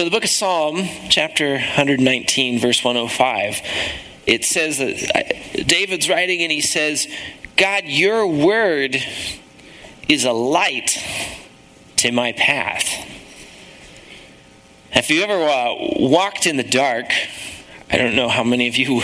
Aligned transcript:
So, 0.00 0.04
the 0.06 0.10
book 0.10 0.24
of 0.24 0.30
Psalm, 0.30 0.88
chapter 1.10 1.52
119, 1.52 2.58
verse 2.58 2.82
105, 2.82 3.60
it 4.24 4.46
says 4.46 4.78
that 4.78 5.66
David's 5.66 6.08
writing 6.08 6.40
and 6.40 6.50
he 6.50 6.62
says, 6.62 7.06
God, 7.58 7.84
your 7.84 8.26
word 8.26 8.96
is 10.08 10.24
a 10.24 10.32
light 10.32 10.96
to 11.96 12.12
my 12.12 12.32
path. 12.32 12.88
If 14.94 15.10
you 15.10 15.22
ever 15.22 15.34
uh, 15.34 15.74
walked 15.98 16.46
in 16.46 16.56
the 16.56 16.64
dark, 16.64 17.12
I 17.90 17.98
don't 17.98 18.16
know 18.16 18.30
how 18.30 18.42
many 18.42 18.68
of 18.68 18.78
you 18.78 19.02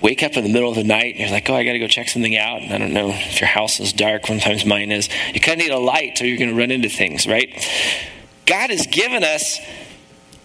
wake 0.00 0.22
up 0.22 0.34
in 0.38 0.44
the 0.44 0.50
middle 0.50 0.70
of 0.70 0.76
the 0.76 0.82
night 0.82 1.16
and 1.16 1.24
you're 1.24 1.30
like, 1.30 1.50
oh, 1.50 1.56
I 1.56 1.64
got 1.64 1.72
to 1.72 1.78
go 1.78 1.88
check 1.88 2.08
something 2.08 2.38
out. 2.38 2.62
And 2.62 2.72
I 2.72 2.78
don't 2.78 2.94
know 2.94 3.10
if 3.10 3.38
your 3.42 3.48
house 3.48 3.80
is 3.80 3.92
dark. 3.92 4.26
Sometimes 4.26 4.64
mine 4.64 4.92
is. 4.92 5.10
You 5.34 5.42
kind 5.42 5.60
of 5.60 5.66
need 5.66 5.74
a 5.74 5.78
light 5.78 6.22
or 6.22 6.26
you're 6.26 6.38
going 6.38 6.48
to 6.48 6.56
run 6.56 6.70
into 6.70 6.88
things, 6.88 7.26
right? 7.26 7.50
God 8.46 8.70
has 8.70 8.86
given 8.86 9.22
us 9.22 9.60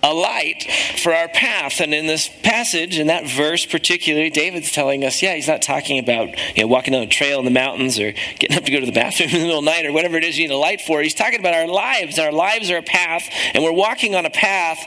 a 0.03 0.13
light 0.13 0.69
for 1.01 1.13
our 1.13 1.29
path. 1.29 1.79
And 1.79 1.93
in 1.93 2.05
this 2.07 2.29
passage, 2.43 2.99
in 2.99 3.07
that 3.07 3.25
verse 3.25 3.65
particularly, 3.65 4.29
David's 4.29 4.71
telling 4.71 5.05
us, 5.05 5.23
yeah, 5.23 5.33
he's 5.33 5.47
not 5.47 5.61
talking 5.61 5.97
about 5.97 6.27
you 6.55 6.63
know, 6.63 6.67
walking 6.67 6.91
down 6.91 7.03
a 7.03 7.07
trail 7.07 7.39
in 7.39 7.45
the 7.45 7.51
mountains 7.51 7.97
or 7.97 8.11
getting 8.37 8.57
up 8.57 8.65
to 8.65 8.71
go 8.71 8.81
to 8.81 8.85
the 8.85 8.91
bathroom 8.91 9.29
in 9.31 9.39
the 9.39 9.45
middle 9.45 9.59
of 9.59 9.65
the 9.65 9.71
night 9.71 9.85
or 9.85 9.93
whatever 9.93 10.17
it 10.17 10.25
is 10.25 10.37
you 10.37 10.47
need 10.47 10.53
a 10.53 10.57
light 10.57 10.81
for. 10.81 11.01
He's 11.01 11.15
talking 11.15 11.39
about 11.39 11.53
our 11.53 11.67
lives. 11.67 12.19
Our 12.19 12.33
lives 12.33 12.69
are 12.69 12.77
a 12.77 12.83
path, 12.83 13.23
and 13.53 13.63
we're 13.63 13.71
walking 13.71 14.13
on 14.13 14.25
a 14.25 14.29
path, 14.29 14.79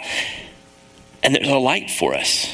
and 1.23 1.35
there's 1.35 1.49
a 1.49 1.57
light 1.57 1.91
for 1.91 2.15
us. 2.15 2.53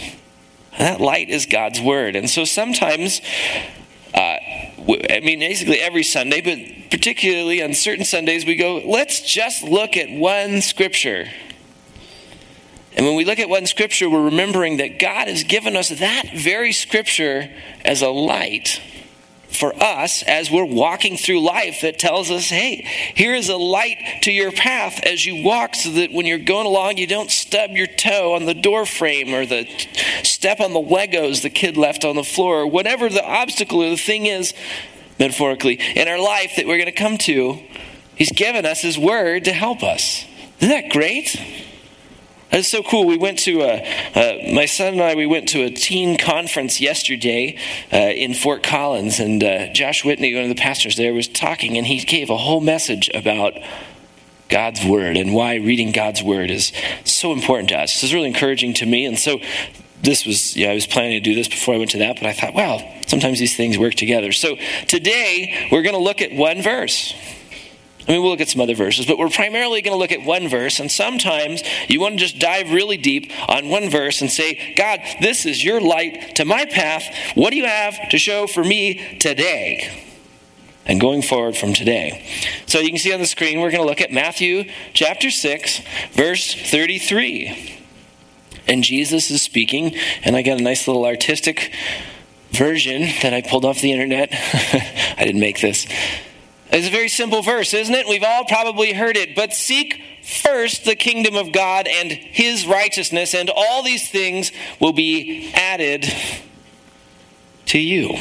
And 0.72 0.80
that 0.80 1.00
light 1.00 1.28
is 1.28 1.46
God's 1.46 1.80
word. 1.80 2.14
And 2.14 2.30
so 2.30 2.44
sometimes, 2.44 3.20
uh, 4.14 4.18
I 4.18 5.20
mean, 5.22 5.40
basically 5.40 5.80
every 5.80 6.04
Sunday, 6.04 6.40
but 6.40 6.90
particularly 6.90 7.60
on 7.62 7.74
certain 7.74 8.04
Sundays, 8.04 8.46
we 8.46 8.54
go, 8.54 8.80
let's 8.86 9.20
just 9.20 9.64
look 9.64 9.96
at 9.96 10.10
one 10.10 10.62
scripture 10.62 11.26
and 12.94 13.06
when 13.06 13.16
we 13.16 13.24
look 13.24 13.38
at 13.38 13.48
one 13.48 13.66
scripture, 13.66 14.10
we're 14.10 14.24
remembering 14.24 14.76
that 14.76 14.98
God 14.98 15.28
has 15.28 15.44
given 15.44 15.76
us 15.76 15.88
that 15.88 16.24
very 16.34 16.72
scripture 16.72 17.50
as 17.84 18.02
a 18.02 18.08
light 18.08 18.80
for 19.52 19.74
us 19.82 20.22
as 20.22 20.50
we're 20.50 20.64
walking 20.64 21.16
through 21.16 21.40
life 21.40 21.80
that 21.82 21.98
tells 21.98 22.30
us, 22.30 22.48
hey, 22.48 22.86
here 23.14 23.34
is 23.34 23.48
a 23.48 23.56
light 23.56 24.20
to 24.22 24.32
your 24.32 24.52
path 24.52 25.00
as 25.04 25.24
you 25.24 25.44
walk 25.44 25.74
so 25.74 25.90
that 25.90 26.12
when 26.12 26.26
you're 26.26 26.38
going 26.38 26.66
along, 26.66 26.96
you 26.96 27.06
don't 27.06 27.30
stub 27.30 27.70
your 27.70 27.86
toe 27.86 28.34
on 28.34 28.46
the 28.46 28.54
door 28.54 28.86
frame 28.86 29.34
or 29.34 29.46
the 29.46 29.66
step 30.22 30.60
on 30.60 30.72
the 30.72 30.80
Legos 30.80 31.42
the 31.42 31.50
kid 31.50 31.76
left 31.76 32.04
on 32.04 32.16
the 32.16 32.24
floor 32.24 32.62
or 32.62 32.66
whatever 32.66 33.08
the 33.08 33.24
obstacle 33.24 33.82
or 33.82 33.90
the 33.90 33.96
thing 33.96 34.26
is, 34.26 34.54
metaphorically, 35.18 35.78
in 35.96 36.08
our 36.08 36.20
life 36.20 36.54
that 36.56 36.66
we're 36.66 36.78
going 36.78 36.86
to 36.86 36.92
come 36.92 37.18
to. 37.18 37.62
He's 38.14 38.32
given 38.32 38.66
us 38.66 38.80
His 38.80 38.98
Word 38.98 39.44
to 39.44 39.52
help 39.52 39.82
us. 39.82 40.24
Isn't 40.58 40.68
that 40.68 40.90
great? 40.90 41.36
It's 42.52 42.68
so 42.68 42.82
cool. 42.82 43.06
We 43.06 43.16
went 43.16 43.38
to 43.40 43.62
a, 43.62 43.82
uh, 44.14 44.52
my 44.52 44.66
son 44.66 44.94
and 44.94 45.02
I, 45.02 45.14
we 45.14 45.24
went 45.24 45.48
to 45.50 45.62
a 45.62 45.70
teen 45.70 46.18
conference 46.18 46.82
yesterday 46.82 47.56
uh, 47.90 47.96
in 47.96 48.34
Fort 48.34 48.62
Collins, 48.62 49.18
and 49.18 49.42
uh, 49.42 49.72
Josh 49.72 50.04
Whitney, 50.04 50.34
one 50.34 50.42
of 50.42 50.48
the 50.50 50.54
pastors 50.54 50.96
there, 50.96 51.14
was 51.14 51.28
talking, 51.28 51.78
and 51.78 51.86
he 51.86 52.00
gave 52.00 52.28
a 52.28 52.36
whole 52.36 52.60
message 52.60 53.10
about 53.14 53.54
God's 54.50 54.84
Word 54.84 55.16
and 55.16 55.32
why 55.32 55.54
reading 55.54 55.92
God's 55.92 56.22
Word 56.22 56.50
is 56.50 56.72
so 57.04 57.32
important 57.32 57.70
to 57.70 57.76
us. 57.76 57.94
This 57.94 58.04
is 58.04 58.12
really 58.12 58.28
encouraging 58.28 58.74
to 58.74 58.86
me, 58.86 59.06
and 59.06 59.18
so 59.18 59.40
this 60.02 60.26
was, 60.26 60.54
yeah, 60.54 60.72
I 60.72 60.74
was 60.74 60.86
planning 60.86 61.12
to 61.12 61.20
do 61.20 61.34
this 61.34 61.48
before 61.48 61.74
I 61.74 61.78
went 61.78 61.92
to 61.92 61.98
that, 61.98 62.16
but 62.16 62.26
I 62.26 62.34
thought, 62.34 62.52
well, 62.52 62.86
sometimes 63.06 63.38
these 63.38 63.56
things 63.56 63.78
work 63.78 63.94
together. 63.94 64.30
So 64.30 64.56
today, 64.88 65.68
we're 65.72 65.82
going 65.82 65.94
to 65.94 66.02
look 66.02 66.20
at 66.20 66.32
one 66.32 66.60
verse. 66.60 67.14
I 68.06 68.12
mean, 68.12 68.22
we'll 68.22 68.32
look 68.32 68.40
at 68.40 68.48
some 68.48 68.60
other 68.60 68.74
verses, 68.74 69.06
but 69.06 69.16
we're 69.16 69.28
primarily 69.28 69.80
going 69.80 69.94
to 69.94 69.98
look 69.98 70.10
at 70.10 70.22
one 70.22 70.48
verse. 70.48 70.80
And 70.80 70.90
sometimes 70.90 71.62
you 71.88 72.00
want 72.00 72.14
to 72.14 72.18
just 72.18 72.38
dive 72.38 72.72
really 72.72 72.96
deep 72.96 73.30
on 73.48 73.68
one 73.68 73.90
verse 73.90 74.20
and 74.20 74.30
say, 74.30 74.74
God, 74.76 75.00
this 75.20 75.46
is 75.46 75.62
your 75.62 75.80
light 75.80 76.34
to 76.36 76.44
my 76.44 76.64
path. 76.64 77.04
What 77.36 77.50
do 77.50 77.56
you 77.56 77.66
have 77.66 78.08
to 78.08 78.18
show 78.18 78.48
for 78.48 78.64
me 78.64 79.18
today? 79.18 80.08
And 80.84 81.00
going 81.00 81.22
forward 81.22 81.56
from 81.56 81.74
today. 81.74 82.28
So 82.66 82.80
you 82.80 82.88
can 82.88 82.98
see 82.98 83.12
on 83.12 83.20
the 83.20 83.26
screen, 83.26 83.60
we're 83.60 83.70
going 83.70 83.84
to 83.84 83.88
look 83.88 84.00
at 84.00 84.10
Matthew 84.10 84.64
chapter 84.92 85.30
6, 85.30 85.80
verse 86.12 86.54
33. 86.54 87.78
And 88.66 88.82
Jesus 88.82 89.30
is 89.30 89.42
speaking, 89.42 89.94
and 90.24 90.34
I 90.34 90.42
got 90.42 90.58
a 90.58 90.62
nice 90.62 90.88
little 90.88 91.04
artistic 91.04 91.72
version 92.50 93.02
that 93.22 93.32
I 93.32 93.42
pulled 93.42 93.64
off 93.64 93.80
the 93.80 93.92
internet. 93.92 94.30
I 94.32 95.24
didn't 95.24 95.40
make 95.40 95.60
this. 95.60 95.86
It's 96.72 96.88
a 96.88 96.90
very 96.90 97.10
simple 97.10 97.42
verse, 97.42 97.74
isn't 97.74 97.94
it? 97.94 98.08
We've 98.08 98.24
all 98.24 98.46
probably 98.46 98.94
heard 98.94 99.18
it. 99.18 99.36
But 99.36 99.52
seek 99.52 100.00
first 100.24 100.86
the 100.86 100.96
kingdom 100.96 101.36
of 101.36 101.52
God 101.52 101.86
and 101.86 102.10
his 102.10 102.66
righteousness, 102.66 103.34
and 103.34 103.50
all 103.50 103.82
these 103.82 104.10
things 104.10 104.52
will 104.80 104.94
be 104.94 105.52
added 105.54 106.06
to 107.66 107.78
you. 107.78 108.14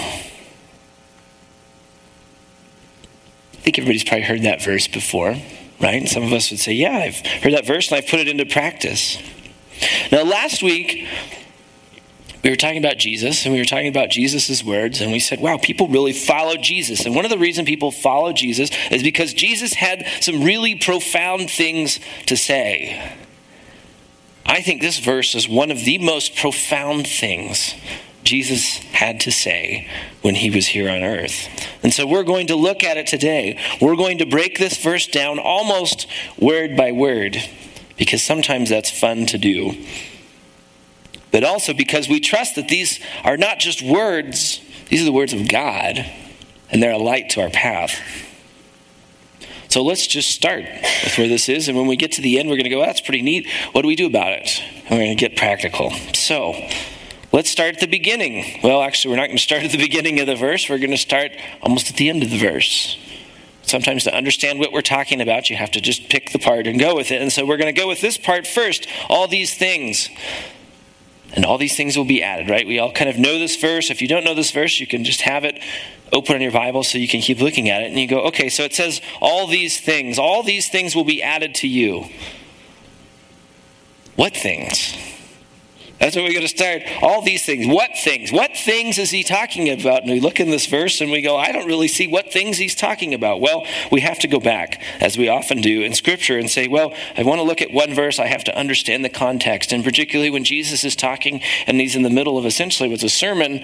I 3.53 3.63
think 3.63 3.79
everybody's 3.79 4.03
probably 4.03 4.23
heard 4.23 4.41
that 4.41 4.61
verse 4.61 4.87
before, 4.87 5.37
right? 5.79 6.05
Some 6.09 6.23
of 6.23 6.33
us 6.33 6.51
would 6.51 6.59
say, 6.59 6.73
Yeah, 6.73 6.97
I've 6.97 7.25
heard 7.41 7.53
that 7.53 7.65
verse 7.65 7.89
and 7.89 7.99
I've 7.99 8.07
put 8.07 8.19
it 8.19 8.27
into 8.27 8.45
practice. 8.45 9.17
Now, 10.11 10.23
last 10.23 10.61
week, 10.61 11.07
we 12.43 12.49
were 12.49 12.55
talking 12.55 12.77
about 12.77 12.97
Jesus 12.97 13.45
and 13.45 13.53
we 13.53 13.59
were 13.59 13.65
talking 13.65 13.87
about 13.87 14.09
Jesus' 14.09 14.63
words, 14.63 15.01
and 15.01 15.11
we 15.11 15.19
said, 15.19 15.39
wow, 15.39 15.57
people 15.57 15.87
really 15.87 16.13
follow 16.13 16.55
Jesus. 16.55 17.05
And 17.05 17.15
one 17.15 17.25
of 17.25 17.31
the 17.31 17.37
reasons 17.37 17.67
people 17.67 17.91
follow 17.91 18.33
Jesus 18.33 18.71
is 18.89 19.03
because 19.03 19.33
Jesus 19.33 19.73
had 19.73 20.05
some 20.21 20.43
really 20.43 20.75
profound 20.75 21.49
things 21.49 21.99
to 22.25 22.35
say. 22.35 23.15
I 24.45 24.61
think 24.61 24.81
this 24.81 24.99
verse 24.99 25.35
is 25.35 25.47
one 25.47 25.71
of 25.71 25.85
the 25.85 25.99
most 25.99 26.35
profound 26.35 27.07
things 27.07 27.75
Jesus 28.23 28.77
had 28.77 29.19
to 29.21 29.31
say 29.31 29.87
when 30.21 30.35
he 30.35 30.49
was 30.49 30.67
here 30.67 30.89
on 30.89 31.03
earth. 31.03 31.47
And 31.83 31.93
so 31.93 32.07
we're 32.07 32.23
going 32.23 32.47
to 32.47 32.55
look 32.55 32.83
at 32.83 32.97
it 32.97 33.07
today. 33.07 33.59
We're 33.79 33.95
going 33.95 34.17
to 34.19 34.25
break 34.25 34.57
this 34.57 34.81
verse 34.81 35.07
down 35.07 35.39
almost 35.39 36.07
word 36.37 36.75
by 36.75 36.91
word 36.91 37.37
because 37.97 38.23
sometimes 38.23 38.69
that's 38.69 38.89
fun 38.89 39.25
to 39.27 39.37
do 39.37 39.75
but 41.31 41.43
also 41.43 41.73
because 41.73 42.07
we 42.07 42.19
trust 42.19 42.55
that 42.55 42.67
these 42.67 42.99
are 43.23 43.37
not 43.37 43.59
just 43.59 43.81
words, 43.81 44.61
these 44.89 45.01
are 45.01 45.05
the 45.05 45.11
words 45.11 45.33
of 45.33 45.47
God, 45.47 46.05
and 46.69 46.81
they're 46.81 46.93
a 46.93 46.97
light 46.97 47.29
to 47.31 47.41
our 47.41 47.49
path. 47.49 47.99
So 49.69 49.81
let's 49.83 50.05
just 50.05 50.31
start 50.31 50.65
with 51.03 51.17
where 51.17 51.29
this 51.29 51.47
is, 51.47 51.69
and 51.69 51.77
when 51.77 51.87
we 51.87 51.95
get 51.95 52.11
to 52.13 52.21
the 52.21 52.37
end, 52.39 52.49
we're 52.49 52.57
going 52.57 52.65
to 52.65 52.69
go, 52.69 52.81
oh, 52.81 52.85
that's 52.85 52.99
pretty 52.99 53.21
neat. 53.21 53.47
What 53.71 53.83
do 53.83 53.87
we 53.87 53.95
do 53.95 54.05
about 54.05 54.33
it? 54.33 54.61
And 54.61 54.91
we're 54.91 55.05
going 55.05 55.17
to 55.17 55.29
get 55.29 55.37
practical. 55.37 55.91
So 56.13 56.53
let's 57.31 57.49
start 57.49 57.75
at 57.75 57.79
the 57.79 57.87
beginning. 57.87 58.59
Well, 58.61 58.81
actually, 58.81 59.11
we're 59.11 59.21
not 59.21 59.27
going 59.27 59.37
to 59.37 59.43
start 59.43 59.63
at 59.63 59.71
the 59.71 59.77
beginning 59.77 60.19
of 60.19 60.27
the 60.27 60.35
verse, 60.35 60.69
we're 60.69 60.77
going 60.77 60.91
to 60.91 60.97
start 60.97 61.31
almost 61.61 61.89
at 61.89 61.95
the 61.95 62.09
end 62.09 62.21
of 62.21 62.29
the 62.29 62.37
verse. 62.37 62.97
Sometimes 63.61 64.03
to 64.03 64.13
understand 64.13 64.59
what 64.59 64.73
we're 64.73 64.81
talking 64.81 65.21
about, 65.21 65.49
you 65.49 65.55
have 65.55 65.71
to 65.71 65.79
just 65.79 66.09
pick 66.09 66.31
the 66.33 66.39
part 66.39 66.67
and 66.67 66.77
go 66.77 66.93
with 66.93 67.09
it. 67.09 67.21
And 67.21 67.31
so 67.31 67.45
we're 67.45 67.55
going 67.55 67.73
to 67.73 67.81
go 67.81 67.87
with 67.87 68.01
this 68.01 68.17
part 68.17 68.45
first. 68.45 68.85
All 69.07 69.29
these 69.29 69.53
things 69.53 70.09
and 71.33 71.45
all 71.45 71.57
these 71.57 71.75
things 71.75 71.97
will 71.97 72.05
be 72.05 72.21
added, 72.21 72.49
right? 72.49 72.67
We 72.67 72.79
all 72.79 72.91
kind 72.91 73.09
of 73.09 73.17
know 73.17 73.39
this 73.39 73.55
verse. 73.55 73.89
If 73.89 74.01
you 74.01 74.07
don't 74.07 74.23
know 74.23 74.35
this 74.35 74.51
verse, 74.51 74.79
you 74.79 74.87
can 74.87 75.03
just 75.03 75.21
have 75.21 75.45
it 75.45 75.61
open 76.11 76.35
in 76.35 76.41
your 76.41 76.51
Bible 76.51 76.83
so 76.83 76.97
you 76.97 77.07
can 77.07 77.21
keep 77.21 77.39
looking 77.39 77.69
at 77.69 77.83
it. 77.83 77.91
And 77.91 77.99
you 77.99 78.07
go, 78.07 78.21
okay, 78.27 78.49
so 78.49 78.63
it 78.63 78.73
says, 78.73 79.01
all 79.21 79.47
these 79.47 79.79
things, 79.79 80.19
all 80.19 80.43
these 80.43 80.69
things 80.69 80.95
will 80.95 81.05
be 81.05 81.23
added 81.23 81.55
to 81.55 81.67
you. 81.67 82.05
What 84.15 84.35
things? 84.35 84.97
That's 86.01 86.15
where 86.15 86.25
we're 86.25 86.33
going 86.33 86.41
to 86.41 86.47
start. 86.47 86.81
All 87.03 87.21
these 87.21 87.45
things. 87.45 87.67
What 87.67 87.91
things? 87.95 88.31
What 88.31 88.57
things 88.57 88.97
is 88.97 89.11
he 89.11 89.23
talking 89.23 89.69
about? 89.69 90.01
And 90.01 90.11
we 90.11 90.19
look 90.19 90.39
in 90.39 90.49
this 90.49 90.65
verse 90.65 90.99
and 90.99 91.11
we 91.11 91.21
go, 91.21 91.37
I 91.37 91.51
don't 91.51 91.67
really 91.67 91.87
see 91.87 92.07
what 92.07 92.33
things 92.33 92.57
he's 92.57 92.73
talking 92.73 93.13
about. 93.13 93.39
Well, 93.39 93.67
we 93.91 94.01
have 94.01 94.17
to 94.19 94.27
go 94.27 94.39
back, 94.39 94.81
as 94.99 95.15
we 95.15 95.29
often 95.29 95.61
do 95.61 95.83
in 95.83 95.93
Scripture, 95.93 96.39
and 96.39 96.49
say, 96.49 96.67
well, 96.67 96.91
I 97.15 97.21
want 97.21 97.37
to 97.37 97.43
look 97.43 97.61
at 97.61 97.71
one 97.71 97.93
verse. 97.93 98.17
I 98.17 98.25
have 98.25 98.43
to 98.45 98.57
understand 98.57 99.05
the 99.05 99.09
context. 99.09 99.71
And 99.71 99.83
particularly 99.83 100.31
when 100.31 100.43
Jesus 100.43 100.83
is 100.83 100.95
talking 100.95 101.41
and 101.67 101.79
he's 101.79 101.95
in 101.95 102.01
the 102.01 102.09
middle 102.09 102.37
of 102.37 102.47
essentially 102.47 102.89
what's 102.89 103.03
a 103.03 103.09
sermon, 103.09 103.63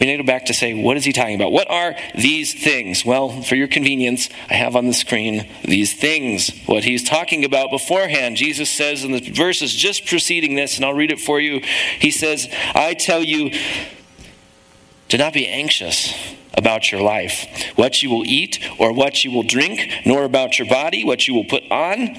we 0.00 0.06
need 0.06 0.16
to 0.16 0.22
go 0.22 0.26
back 0.26 0.46
to 0.46 0.54
say, 0.54 0.72
what 0.74 0.96
is 0.96 1.04
he 1.04 1.12
talking 1.12 1.36
about? 1.36 1.52
What 1.52 1.70
are 1.70 1.94
these 2.14 2.54
things? 2.54 3.04
Well, 3.04 3.42
for 3.42 3.56
your 3.56 3.68
convenience, 3.68 4.30
I 4.48 4.54
have 4.54 4.74
on 4.74 4.86
the 4.86 4.94
screen 4.94 5.46
these 5.62 5.92
things. 5.92 6.50
What 6.64 6.84
he's 6.84 7.04
talking 7.06 7.44
about 7.44 7.70
beforehand. 7.70 8.36
Jesus 8.36 8.70
says 8.70 9.04
in 9.04 9.12
the 9.12 9.20
verses 9.20 9.74
just 9.74 10.06
preceding 10.06 10.54
this, 10.54 10.76
and 10.76 10.84
I'll 10.84 10.94
read 10.94 11.12
it 11.12 11.20
for 11.20 11.38
you. 11.38 11.60
He 11.98 12.10
says, 12.10 12.48
I 12.74 12.94
tell 12.94 13.22
you, 13.22 13.50
do 15.08 15.18
not 15.18 15.32
be 15.32 15.46
anxious 15.46 16.14
about 16.56 16.90
your 16.90 17.00
life, 17.02 17.72
what 17.76 18.02
you 18.02 18.10
will 18.10 18.24
eat 18.24 18.60
or 18.78 18.92
what 18.92 19.24
you 19.24 19.30
will 19.30 19.42
drink, 19.42 19.90
nor 20.06 20.24
about 20.24 20.58
your 20.58 20.68
body, 20.68 21.04
what 21.04 21.26
you 21.26 21.34
will 21.34 21.44
put 21.44 21.62
on. 21.70 22.16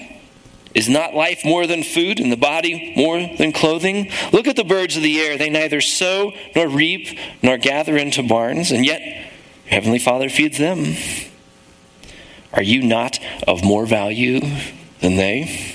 Is 0.74 0.90
not 0.90 1.14
life 1.14 1.46
more 1.46 1.66
than 1.66 1.84
food, 1.84 2.20
and 2.20 2.30
the 2.30 2.38
body 2.38 2.94
more 2.98 3.18
than 3.38 3.54
clothing? 3.54 4.12
Look 4.34 4.46
at 4.46 4.58
the 4.58 4.66
birds 4.66 4.98
of 4.98 5.04
the 5.04 5.22
air. 5.22 5.38
They 5.38 5.50
neither 5.50 5.80
sow 5.80 6.34
nor 6.54 6.68
reap 6.68 7.18
nor 7.42 7.58
gather 7.58 7.96
into 7.96 8.22
barns, 8.22 8.72
and 8.72 8.86
yet 8.86 9.02
your 9.02 9.24
heavenly 9.68 10.00
Father 10.00 10.28
feeds 10.28 10.58
them. 10.58 10.98
Are 12.52 12.62
you 12.62 12.84
not 12.84 13.20
of 13.48 13.64
more 13.64 13.86
value 13.86 14.42
than 15.00 15.16
they? 15.16 15.75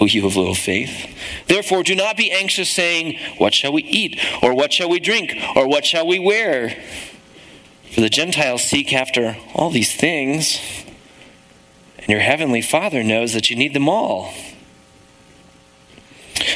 O 0.00 0.06
you 0.06 0.26
of 0.26 0.34
little 0.34 0.54
faith. 0.54 1.14
Therefore, 1.46 1.82
do 1.82 1.94
not 1.94 2.16
be 2.16 2.32
anxious, 2.32 2.70
saying, 2.70 3.18
What 3.36 3.52
shall 3.52 3.72
we 3.72 3.82
eat? 3.82 4.18
Or 4.42 4.54
what 4.54 4.72
shall 4.72 4.88
we 4.88 4.98
drink? 4.98 5.34
Or 5.54 5.68
what 5.68 5.84
shall 5.84 6.06
we 6.06 6.18
wear? 6.18 6.76
For 7.92 8.00
the 8.00 8.08
Gentiles 8.08 8.62
seek 8.62 8.92
after 8.94 9.36
all 9.54 9.70
these 9.70 9.94
things, 9.94 10.60
and 11.98 12.08
your 12.08 12.20
heavenly 12.20 12.62
Father 12.62 13.02
knows 13.02 13.34
that 13.34 13.50
you 13.50 13.56
need 13.56 13.74
them 13.74 13.88
all. 13.88 14.32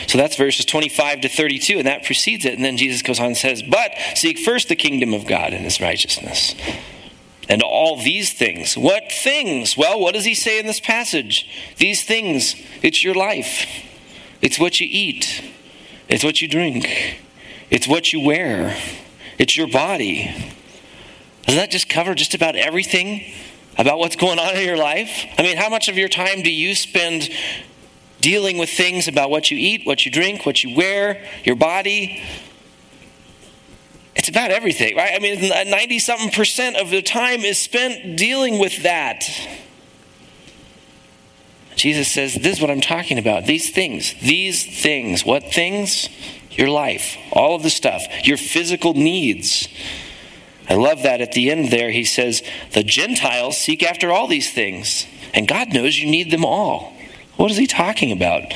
So 0.06 0.16
that's 0.16 0.36
verses 0.36 0.64
25 0.64 1.22
to 1.22 1.28
32, 1.28 1.78
and 1.78 1.86
that 1.86 2.04
precedes 2.04 2.44
it. 2.44 2.54
And 2.54 2.64
then 2.64 2.76
Jesus 2.76 3.02
goes 3.02 3.20
on 3.20 3.26
and 3.26 3.36
says, 3.36 3.62
But 3.62 3.92
seek 4.14 4.38
first 4.38 4.68
the 4.68 4.76
kingdom 4.76 5.12
of 5.12 5.26
God 5.26 5.52
and 5.52 5.64
his 5.64 5.80
righteousness 5.80 6.54
all 7.74 7.96
these 8.02 8.32
things. 8.32 8.76
What 8.76 9.10
things? 9.10 9.76
Well, 9.76 10.00
what 10.00 10.14
does 10.14 10.24
he 10.24 10.34
say 10.34 10.58
in 10.58 10.66
this 10.66 10.80
passage? 10.80 11.48
These 11.76 12.04
things. 12.04 12.54
It's 12.82 13.02
your 13.02 13.14
life, 13.14 13.66
it's 14.40 14.58
what 14.58 14.80
you 14.80 14.86
eat, 14.90 15.42
it's 16.08 16.24
what 16.24 16.40
you 16.40 16.48
drink, 16.48 17.18
it's 17.70 17.88
what 17.88 18.12
you 18.12 18.20
wear, 18.20 18.76
it's 19.38 19.56
your 19.56 19.68
body. 19.68 20.34
Doesn't 21.42 21.60
that 21.60 21.70
just 21.70 21.88
cover 21.88 22.14
just 22.14 22.34
about 22.34 22.56
everything 22.56 23.22
about 23.76 23.98
what's 23.98 24.16
going 24.16 24.38
on 24.38 24.56
in 24.56 24.64
your 24.64 24.76
life? 24.76 25.26
I 25.36 25.42
mean, 25.42 25.56
how 25.56 25.68
much 25.68 25.88
of 25.88 25.98
your 25.98 26.08
time 26.08 26.42
do 26.42 26.50
you 26.50 26.74
spend 26.74 27.28
dealing 28.20 28.56
with 28.56 28.70
things 28.70 29.08
about 29.08 29.28
what 29.30 29.50
you 29.50 29.58
eat, 29.58 29.82
what 29.84 30.06
you 30.06 30.12
drink, 30.12 30.46
what 30.46 30.62
you 30.62 30.74
wear, 30.76 31.22
your 31.44 31.56
body? 31.56 32.22
About 34.34 34.50
everything, 34.50 34.96
right? 34.96 35.12
I 35.14 35.20
mean, 35.20 35.48
90 35.48 36.00
something 36.00 36.30
percent 36.30 36.74
of 36.74 36.90
the 36.90 37.02
time 37.02 37.42
is 37.42 37.56
spent 37.56 38.18
dealing 38.18 38.58
with 38.58 38.82
that. 38.82 39.22
Jesus 41.76 42.10
says, 42.10 42.34
This 42.34 42.56
is 42.56 42.60
what 42.60 42.68
I'm 42.68 42.80
talking 42.80 43.16
about. 43.16 43.44
These 43.44 43.70
things. 43.70 44.12
These 44.20 44.82
things. 44.82 45.24
What 45.24 45.52
things? 45.52 46.08
Your 46.50 46.68
life. 46.68 47.16
All 47.30 47.54
of 47.54 47.62
the 47.62 47.70
stuff. 47.70 48.02
Your 48.24 48.36
physical 48.36 48.94
needs. 48.94 49.68
I 50.68 50.74
love 50.74 51.04
that 51.04 51.20
at 51.20 51.30
the 51.30 51.52
end 51.52 51.70
there, 51.70 51.92
he 51.92 52.04
says, 52.04 52.42
The 52.72 52.82
Gentiles 52.82 53.56
seek 53.56 53.84
after 53.84 54.10
all 54.10 54.26
these 54.26 54.52
things, 54.52 55.06
and 55.32 55.46
God 55.46 55.72
knows 55.72 55.96
you 55.96 56.10
need 56.10 56.32
them 56.32 56.44
all. 56.44 56.92
What 57.36 57.52
is 57.52 57.56
he 57.56 57.68
talking 57.68 58.10
about? 58.10 58.52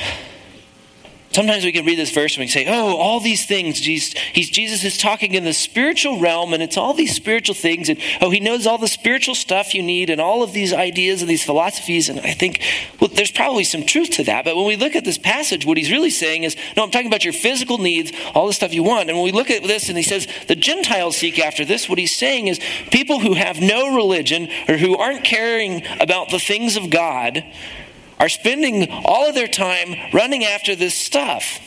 Sometimes 1.31 1.63
we 1.63 1.71
can 1.71 1.85
read 1.85 1.99
this 1.99 2.11
verse 2.11 2.35
and 2.35 2.41
we 2.41 2.47
say, 2.47 2.65
oh, 2.67 2.97
all 2.97 3.19
these 3.19 3.45
things. 3.45 3.79
Jesus, 3.79 4.15
Jesus 4.33 4.83
is 4.83 4.97
talking 4.97 5.35
in 5.35 5.43
the 5.43 5.53
spiritual 5.53 6.19
realm, 6.19 6.53
and 6.53 6.63
it's 6.63 6.75
all 6.75 6.95
these 6.95 7.15
spiritual 7.15 7.53
things. 7.53 7.87
And 7.87 7.99
oh, 8.19 8.31
he 8.31 8.39
knows 8.39 8.65
all 8.65 8.79
the 8.79 8.87
spiritual 8.87 9.35
stuff 9.35 9.75
you 9.75 9.83
need 9.83 10.09
and 10.09 10.19
all 10.19 10.41
of 10.41 10.53
these 10.53 10.73
ideas 10.73 11.21
and 11.21 11.29
these 11.29 11.43
philosophies. 11.43 12.09
And 12.09 12.19
I 12.21 12.33
think, 12.33 12.63
well, 12.99 13.11
there's 13.13 13.31
probably 13.31 13.63
some 13.63 13.85
truth 13.85 14.09
to 14.11 14.23
that. 14.23 14.43
But 14.43 14.55
when 14.55 14.65
we 14.65 14.75
look 14.75 14.95
at 14.95 15.05
this 15.05 15.19
passage, 15.19 15.67
what 15.67 15.77
he's 15.77 15.91
really 15.91 16.09
saying 16.09 16.45
is, 16.45 16.55
no, 16.75 16.83
I'm 16.83 16.89
talking 16.89 17.07
about 17.07 17.23
your 17.23 17.33
physical 17.33 17.77
needs, 17.77 18.11
all 18.33 18.47
the 18.47 18.53
stuff 18.53 18.73
you 18.73 18.81
want. 18.81 19.09
And 19.09 19.17
when 19.17 19.25
we 19.25 19.31
look 19.31 19.51
at 19.51 19.61
this 19.61 19.87
and 19.87 19.97
he 19.97 20.03
says, 20.03 20.27
the 20.47 20.55
Gentiles 20.55 21.17
seek 21.17 21.37
after 21.37 21.63
this, 21.63 21.87
what 21.87 21.99
he's 21.99 22.15
saying 22.15 22.47
is, 22.47 22.59
people 22.89 23.19
who 23.19 23.35
have 23.35 23.61
no 23.61 23.95
religion 23.95 24.49
or 24.67 24.77
who 24.77 24.97
aren't 24.97 25.23
caring 25.23 25.83
about 25.99 26.31
the 26.31 26.39
things 26.39 26.75
of 26.75 26.89
God 26.89 27.43
are 28.19 28.29
spending 28.29 28.89
all 29.05 29.29
of 29.29 29.35
their 29.35 29.47
time 29.47 29.95
running 30.13 30.43
after 30.43 30.75
this 30.75 30.95
stuff. 30.95 31.59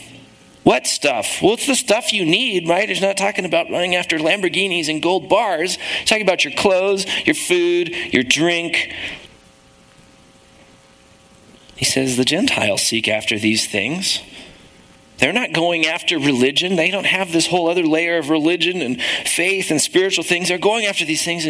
What 0.63 0.87
stuff? 0.87 1.41
Well, 1.41 1.53
it's 1.53 1.67
the 1.67 1.75
stuff 1.75 2.13
you 2.13 2.25
need, 2.25 2.69
right? 2.69 2.87
He's 2.87 3.01
not 3.01 3.17
talking 3.17 3.43
about 3.43 3.69
running 3.69 3.95
after 3.95 4.17
Lamborghinis 4.17 4.87
and 4.87 5.01
gold 5.01 5.27
bars. 5.27 5.75
He's 5.75 6.07
talking 6.07 6.25
about 6.25 6.45
your 6.45 6.53
clothes, 6.53 7.05
your 7.25 7.35
food, 7.35 7.89
your 7.89 8.23
drink. 8.23 8.93
He 11.75 11.83
says 11.83 12.15
the 12.15 12.23
Gentiles 12.23 12.81
seek 12.81 13.09
after 13.09 13.37
these 13.37 13.67
things. 13.67 14.21
They're 15.17 15.33
not 15.33 15.53
going 15.53 15.85
after 15.85 16.17
religion. 16.17 16.75
They 16.75 16.91
don't 16.91 17.05
have 17.05 17.31
this 17.31 17.47
whole 17.47 17.69
other 17.69 17.83
layer 17.83 18.17
of 18.17 18.29
religion 18.29 18.81
and 18.81 19.01
faith 19.01 19.69
and 19.69 19.81
spiritual 19.81 20.23
things. 20.23 20.47
They're 20.47 20.57
going 20.57 20.85
after 20.85 21.03
these 21.05 21.25
things. 21.25 21.45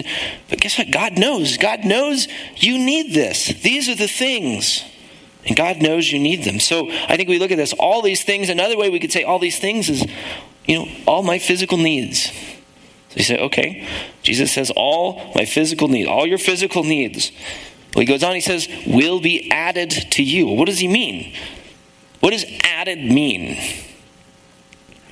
But 0.50 0.60
guess 0.60 0.78
what? 0.78 0.92
God 0.92 1.18
knows. 1.18 1.58
God 1.58 1.86
knows 1.86 2.28
you 2.56 2.78
need 2.78 3.14
this. 3.14 3.48
These 3.48 3.90
are 3.90 3.96
the 3.96 4.08
things. 4.08 4.84
And 5.46 5.56
God 5.56 5.82
knows 5.82 6.12
you 6.12 6.20
need 6.20 6.44
them. 6.44 6.60
So 6.60 6.90
I 6.90 7.18
think 7.18 7.28
we 7.28 7.40
look 7.40 7.52
at 7.52 7.58
this, 7.58 7.74
all 7.74 8.02
these 8.02 8.24
things. 8.24 8.50
Another 8.50 8.78
way 8.78 8.90
we 8.90 9.00
could 9.00 9.12
say 9.12 9.24
all 9.24 9.40
these 9.40 9.60
things 9.60 9.90
is, 9.90 10.06
you 10.66 10.78
know, 10.78 10.92
all 11.06 11.24
my 11.24 11.40
physical 11.40 11.78
needs. 11.78 12.32
So 13.10 13.18
you 13.18 13.24
say, 13.24 13.38
okay, 13.38 13.88
Jesus 14.24 14.52
says, 14.52 14.72
all 14.76 15.34
my 15.36 15.46
physical 15.46 15.88
needs, 15.88 16.08
all 16.08 16.26
your 16.26 16.38
physical 16.38 16.84
needs. 16.84 17.32
Well, 17.94 18.02
he 18.02 18.06
goes 18.06 18.24
on, 18.24 18.34
he 18.34 18.42
says, 18.42 18.68
will 18.88 19.20
be 19.20 19.52
added 19.52 19.92
to 20.12 20.24
you. 20.24 20.48
What 20.48 20.66
does 20.66 20.80
he 20.80 20.88
mean? 20.88 21.36
What 22.22 22.32
does 22.32 22.46
added 22.64 23.00
mean? 23.00 23.58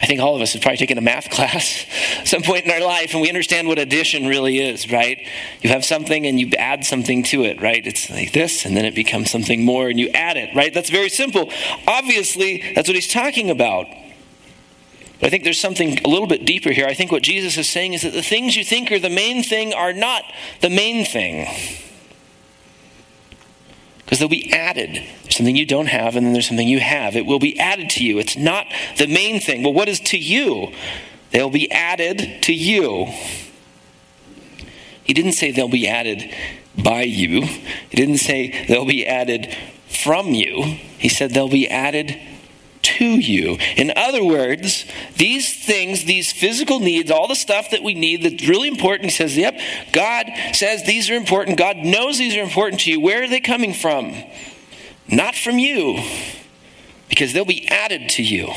I 0.02 0.08
think 0.08 0.20
all 0.20 0.36
of 0.36 0.42
us 0.42 0.54
have 0.54 0.62
probably 0.62 0.78
taken 0.78 0.98
a 0.98 1.02
math 1.02 1.30
class 1.32 1.86
at 2.20 2.28
some 2.28 2.42
point 2.42 2.66
in 2.66 2.72
our 2.72 2.82
life 2.82 3.14
and 3.14 3.22
we 3.22 3.30
understand 3.30 3.68
what 3.68 3.80
addition 3.80 4.28
really 4.28 4.58
is, 4.60 4.92
right? 4.92 5.20
You 5.62 5.70
have 5.70 5.86
something 5.86 6.26
and 6.26 6.40
you 6.40 6.50
add 6.58 6.86
something 6.86 7.24
to 7.24 7.44
it, 7.44 7.62
right? 7.62 7.86
It's 7.86 8.10
like 8.10 8.32
this 8.32 8.66
and 8.66 8.76
then 8.76 8.86
it 8.86 8.96
becomes 8.96 9.30
something 9.30 9.64
more 9.64 9.90
and 9.90 10.00
you 10.00 10.10
add 10.10 10.38
it, 10.38 10.56
right? 10.56 10.74
That's 10.74 10.90
very 10.90 11.10
simple. 11.10 11.50
Obviously, 11.88 12.74
that's 12.74 12.88
what 12.88 12.96
he's 12.96 13.12
talking 13.12 13.50
about. 13.50 13.88
But 15.20 15.28
I 15.28 15.30
think 15.30 15.44
there's 15.44 15.62
something 15.62 16.00
a 16.04 16.10
little 16.10 16.28
bit 16.28 16.46
deeper 16.46 16.72
here. 16.72 16.88
I 16.88 16.96
think 16.96 17.12
what 17.12 17.22
Jesus 17.22 17.56
is 17.58 17.70
saying 17.70 17.94
is 17.94 18.02
that 18.02 18.14
the 18.14 18.24
things 18.24 18.56
you 18.56 18.64
think 18.64 18.92
are 18.92 19.00
the 19.00 19.10
main 19.10 19.44
thing 19.44 19.72
are 19.74 19.94
not 19.94 20.24
the 20.62 20.70
main 20.70 21.06
thing 21.06 21.48
because 24.12 24.20
they'll 24.20 24.28
be 24.28 24.52
added. 24.52 25.02
There's 25.24 25.38
something 25.38 25.56
you 25.56 25.66
don't 25.66 25.86
have, 25.86 26.18
and 26.18 26.26
then 26.26 26.34
there's 26.34 26.50
something 26.50 26.68
you 26.68 26.82
have. 26.82 27.16
It 27.16 27.26
will 27.26 27.40
be 27.40 27.58
added 27.58 27.90
to 27.92 28.04
you. 28.04 28.20
It's 28.20 28.36
not 28.36 28.68
the 28.98 29.08
main 29.08 29.40
thing. 29.40 29.64
Well, 29.64 29.72
what 29.72 29.88
is 29.88 30.02
to 30.02 30.18
you? 30.18 30.74
They'll 31.30 31.50
be 31.50 31.72
added 31.72 32.44
to 32.44 32.54
you. 32.54 33.06
He 35.06 35.14
didn't 35.14 35.32
say 35.32 35.52
they'll 35.52 35.70
be 35.70 35.88
added 35.88 36.30
by 36.76 37.04
you, 37.04 37.44
he 37.44 37.96
didn't 37.96 38.18
say 38.18 38.66
they'll 38.68 38.86
be 38.86 39.08
added 39.08 39.56
from 39.88 40.34
you. 40.34 40.62
He 40.98 41.08
said 41.08 41.32
they'll 41.32 41.48
be 41.48 41.70
added 41.70 42.20
to 43.02 43.20
you. 43.20 43.58
In 43.78 43.92
other 43.96 44.24
words, 44.24 44.86
these 45.18 45.66
things, 45.66 46.06
these 46.06 46.32
physical 46.32 46.80
needs, 46.80 47.10
all 47.10 47.28
the 47.28 47.36
stuff 47.36 47.72
that 47.72 47.82
we 47.82 47.96
need 47.96 48.22
that's 48.22 48.48
really 48.48 48.68
important, 48.68 49.06
he 49.06 49.10
says, 49.10 49.36
yep, 49.36 49.60
God 49.92 50.28
says 50.54 50.84
these 50.84 51.10
are 51.10 51.16
important. 51.16 51.58
God 51.58 51.78
knows 51.78 52.20
these 52.20 52.36
are 52.36 52.44
important 52.44 52.82
to 52.82 52.92
you. 52.92 53.00
Where 53.02 53.24
are 53.24 53.28
they 53.28 53.40
coming 53.40 53.74
from? 53.74 54.14
Not 55.08 55.34
from 55.34 55.58
you, 55.58 56.00
because 57.10 57.34
they'll 57.34 57.44
be 57.44 57.68
added 57.70 58.10
to 58.12 58.24
you. 58.24 58.54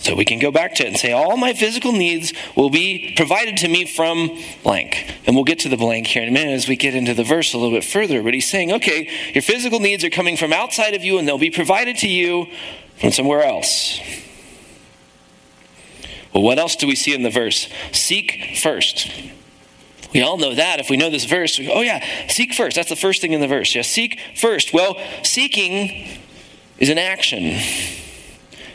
So 0.00 0.14
we 0.14 0.24
can 0.24 0.38
go 0.38 0.52
back 0.52 0.76
to 0.76 0.84
it 0.84 0.88
and 0.88 0.96
say, 0.96 1.12
all 1.12 1.36
my 1.36 1.52
physical 1.52 1.90
needs 1.90 2.32
will 2.56 2.70
be 2.70 3.14
provided 3.16 3.56
to 3.58 3.68
me 3.68 3.84
from 3.84 4.30
blank. 4.62 5.12
And 5.26 5.34
we'll 5.34 5.44
get 5.44 5.58
to 5.60 5.68
the 5.68 5.76
blank 5.76 6.06
here 6.06 6.22
in 6.22 6.28
a 6.28 6.32
minute 6.32 6.52
as 6.52 6.68
we 6.68 6.76
get 6.76 6.94
into 6.94 7.14
the 7.14 7.24
verse 7.24 7.52
a 7.52 7.58
little 7.58 7.76
bit 7.76 7.84
further. 7.84 8.22
But 8.22 8.32
he's 8.32 8.48
saying, 8.48 8.72
okay, 8.72 9.10
your 9.34 9.42
physical 9.42 9.80
needs 9.80 10.04
are 10.04 10.10
coming 10.10 10.36
from 10.36 10.52
outside 10.52 10.94
of 10.94 11.02
you 11.02 11.18
and 11.18 11.26
they'll 11.26 11.36
be 11.36 11.50
provided 11.50 11.96
to 11.98 12.08
you 12.08 12.46
from 13.00 13.10
somewhere 13.10 13.42
else. 13.42 13.98
Well, 16.32 16.44
what 16.44 16.58
else 16.58 16.76
do 16.76 16.86
we 16.86 16.94
see 16.94 17.12
in 17.12 17.22
the 17.22 17.30
verse? 17.30 17.68
Seek 17.90 18.56
first. 18.62 19.10
We 20.14 20.22
all 20.22 20.38
know 20.38 20.54
that. 20.54 20.78
If 20.78 20.90
we 20.90 20.96
know 20.96 21.10
this 21.10 21.24
verse, 21.24 21.58
go, 21.58 21.72
oh, 21.72 21.80
yeah, 21.80 22.04
seek 22.28 22.54
first. 22.54 22.76
That's 22.76 22.88
the 22.88 22.96
first 22.96 23.20
thing 23.20 23.32
in 23.32 23.40
the 23.40 23.48
verse. 23.48 23.74
Yeah, 23.74 23.82
seek 23.82 24.20
first. 24.36 24.72
Well, 24.72 24.96
seeking 25.24 26.20
is 26.78 26.88
an 26.88 26.98
action. 26.98 27.58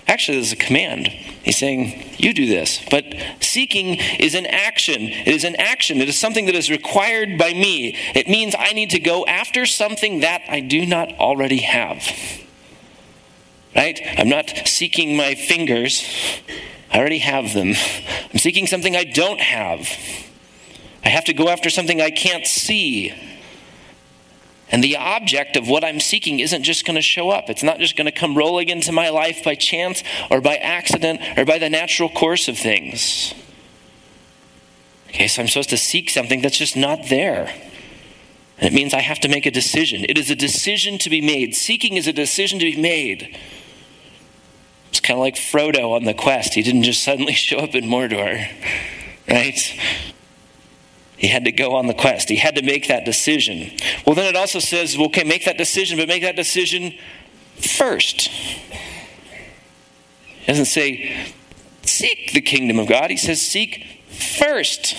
Actually, 0.07 0.38
there's 0.38 0.51
a 0.51 0.57
command. 0.57 1.07
He's 1.07 1.57
saying, 1.57 2.15
You 2.17 2.33
do 2.33 2.45
this. 2.45 2.83
But 2.89 3.05
seeking 3.39 3.95
is 4.19 4.36
an 4.36 4.45
action. 4.45 5.01
It 5.01 5.27
is 5.27 5.43
an 5.43 5.55
action. 5.55 6.01
It 6.01 6.10
is 6.10 6.19
something 6.19 6.45
that 6.45 6.55
is 6.55 6.69
required 6.69 7.38
by 7.38 7.53
me. 7.53 7.98
It 8.13 8.27
means 8.27 8.55
I 8.57 8.74
need 8.74 8.89
to 8.91 9.00
go 9.00 9.25
after 9.25 9.65
something 9.65 10.19
that 10.19 10.41
I 10.50 10.60
do 10.60 10.86
not 10.86 11.13
already 11.13 11.60
have. 11.60 12.05
Right? 13.75 14.00
I'm 14.17 14.29
not 14.29 14.50
seeking 14.65 15.17
my 15.17 15.36
fingers, 15.36 16.07
I 16.91 17.00
already 17.00 17.19
have 17.19 17.53
them. 17.53 17.74
I'm 18.31 18.38
seeking 18.38 18.67
something 18.67 18.95
I 18.95 19.03
don't 19.03 19.39
have. 19.39 19.89
I 21.03 21.10
have 21.10 21.25
to 21.25 21.33
go 21.33 21.50
after 21.50 21.72
something 21.72 22.00
I 22.00 22.12
can't 22.12 22.45
see. 22.45 23.13
And 24.74 24.84
the 24.84 24.98
object 24.98 25.56
of 25.56 25.68
what 25.68 25.84
I'm 25.84 26.00
seeking 26.00 26.39
isn't 26.39 26.63
just 26.63 26.84
going 26.84 26.96
to 26.96 27.01
show 27.01 27.30
up. 27.30 27.48
It's 27.48 27.62
not 27.62 27.77
just 27.77 27.96
going 27.96 28.06
to 28.06 28.12
come 28.12 28.36
rolling 28.36 28.70
into 28.70 28.92
my 28.92 29.10
life 29.10 29.44
by 29.44 29.53
chance 29.53 30.03
or 30.32 30.42
by 30.42 30.56
accident 30.56 31.22
or 31.38 31.46
by 31.46 31.60
the 31.60 31.70
natural 31.70 32.10
course 32.10 32.48
of 32.48 32.58
things. 32.58 33.36
Okay, 35.10 35.27
so 35.27 35.44
I'm 35.44 35.48
supposed 35.48 35.70
to 35.70 35.77
seek 35.77 36.10
something 36.10 36.42
that's 36.42 36.58
just 36.58 36.75
not 36.75 37.08
there. 37.08 37.53
And 38.58 38.65
it 38.65 38.74
means 38.74 38.96
I 38.96 39.01
have 39.01 39.20
to 39.20 39.27
make 39.27 39.46
a 39.46 39.51
decision. 39.51 40.08
It 40.10 40.18
is 40.18 40.32
a 40.32 40.36
decision 40.36 40.98
to 41.00 41.10
be 41.12 41.22
made. 41.22 41.53
Seeking 41.53 41.96
is 41.96 42.08
a 42.08 42.13
decision 42.13 42.58
to 42.58 42.65
be 42.65 42.82
made. 42.82 43.38
It's 44.89 45.00
kind 45.00 45.20
of 45.20 45.22
like 45.22 45.36
Frodo 45.36 45.92
on 45.92 46.06
the 46.06 46.15
quest. 46.15 46.56
He 46.56 46.63
didn't 46.63 46.82
just 46.82 47.03
suddenly 47.03 47.34
show 47.34 47.58
up 47.58 47.75
in 47.75 47.84
Mordor, 47.84 48.50
right? 49.30 49.80
He 51.24 51.30
had 51.30 51.46
to 51.46 51.53
go 51.53 51.75
on 51.75 51.88
the 51.88 51.94
quest. 51.94 52.27
He 52.27 52.36
had 52.36 52.56
to 52.56 52.62
make 52.62 52.89
that 52.89 53.06
decision. 53.06 53.72
Well, 54.06 54.13
then 54.13 54.25
it 54.25 54.36
also 54.36 54.60
says, 54.60 54.98
well, 54.98 55.06
okay, 55.06 55.24
make 55.24 55.46
that 55.46 55.58
decision, 55.58 55.98
but 55.98 56.10
make 56.10 56.22
that 56.22 56.36
decision 56.36 56.94
first. 57.56 58.30
It 60.42 60.48
doesn't 60.48 60.65
say, 60.65 61.34
seek 61.84 62.34
the 62.34 62.42
kingdom 62.42 62.77
of 62.77 62.88
God. 62.88 63.10
He 63.10 63.15
says, 63.15 63.42
seek 63.42 63.86
first 64.10 64.98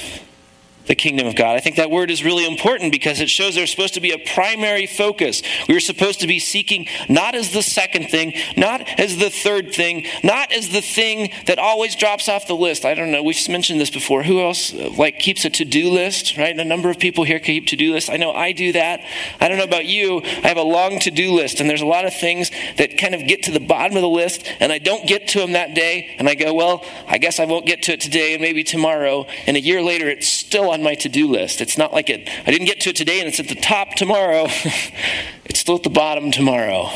the 0.86 0.94
kingdom 0.94 1.26
of 1.26 1.36
God. 1.36 1.56
I 1.56 1.60
think 1.60 1.76
that 1.76 1.90
word 1.90 2.10
is 2.10 2.24
really 2.24 2.46
important 2.46 2.92
because 2.92 3.20
it 3.20 3.30
shows 3.30 3.54
there's 3.54 3.70
supposed 3.70 3.94
to 3.94 4.00
be 4.00 4.12
a 4.12 4.18
primary 4.18 4.86
focus. 4.86 5.42
We 5.68 5.76
are 5.76 5.80
supposed 5.80 6.20
to 6.20 6.26
be 6.26 6.38
seeking 6.38 6.86
not 7.08 7.34
as 7.34 7.52
the 7.52 7.62
second 7.62 8.10
thing, 8.10 8.34
not 8.56 8.82
as 8.98 9.16
the 9.16 9.30
third 9.30 9.74
thing, 9.74 10.06
not 10.22 10.52
as 10.52 10.70
the 10.70 10.80
thing 10.80 11.30
that 11.46 11.58
always 11.58 11.96
drops 11.96 12.28
off 12.28 12.46
the 12.46 12.56
list. 12.56 12.84
I 12.84 12.94
don't 12.94 13.10
know, 13.10 13.22
we've 13.22 13.48
mentioned 13.48 13.80
this 13.80 13.90
before. 13.90 14.22
Who 14.22 14.40
else 14.40 14.74
uh, 14.74 14.90
like 14.96 15.18
keeps 15.18 15.44
a 15.44 15.50
to-do 15.50 15.90
list, 15.90 16.36
right? 16.36 16.58
A 16.58 16.64
number 16.64 16.90
of 16.90 16.98
people 16.98 17.24
here 17.24 17.38
keep 17.38 17.66
to-do 17.68 17.92
lists. 17.92 18.10
I 18.10 18.16
know 18.16 18.32
I 18.32 18.52
do 18.52 18.72
that. 18.72 19.00
I 19.40 19.48
don't 19.48 19.58
know 19.58 19.64
about 19.64 19.86
you. 19.86 20.20
I 20.22 20.48
have 20.48 20.56
a 20.56 20.62
long 20.62 20.98
to-do 21.00 21.32
list 21.32 21.60
and 21.60 21.68
there's 21.68 21.82
a 21.82 21.86
lot 21.86 22.04
of 22.04 22.14
things 22.14 22.50
that 22.76 22.98
kind 22.98 23.14
of 23.14 23.26
get 23.26 23.44
to 23.44 23.50
the 23.50 23.60
bottom 23.60 23.96
of 23.96 24.02
the 24.02 24.08
list 24.08 24.44
and 24.60 24.72
I 24.72 24.78
don't 24.78 25.06
get 25.06 25.28
to 25.28 25.38
them 25.38 25.52
that 25.52 25.74
day 25.74 26.14
and 26.18 26.28
I 26.28 26.34
go, 26.34 26.52
well, 26.52 26.84
I 27.06 27.18
guess 27.18 27.40
I 27.40 27.44
won't 27.46 27.66
get 27.66 27.82
to 27.84 27.92
it 27.92 28.00
today 28.00 28.34
and 28.34 28.42
maybe 28.42 28.64
tomorrow 28.64 29.26
and 29.46 29.56
a 29.56 29.60
year 29.60 29.82
later 29.82 30.08
it's 30.08 30.28
still 30.28 30.73
on 30.74 30.82
my 30.82 30.94
to 30.96 31.08
do 31.08 31.28
list. 31.28 31.60
It's 31.60 31.78
not 31.78 31.92
like 31.92 32.10
it, 32.10 32.28
I 32.46 32.50
didn't 32.50 32.66
get 32.66 32.80
to 32.80 32.90
it 32.90 32.96
today 32.96 33.20
and 33.20 33.28
it's 33.28 33.40
at 33.40 33.48
the 33.48 33.54
top 33.54 33.94
tomorrow. 33.94 34.46
it's 35.44 35.60
still 35.60 35.76
at 35.76 35.82
the 35.82 35.90
bottom 35.90 36.30
tomorrow. 36.30 36.90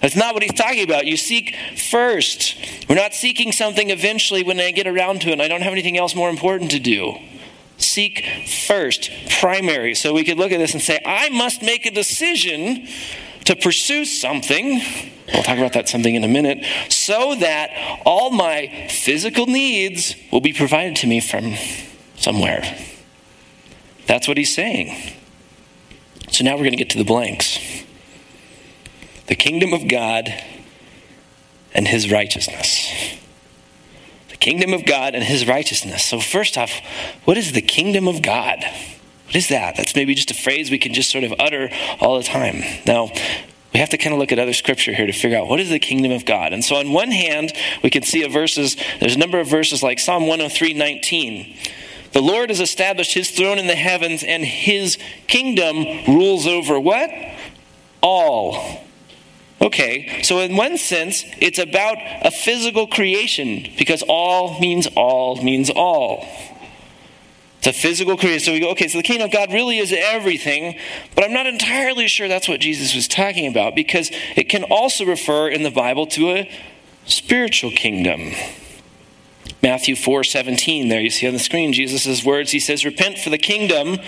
That's 0.00 0.16
not 0.16 0.34
what 0.34 0.42
he's 0.42 0.52
talking 0.52 0.84
about. 0.84 1.06
You 1.06 1.16
seek 1.16 1.54
first. 1.76 2.56
We're 2.88 2.96
not 2.96 3.14
seeking 3.14 3.52
something 3.52 3.90
eventually 3.90 4.42
when 4.42 4.60
I 4.60 4.70
get 4.70 4.86
around 4.86 5.22
to 5.22 5.28
it 5.28 5.32
and 5.32 5.42
I 5.42 5.48
don't 5.48 5.62
have 5.62 5.72
anything 5.72 5.96
else 5.96 6.14
more 6.14 6.30
important 6.30 6.70
to 6.72 6.80
do. 6.80 7.16
Seek 7.78 8.24
first, 8.66 9.10
primary. 9.40 9.94
So 9.94 10.14
we 10.14 10.24
could 10.24 10.38
look 10.38 10.52
at 10.52 10.58
this 10.58 10.72
and 10.72 10.82
say, 10.82 11.00
I 11.04 11.28
must 11.30 11.62
make 11.62 11.86
a 11.86 11.90
decision 11.90 12.88
to 13.44 13.56
pursue 13.56 14.04
something. 14.04 14.80
We'll 15.32 15.42
talk 15.42 15.58
about 15.58 15.72
that 15.74 15.88
something 15.88 16.14
in 16.14 16.24
a 16.24 16.28
minute, 16.28 16.64
so 16.88 17.34
that 17.36 17.70
all 18.04 18.30
my 18.30 18.88
physical 18.88 19.46
needs 19.46 20.14
will 20.30 20.40
be 20.40 20.52
provided 20.52 20.96
to 20.96 21.06
me 21.06 21.20
from 21.20 21.54
somewhere. 22.16 22.62
That's 24.06 24.28
what 24.28 24.36
he's 24.36 24.54
saying. 24.54 25.14
So 26.30 26.44
now 26.44 26.52
we're 26.52 26.64
going 26.64 26.72
to 26.72 26.76
get 26.76 26.90
to 26.90 26.98
the 26.98 27.04
blanks. 27.04 27.58
The 29.26 29.34
kingdom 29.34 29.72
of 29.72 29.88
God 29.88 30.32
and 31.74 31.86
his 31.88 32.10
righteousness. 32.10 33.18
The 34.28 34.36
kingdom 34.36 34.72
of 34.72 34.86
God 34.86 35.14
and 35.14 35.24
his 35.24 35.46
righteousness. 35.46 36.04
So, 36.04 36.20
first 36.20 36.56
off, 36.56 36.80
what 37.24 37.36
is 37.36 37.52
the 37.52 37.62
kingdom 37.62 38.06
of 38.08 38.22
God? 38.22 38.64
What 39.26 39.34
is 39.34 39.48
that? 39.48 39.76
That's 39.76 39.96
maybe 39.96 40.14
just 40.14 40.30
a 40.30 40.34
phrase 40.34 40.70
we 40.70 40.78
can 40.78 40.94
just 40.94 41.10
sort 41.10 41.24
of 41.24 41.34
utter 41.38 41.68
all 42.00 42.16
the 42.16 42.24
time. 42.24 42.62
Now, 42.86 43.10
we 43.72 43.80
have 43.80 43.88
to 43.90 43.98
kind 43.98 44.14
of 44.14 44.20
look 44.20 44.32
at 44.32 44.38
other 44.38 44.52
scripture 44.52 44.94
here 44.94 45.06
to 45.06 45.12
figure 45.12 45.36
out 45.36 45.48
what 45.48 45.60
is 45.60 45.68
the 45.68 45.78
kingdom 45.78 46.12
of 46.12 46.24
God. 46.24 46.52
And 46.52 46.64
so, 46.64 46.76
on 46.76 46.92
one 46.92 47.10
hand, 47.10 47.52
we 47.82 47.90
can 47.90 48.02
see 48.02 48.22
a 48.22 48.28
verses, 48.28 48.76
there's 49.00 49.16
a 49.16 49.18
number 49.18 49.40
of 49.40 49.48
verses 49.48 49.82
like 49.82 49.98
Psalm 49.98 50.26
103 50.26 50.74
19 50.74 51.56
the 52.16 52.22
Lord 52.22 52.48
has 52.48 52.60
established 52.60 53.12
his 53.12 53.28
throne 53.28 53.58
in 53.58 53.66
the 53.66 53.74
heavens, 53.74 54.24
and 54.24 54.42
his 54.42 54.96
kingdom 55.26 55.84
rules 56.08 56.46
over 56.46 56.80
what? 56.80 57.10
All. 58.00 58.86
Okay, 59.60 60.22
so 60.22 60.40
in 60.40 60.56
one 60.56 60.78
sense, 60.78 61.24
it's 61.42 61.58
about 61.58 61.98
a 62.22 62.30
physical 62.30 62.86
creation 62.86 63.70
because 63.76 64.02
all 64.08 64.58
means 64.60 64.88
all 64.96 65.42
means 65.42 65.68
all. 65.68 66.26
It's 67.58 67.66
a 67.66 67.74
physical 67.74 68.16
creation. 68.16 68.40
So 68.46 68.52
we 68.52 68.60
go, 68.60 68.70
okay, 68.70 68.88
so 68.88 68.96
the 68.96 69.04
kingdom 69.04 69.26
of 69.26 69.32
God 69.32 69.52
really 69.52 69.76
is 69.76 69.92
everything, 69.92 70.78
but 71.14 71.22
I'm 71.22 71.34
not 71.34 71.44
entirely 71.44 72.08
sure 72.08 72.28
that's 72.28 72.48
what 72.48 72.60
Jesus 72.60 72.94
was 72.94 73.06
talking 73.06 73.46
about 73.46 73.74
because 73.74 74.10
it 74.36 74.48
can 74.48 74.64
also 74.64 75.04
refer 75.04 75.48
in 75.48 75.64
the 75.64 75.70
Bible 75.70 76.06
to 76.06 76.30
a 76.30 76.50
spiritual 77.04 77.72
kingdom. 77.72 78.32
Matthew 79.66 79.96
4 79.96 80.22
17, 80.22 80.86
there 80.86 81.00
you 81.00 81.10
see 81.10 81.26
on 81.26 81.32
the 81.32 81.40
screen 81.40 81.72
Jesus' 81.72 82.24
words. 82.24 82.52
He 82.52 82.60
says, 82.60 82.84
Repent, 82.84 83.18
for 83.18 83.30
the 83.30 83.36
kingdom 83.36 83.98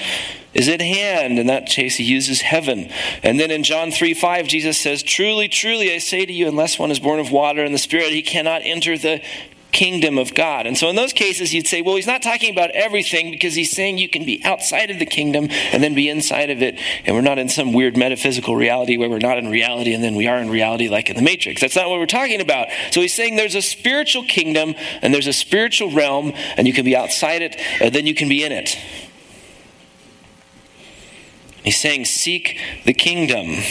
is 0.55 0.69
at 0.69 0.81
hand. 0.81 1.37
In 1.37 1.49
that 1.49 1.67
case, 1.67 1.97
he 1.97 2.05
uses 2.05 2.43
heaven. 2.43 2.93
And 3.25 3.41
then 3.41 3.51
in 3.51 3.65
John 3.65 3.91
3 3.91 4.15
5, 4.15 4.47
Jesus 4.47 4.79
says, 4.79 5.03
Truly, 5.03 5.49
truly, 5.49 5.93
I 5.93 5.99
say 5.99 6.25
to 6.25 6.33
you, 6.33 6.47
unless 6.47 6.79
one 6.79 6.93
is 6.93 7.01
born 7.01 7.19
of 7.19 7.33
water 7.33 7.65
and 7.65 7.75
the 7.75 7.79
Spirit, 7.79 8.11
he 8.11 8.23
cannot 8.23 8.63
enter 8.63 8.97
the 8.97 9.21
kingdom 9.73 10.19
of 10.19 10.35
God. 10.35 10.67
And 10.67 10.77
so 10.77 10.89
in 10.89 10.97
those 10.97 11.13
cases, 11.13 11.53
you'd 11.53 11.67
say, 11.67 11.83
well, 11.83 11.97
he's 11.97 12.07
not 12.07 12.23
talking 12.23 12.51
about 12.51 12.71
everything 12.71 13.31
because 13.31 13.55
he's 13.55 13.71
saying 13.71 13.99
you 13.99 14.09
can 14.09 14.25
be 14.25 14.41
outside 14.45 14.91
of 14.91 14.99
the 14.99 15.07
kingdom 15.07 15.49
and 15.73 15.83
then 15.83 15.95
be 15.95 16.09
inside 16.09 16.51
of 16.51 16.63
it. 16.63 16.79
And 17.05 17.15
we're 17.15 17.23
not 17.23 17.39
in 17.39 17.49
some 17.49 17.73
weird 17.73 17.97
metaphysical 17.97 18.57
reality 18.57 18.97
where 18.97 19.09
we're 19.09 19.19
not 19.19 19.39
in 19.39 19.49
reality 19.49 19.93
and 19.93 20.03
then 20.03 20.15
we 20.15 20.27
are 20.27 20.39
in 20.39 20.51
reality 20.51 20.89
like 20.89 21.11
in 21.11 21.17
the 21.17 21.23
Matrix. 21.23 21.61
That's 21.61 21.77
not 21.77 21.89
what 21.89 21.99
we're 21.99 22.07
talking 22.07 22.41
about. 22.41 22.69
So 22.93 23.01
he's 23.01 23.15
saying 23.15 23.37
there's 23.37 23.55
a 23.55 23.63
spiritual 23.63 24.25
kingdom 24.25 24.75
and 25.03 25.13
there's 25.13 25.27
a 25.27 25.33
spiritual 25.33 25.93
realm 25.93 26.33
and 26.57 26.67
you 26.67 26.73
can 26.73 26.85
be 26.85 26.97
outside 26.97 27.43
it 27.43 27.57
and 27.81 27.95
then 27.95 28.07
you 28.07 28.15
can 28.15 28.29
be 28.29 28.45
in 28.45 28.53
it. 28.53 28.77
He's 31.63 31.79
saying, 31.79 32.07
seek 32.07 32.59
the 32.85 32.95
kingdom. 32.95 33.63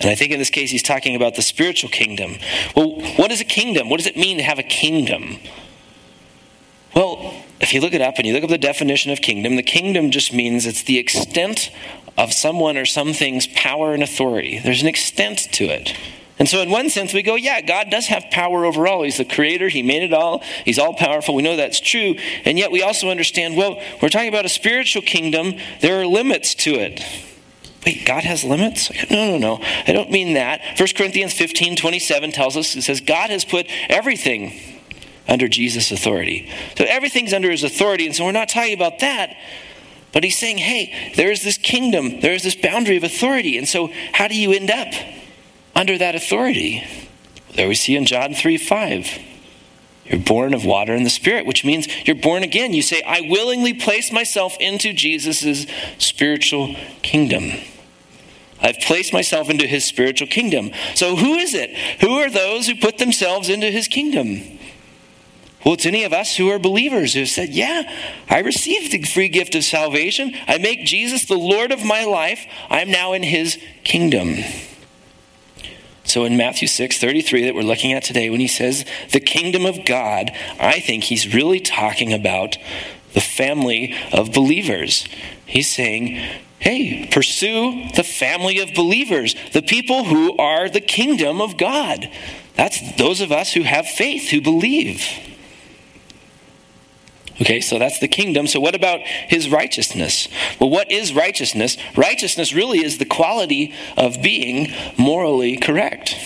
And 0.00 0.10
I 0.10 0.14
think 0.14 0.32
in 0.32 0.38
this 0.38 0.50
case, 0.50 0.70
he's 0.70 0.82
talking 0.82 1.14
about 1.14 1.34
the 1.36 1.42
spiritual 1.42 1.90
kingdom. 1.90 2.36
Well, 2.76 3.00
what 3.16 3.30
is 3.30 3.40
a 3.40 3.44
kingdom? 3.44 3.88
What 3.88 3.98
does 3.98 4.06
it 4.06 4.16
mean 4.16 4.38
to 4.38 4.42
have 4.42 4.58
a 4.58 4.64
kingdom? 4.64 5.38
Well, 6.94 7.34
if 7.60 7.72
you 7.72 7.80
look 7.80 7.92
it 7.92 8.02
up 8.02 8.14
and 8.18 8.26
you 8.26 8.32
look 8.32 8.44
up 8.44 8.50
the 8.50 8.58
definition 8.58 9.12
of 9.12 9.20
kingdom, 9.20 9.56
the 9.56 9.62
kingdom 9.62 10.10
just 10.10 10.32
means 10.32 10.66
it's 10.66 10.82
the 10.82 10.98
extent 10.98 11.70
of 12.16 12.32
someone 12.32 12.76
or 12.76 12.84
something's 12.84 13.46
power 13.48 13.94
and 13.94 14.02
authority. 14.02 14.58
There's 14.58 14.82
an 14.82 14.88
extent 14.88 15.38
to 15.52 15.64
it. 15.64 15.96
And 16.38 16.48
so, 16.48 16.60
in 16.60 16.70
one 16.70 16.90
sense, 16.90 17.12
we 17.12 17.22
go, 17.22 17.36
yeah, 17.36 17.60
God 17.60 17.90
does 17.90 18.06
have 18.06 18.24
power 18.32 18.64
over 18.64 18.88
all. 18.88 19.04
He's 19.04 19.18
the 19.18 19.24
creator, 19.24 19.68
He 19.68 19.82
made 19.82 20.02
it 20.02 20.12
all, 20.12 20.42
He's 20.64 20.80
all 20.80 20.94
powerful. 20.94 21.34
We 21.34 21.42
know 21.42 21.56
that's 21.56 21.80
true. 21.80 22.16
And 22.44 22.58
yet, 22.58 22.72
we 22.72 22.82
also 22.82 23.08
understand, 23.08 23.56
well, 23.56 23.80
we're 24.02 24.08
talking 24.08 24.28
about 24.28 24.44
a 24.44 24.48
spiritual 24.48 25.02
kingdom, 25.02 25.54
there 25.80 26.00
are 26.00 26.06
limits 26.06 26.54
to 26.56 26.72
it. 26.72 27.04
Wait, 27.84 28.06
God 28.06 28.24
has 28.24 28.44
limits? 28.44 28.90
No, 29.10 29.36
no, 29.36 29.38
no. 29.38 29.64
I 29.86 29.92
don't 29.92 30.10
mean 30.10 30.34
that. 30.34 30.78
1 30.78 30.88
Corinthians 30.96 31.34
15 31.34 31.76
27 31.76 32.32
tells 32.32 32.56
us, 32.56 32.74
it 32.76 32.82
says, 32.82 33.00
God 33.00 33.30
has 33.30 33.44
put 33.44 33.66
everything 33.88 34.52
under 35.28 35.48
Jesus' 35.48 35.90
authority. 35.90 36.50
So 36.76 36.84
everything's 36.84 37.32
under 37.32 37.50
his 37.50 37.62
authority. 37.62 38.06
And 38.06 38.14
so 38.14 38.24
we're 38.24 38.32
not 38.32 38.48
talking 38.48 38.74
about 38.74 39.00
that. 39.00 39.36
But 40.12 40.24
he's 40.24 40.38
saying, 40.38 40.58
hey, 40.58 41.12
there's 41.16 41.42
this 41.42 41.58
kingdom, 41.58 42.20
there's 42.20 42.42
this 42.42 42.54
boundary 42.54 42.96
of 42.96 43.04
authority. 43.04 43.58
And 43.58 43.68
so 43.68 43.90
how 44.12 44.28
do 44.28 44.36
you 44.36 44.52
end 44.52 44.70
up 44.70 44.94
under 45.74 45.98
that 45.98 46.14
authority? 46.14 46.84
There 47.54 47.68
we 47.68 47.74
see 47.74 47.96
in 47.96 48.06
John 48.06 48.34
3 48.34 48.56
5. 48.56 49.18
You're 50.06 50.20
born 50.20 50.52
of 50.52 50.64
water 50.64 50.94
and 50.94 51.04
the 51.04 51.10
Spirit, 51.10 51.46
which 51.46 51.64
means 51.64 51.88
you're 52.06 52.16
born 52.16 52.42
again. 52.42 52.74
You 52.74 52.82
say, 52.82 53.02
I 53.02 53.22
willingly 53.22 53.72
place 53.72 54.12
myself 54.12 54.54
into 54.60 54.92
Jesus' 54.92 55.66
spiritual 55.98 56.76
kingdom. 57.02 57.52
I've 58.64 58.80
placed 58.80 59.12
myself 59.12 59.50
into 59.50 59.66
his 59.66 59.84
spiritual 59.84 60.26
kingdom. 60.26 60.70
So, 60.94 61.16
who 61.16 61.34
is 61.34 61.52
it? 61.52 61.76
Who 62.00 62.14
are 62.14 62.30
those 62.30 62.66
who 62.66 62.74
put 62.74 62.96
themselves 62.96 63.50
into 63.50 63.70
his 63.70 63.88
kingdom? 63.88 64.58
Well, 65.64 65.74
it's 65.74 65.84
any 65.84 66.04
of 66.04 66.14
us 66.14 66.36
who 66.36 66.48
are 66.48 66.58
believers 66.58 67.12
who 67.12 67.20
have 67.20 67.28
said, 67.28 67.50
Yeah, 67.50 67.82
I 68.28 68.38
received 68.38 68.90
the 68.90 69.02
free 69.02 69.28
gift 69.28 69.54
of 69.54 69.64
salvation. 69.64 70.34
I 70.48 70.56
make 70.56 70.86
Jesus 70.86 71.26
the 71.26 71.36
Lord 71.36 71.72
of 71.72 71.84
my 71.84 72.04
life. 72.04 72.46
I'm 72.70 72.90
now 72.90 73.12
in 73.12 73.22
his 73.22 73.58
kingdom. 73.84 74.36
So 76.04 76.24
in 76.24 76.38
Matthew 76.38 76.66
6 76.66 76.98
33, 76.98 77.44
that 77.44 77.54
we're 77.54 77.62
looking 77.62 77.92
at 77.92 78.02
today, 78.02 78.30
when 78.30 78.40
he 78.40 78.48
says 78.48 78.86
the 79.12 79.20
kingdom 79.20 79.66
of 79.66 79.84
God, 79.84 80.30
I 80.58 80.80
think 80.80 81.04
he's 81.04 81.34
really 81.34 81.60
talking 81.60 82.14
about 82.14 82.56
the 83.12 83.20
family 83.20 83.94
of 84.10 84.32
believers. 84.32 85.06
He's 85.44 85.70
saying, 85.70 86.18
Hey, 86.64 87.06
pursue 87.10 87.90
the 87.94 88.02
family 88.02 88.58
of 88.58 88.72
believers, 88.72 89.36
the 89.52 89.60
people 89.60 90.04
who 90.04 90.34
are 90.38 90.70
the 90.70 90.80
kingdom 90.80 91.42
of 91.42 91.58
God. 91.58 92.10
That's 92.54 92.96
those 92.96 93.20
of 93.20 93.30
us 93.30 93.52
who 93.52 93.64
have 93.64 93.86
faith, 93.86 94.30
who 94.30 94.40
believe. 94.40 95.06
Okay, 97.38 97.60
so 97.60 97.78
that's 97.78 97.98
the 97.98 98.08
kingdom. 98.08 98.46
So, 98.46 98.60
what 98.60 98.74
about 98.74 99.00
his 99.00 99.50
righteousness? 99.50 100.26
Well, 100.58 100.70
what 100.70 100.90
is 100.90 101.12
righteousness? 101.12 101.76
Righteousness 101.98 102.54
really 102.54 102.82
is 102.82 102.96
the 102.96 103.04
quality 103.04 103.74
of 103.98 104.22
being 104.22 104.72
morally 104.96 105.58
correct. 105.58 106.16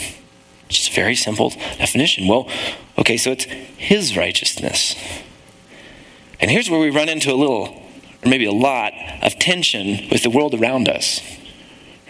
Just 0.68 0.92
a 0.92 0.94
very 0.94 1.16
simple 1.16 1.50
definition. 1.78 2.28
Well, 2.28 2.48
okay, 2.96 3.16
so 3.16 3.32
it's 3.32 3.46
his 3.76 4.16
righteousness. 4.16 4.94
And 6.40 6.48
here's 6.48 6.70
where 6.70 6.78
we 6.78 6.90
run 6.90 7.08
into 7.08 7.32
a 7.32 7.34
little, 7.34 7.87
or 8.24 8.28
maybe 8.28 8.44
a 8.44 8.52
lot, 8.52 8.92
of 9.22 9.38
tension 9.38 10.08
with 10.10 10.22
the 10.22 10.30
world 10.30 10.54
around 10.54 10.88
us. 10.88 11.20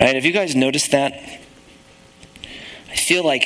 Right? 0.00 0.14
Have 0.14 0.24
you 0.24 0.32
guys 0.32 0.54
noticed 0.54 0.90
that? 0.92 1.12
I 2.90 2.96
feel 2.96 3.24
like 3.24 3.44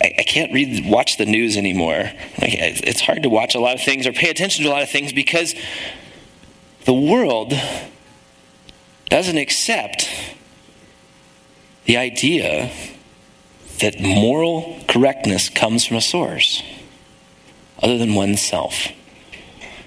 I, 0.00 0.22
can't 0.22 0.52
read, 0.52 0.88
watch 0.88 1.16
the 1.16 1.26
news 1.26 1.56
anymore. 1.56 2.10
It's 2.38 3.00
hard 3.00 3.22
to 3.22 3.28
watch 3.28 3.54
a 3.54 3.60
lot 3.60 3.74
of 3.74 3.82
things 3.82 4.06
or 4.06 4.12
pay 4.12 4.30
attention 4.30 4.64
to 4.64 4.70
a 4.70 4.72
lot 4.72 4.82
of 4.82 4.90
things 4.90 5.12
because 5.12 5.54
the 6.84 6.94
world 6.94 7.52
doesn't 9.10 9.38
accept 9.38 10.08
the 11.84 11.96
idea 11.96 12.70
that 13.80 14.00
moral 14.00 14.78
correctness 14.88 15.48
comes 15.48 15.84
from 15.84 15.96
a 15.96 16.00
source 16.00 16.62
other 17.82 17.98
than 17.98 18.14
oneself. 18.14 18.88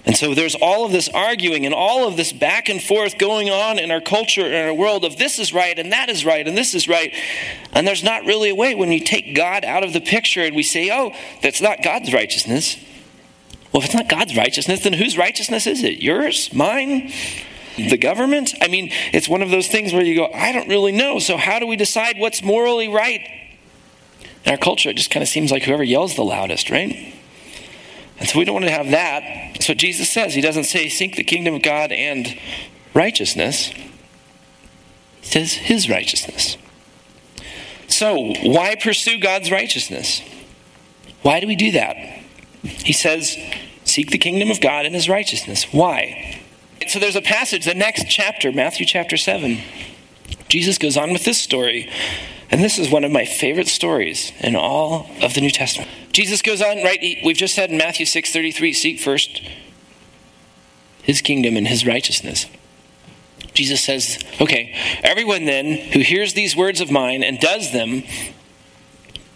And 0.05 0.15
so 0.15 0.33
there's 0.33 0.55
all 0.55 0.85
of 0.85 0.91
this 0.91 1.09
arguing 1.09 1.65
and 1.65 1.75
all 1.75 2.07
of 2.07 2.15
this 2.15 2.31
back 2.31 2.69
and 2.69 2.81
forth 2.81 3.17
going 3.17 3.49
on 3.49 3.77
in 3.77 3.91
our 3.91 4.01
culture 4.01 4.45
and 4.45 4.69
our 4.69 4.73
world 4.73 5.03
of 5.03 5.17
this 5.17 5.39
is 5.39 5.53
right 5.53 5.77
and 5.77 5.91
that 5.91 6.09
is 6.09 6.25
right 6.25 6.47
and 6.47 6.57
this 6.57 6.73
is 6.73 6.87
right. 6.87 7.13
And 7.73 7.85
there's 7.87 8.03
not 8.03 8.25
really 8.25 8.49
a 8.49 8.55
way 8.55 8.75
when 8.75 8.89
we 8.89 9.01
take 9.01 9.35
God 9.35 9.65
out 9.65 9.83
of 9.83 9.93
the 9.93 10.01
picture 10.01 10.41
and 10.41 10.55
we 10.55 10.63
say, 10.63 10.89
oh, 10.91 11.11
that's 11.43 11.61
not 11.61 11.83
God's 11.83 12.13
righteousness. 12.13 12.77
Well, 13.71 13.81
if 13.81 13.85
it's 13.85 13.95
not 13.95 14.09
God's 14.09 14.35
righteousness, 14.35 14.83
then 14.83 14.93
whose 14.93 15.17
righteousness 15.17 15.67
is 15.67 15.83
it? 15.83 16.01
Yours? 16.01 16.51
Mine? 16.53 17.11
The 17.75 17.97
government? 17.97 18.53
I 18.61 18.67
mean, 18.67 18.89
it's 19.13 19.29
one 19.29 19.41
of 19.41 19.51
those 19.51 19.67
things 19.67 19.93
where 19.93 20.03
you 20.03 20.15
go, 20.15 20.29
I 20.33 20.51
don't 20.51 20.67
really 20.67 20.91
know. 20.91 21.19
So, 21.19 21.37
how 21.37 21.59
do 21.59 21.67
we 21.67 21.75
decide 21.75 22.17
what's 22.17 22.41
morally 22.41 22.87
right? 22.87 23.21
In 24.45 24.51
our 24.51 24.57
culture, 24.57 24.89
it 24.89 24.97
just 24.97 25.11
kind 25.11 25.21
of 25.21 25.29
seems 25.29 25.51
like 25.51 25.63
whoever 25.63 25.83
yells 25.83 26.15
the 26.15 26.23
loudest, 26.23 26.69
right? 26.69 27.13
And 28.19 28.27
so 28.27 28.37
we 28.37 28.45
don't 28.45 28.55
want 28.55 28.65
to 28.65 28.71
have 28.71 28.91
that. 28.91 29.53
That's 29.53 29.69
what 29.69 29.77
Jesus 29.77 30.09
says. 30.09 30.33
He 30.35 30.41
doesn't 30.41 30.65
say, 30.65 30.89
seek 30.89 31.15
the 31.15 31.23
kingdom 31.23 31.55
of 31.55 31.61
God 31.61 31.91
and 31.91 32.37
righteousness. 32.93 33.71
He 35.21 35.27
says, 35.27 35.53
his 35.53 35.89
righteousness. 35.89 36.57
So, 37.87 38.33
why 38.43 38.75
pursue 38.75 39.19
God's 39.19 39.51
righteousness? 39.51 40.21
Why 41.21 41.39
do 41.39 41.47
we 41.47 41.55
do 41.55 41.71
that? 41.71 41.95
He 42.61 42.93
says, 42.93 43.37
seek 43.83 44.11
the 44.11 44.17
kingdom 44.17 44.51
of 44.51 44.61
God 44.61 44.85
and 44.85 44.93
his 44.93 45.09
righteousness. 45.09 45.65
Why? 45.71 46.41
So, 46.87 46.99
there's 46.99 47.15
a 47.15 47.21
passage, 47.21 47.65
the 47.65 47.73
next 47.73 48.05
chapter, 48.09 48.51
Matthew 48.51 48.85
chapter 48.85 49.17
7. 49.17 49.59
Jesus 50.49 50.77
goes 50.77 50.97
on 50.97 51.11
with 51.11 51.25
this 51.25 51.39
story. 51.39 51.89
And 52.51 52.63
this 52.63 52.79
is 52.79 52.89
one 52.89 53.03
of 53.03 53.11
my 53.11 53.25
favorite 53.25 53.67
stories 53.67 54.31
in 54.39 54.55
all 54.55 55.09
of 55.21 55.33
the 55.33 55.41
New 55.41 55.51
Testament. 55.51 55.89
Jesus 56.11 56.41
goes 56.41 56.61
on, 56.61 56.83
right? 56.83 57.19
We've 57.23 57.37
just 57.37 57.53
said 57.53 57.69
in 57.69 57.77
Matthew 57.77 58.05
6:33, 58.05 58.73
seek 58.73 58.99
first 58.99 59.41
his 61.03 61.21
kingdom 61.21 61.57
and 61.57 61.67
his 61.67 61.85
righteousness. 61.85 62.47
Jesus 63.53 63.83
says, 63.83 64.19
okay, 64.39 64.75
everyone 65.03 65.45
then 65.45 65.73
who 65.91 65.99
hears 65.99 66.33
these 66.33 66.55
words 66.55 66.81
of 66.81 66.91
mine 66.91 67.23
and 67.23 67.39
does 67.39 67.71
them 67.71 68.03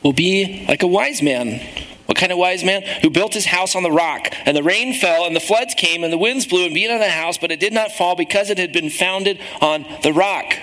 will 0.04 0.14
be 0.14 0.66
like 0.68 0.84
a 0.84 0.88
wise 0.88 1.22
man. 1.22 1.60
What 2.06 2.18
kind 2.18 2.32
of 2.32 2.38
wise 2.38 2.64
man? 2.64 2.84
Who 3.02 3.10
built 3.10 3.34
his 3.34 3.46
house 3.46 3.76
on 3.76 3.84
the 3.84 3.92
rock, 3.92 4.28
and 4.46 4.56
the 4.56 4.64
rain 4.64 4.94
fell, 4.94 5.26
and 5.26 5.36
the 5.36 5.40
floods 5.40 5.74
came, 5.74 6.04
and 6.04 6.12
the 6.12 6.18
winds 6.18 6.46
blew 6.46 6.66
and 6.66 6.74
beat 6.74 6.92
on 6.92 7.00
the 7.00 7.10
house, 7.10 7.38
but 7.38 7.52
it 7.52 7.60
did 7.60 7.74
not 7.74 7.92
fall 7.92 8.16
because 8.16 8.50
it 8.50 8.58
had 8.58 8.74
been 8.74 8.90
founded 8.90 9.40
on 9.62 9.86
the 10.04 10.14
rock. 10.14 10.54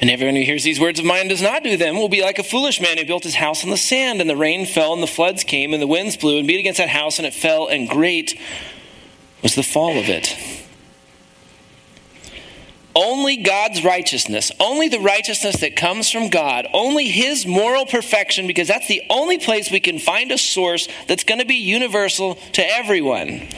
And 0.00 0.10
everyone 0.10 0.36
who 0.36 0.42
hears 0.42 0.62
these 0.62 0.78
words 0.78 1.00
of 1.00 1.04
mine 1.04 1.22
and 1.22 1.30
does 1.30 1.42
not 1.42 1.64
do 1.64 1.76
them 1.76 1.96
will 1.96 2.08
be 2.08 2.22
like 2.22 2.38
a 2.38 2.44
foolish 2.44 2.80
man 2.80 2.98
who 2.98 3.04
built 3.04 3.24
his 3.24 3.34
house 3.34 3.64
on 3.64 3.70
the 3.70 3.76
sand, 3.76 4.20
and 4.20 4.30
the 4.30 4.36
rain 4.36 4.64
fell, 4.64 4.92
and 4.92 5.02
the 5.02 5.08
floods 5.08 5.42
came, 5.42 5.72
and 5.72 5.82
the 5.82 5.88
winds 5.88 6.16
blew 6.16 6.38
and 6.38 6.46
beat 6.46 6.60
against 6.60 6.78
that 6.78 6.88
house, 6.88 7.18
and 7.18 7.26
it 7.26 7.34
fell, 7.34 7.66
and 7.66 7.88
great 7.88 8.38
was 9.42 9.56
the 9.56 9.62
fall 9.62 9.98
of 9.98 10.08
it. 10.08 10.36
Only 12.94 13.36
God's 13.36 13.84
righteousness, 13.84 14.50
only 14.58 14.88
the 14.88 15.00
righteousness 15.00 15.60
that 15.60 15.76
comes 15.76 16.10
from 16.10 16.30
God, 16.30 16.66
only 16.72 17.06
His 17.06 17.46
moral 17.46 17.86
perfection, 17.86 18.46
because 18.46 18.68
that's 18.68 18.88
the 18.88 19.02
only 19.10 19.38
place 19.38 19.70
we 19.70 19.80
can 19.80 19.98
find 19.98 20.32
a 20.32 20.38
source 20.38 20.88
that's 21.06 21.24
going 21.24 21.40
to 21.40 21.46
be 21.46 21.54
universal 21.54 22.36
to 22.54 22.62
everyone. 22.62 23.48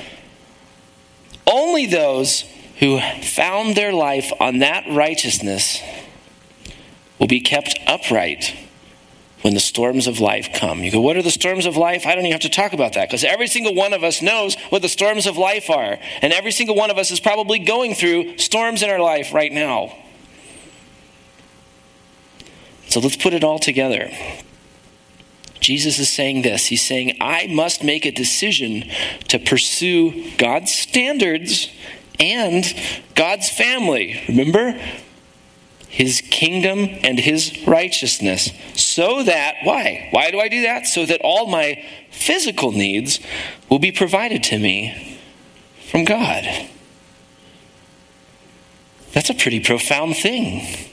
Only 1.47 1.87
those 1.87 2.45
who 2.81 3.01
found 3.23 3.77
their 3.77 3.93
life 3.93 4.33
on 4.41 4.59
that 4.59 4.85
righteousness 4.91 5.81
will 7.21 7.29
be 7.29 7.41
kept 7.41 7.79
upright 7.87 8.57
when 9.43 9.55
the 9.55 9.61
storms 9.61 10.07
of 10.07 10.21
life 10.21 10.49
come. 10.55 10.83
You 10.83 10.91
go, 10.91 11.01
what 11.01 11.17
are 11.17 11.23
the 11.23 11.31
storms 11.31 11.67
of 11.67 11.77
life? 11.77 12.07
I 12.07 12.15
don't 12.15 12.25
even 12.25 12.33
have 12.33 12.41
to 12.43 12.49
talk 12.49 12.73
about 12.73 12.95
that 12.95 13.09
because 13.09 13.25
every 13.25 13.47
single 13.47 13.75
one 13.75 13.93
of 13.93 14.03
us 14.03 14.21
knows 14.21 14.57
what 14.71 14.83
the 14.83 14.89
storms 14.89 15.27
of 15.27 15.37
life 15.37 15.71
are. 15.71 15.99
And 16.21 16.33
every 16.33 16.51
single 16.51 16.75
one 16.75 16.91
of 16.91 16.99
us 16.99 17.11
is 17.11 17.21
probably 17.21 17.59
going 17.59 17.95
through 17.95 18.39
storms 18.39 18.83
in 18.83 18.91
our 18.91 18.99
life 18.99 19.33
right 19.33 19.53
now. 19.53 19.97
So 22.89 23.01
let's 23.01 23.17
put 23.17 23.33
it 23.33 23.45
all 23.45 23.59
together. 23.59 24.11
Jesus 25.61 25.99
is 25.99 26.09
saying 26.09 26.43
this 26.43 26.67
He's 26.67 26.85
saying, 26.85 27.17
I 27.21 27.47
must 27.47 27.85
make 27.85 28.05
a 28.05 28.11
decision 28.11 28.91
to 29.29 29.39
pursue 29.39 30.31
God's 30.37 30.73
standards 30.73 31.71
and 32.19 32.65
God's 33.15 33.49
family. 33.49 34.21
Remember? 34.29 34.79
His 35.91 36.23
kingdom 36.31 36.89
and 37.03 37.19
his 37.19 37.67
righteousness. 37.67 38.53
So 38.75 39.25
that, 39.25 39.57
why? 39.65 40.09
Why 40.13 40.31
do 40.31 40.39
I 40.41 40.49
do 40.49 40.63
that? 40.63 40.87
So 40.87 41.05
that 41.05 41.21
all 41.23 41.47
my 41.49 41.85
physical 42.11 42.71
needs 42.71 43.19
will 43.69 43.81
be 43.81 43.91
provided 43.91 44.45
to 44.45 44.59
me 44.59 45.19
from 45.91 46.05
God. 46.05 46.45
That's 49.13 49.31
a 49.31 49.35
pretty 49.35 49.59
profound 49.59 50.17
thing. 50.17 50.87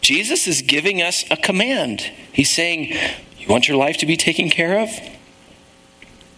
Jesus 0.00 0.46
is 0.46 0.62
giving 0.62 1.02
us 1.02 1.24
a 1.28 1.36
command. 1.36 2.00
He's 2.32 2.50
saying, 2.50 2.96
You 3.38 3.48
want 3.48 3.66
your 3.66 3.76
life 3.76 3.96
to 3.98 4.06
be 4.06 4.16
taken 4.16 4.50
care 4.50 4.78
of? 4.78 4.90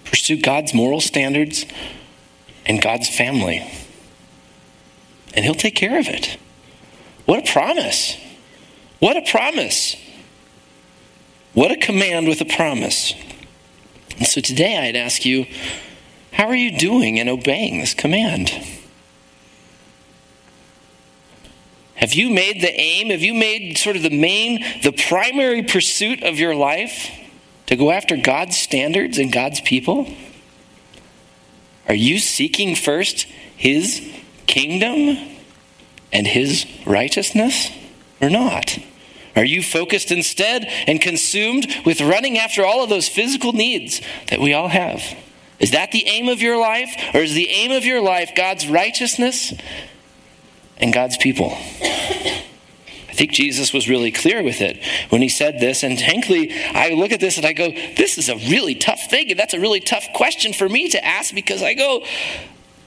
Pursue 0.05 0.41
God's 0.41 0.73
moral 0.73 1.03
standards 1.03 1.67
and 2.65 2.81
God's 2.81 3.15
family. 3.15 3.71
And 5.35 5.45
He'll 5.45 5.55
take 5.55 5.75
care 5.75 5.99
of 5.99 6.09
it. 6.09 6.39
What 7.27 7.47
a 7.47 7.53
promise! 7.53 8.17
What 8.99 9.17
a 9.17 9.23
promise! 9.23 9.97
What 11.53 11.71
a 11.71 11.77
command 11.77 12.29
with 12.29 12.41
a 12.41 12.45
promise. 12.45 13.15
And 14.19 14.27
so 14.27 14.41
today 14.41 14.79
I'd 14.79 14.97
ask 14.97 15.25
you, 15.25 15.47
how 16.33 16.47
are 16.49 16.57
you 16.57 16.77
doing 16.77 17.17
in 17.17 17.29
obeying 17.29 17.81
this 17.81 17.95
command? 17.95 18.51
Have 21.95 22.13
you 22.13 22.31
made 22.31 22.61
the 22.61 22.79
aim, 22.79 23.09
have 23.09 23.23
you 23.23 23.35
made 23.35 23.79
sort 23.79 23.97
of 23.97 24.03
the 24.03 24.11
main, 24.11 24.63
the 24.83 24.93
primary 24.93 25.63
pursuit 25.63 26.23
of 26.23 26.39
your 26.39 26.55
life 26.55 27.11
to 27.67 27.75
go 27.75 27.91
after 27.91 28.17
God's 28.17 28.57
standards 28.57 29.19
and 29.19 29.33
God's 29.33 29.61
people? 29.63 30.07
Are 31.89 31.95
you 31.95 32.19
seeking 32.19 32.77
first 32.77 33.23
His 33.57 34.13
kingdom 34.47 35.36
and 36.17 36.27
his 36.27 36.65
righteousness 36.87 37.71
or 38.23 38.31
not? 38.31 38.79
Are 39.37 39.45
you 39.45 39.63
focused 39.63 40.11
instead 40.11 40.65
and 40.87 40.99
consumed 40.99 41.67
with 41.85 42.01
running 42.01 42.39
after 42.39 42.65
all 42.65 42.83
of 42.83 42.89
those 42.89 43.07
physical 43.07 43.53
needs 43.53 44.01
that 44.31 44.41
we 44.41 44.55
all 44.55 44.69
have? 44.69 45.03
Is 45.61 45.73
that 45.73 45.93
the 45.93 46.07
aim 46.07 46.29
of 46.29 46.41
your 46.41 46.59
life? 46.59 46.91
Or 47.15 47.19
is 47.19 47.35
the 47.35 47.51
aim 47.51 47.71
of 47.71 47.85
your 47.85 48.01
life 48.01 48.31
God's 48.35 48.67
righteousness 48.67 49.53
and 50.79 50.93
God's 50.93 51.19
people? 51.19 51.51
I 51.53 53.13
think 53.13 53.33
Jesus 53.33 53.75
was 53.75 53.87
really 53.87 54.11
clear 54.11 54.43
with 54.43 54.63
it 54.63 54.83
when 55.11 55.21
he 55.21 55.29
said 55.29 55.61
this. 55.61 55.83
And 55.83 56.01
frankly, 56.01 56.51
I 56.73 56.95
look 56.95 57.13
at 57.13 57.21
this 57.21 57.37
and 57.37 57.45
I 57.45 57.53
go, 57.53 57.71
this 57.71 58.17
is 58.17 58.31
a 58.31 58.37
really 58.37 58.75
tough 58.75 59.11
thing. 59.11 59.31
And 59.31 59.39
that's 59.39 59.55
a 59.55 59.61
really 59.61 59.81
tough 59.81 60.07
question 60.15 60.55
for 60.55 60.69
me 60.69 60.89
to 60.89 61.05
ask 61.05 61.35
because 61.35 61.63
I 61.63 61.75
go, 61.75 62.05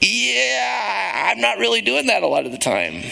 yeah, 0.00 1.30
I'm 1.30 1.40
not 1.40 1.58
really 1.58 1.80
doing 1.80 2.06
that 2.06 2.22
a 2.22 2.26
lot 2.26 2.46
of 2.46 2.52
the 2.52 2.58
time. 2.58 3.02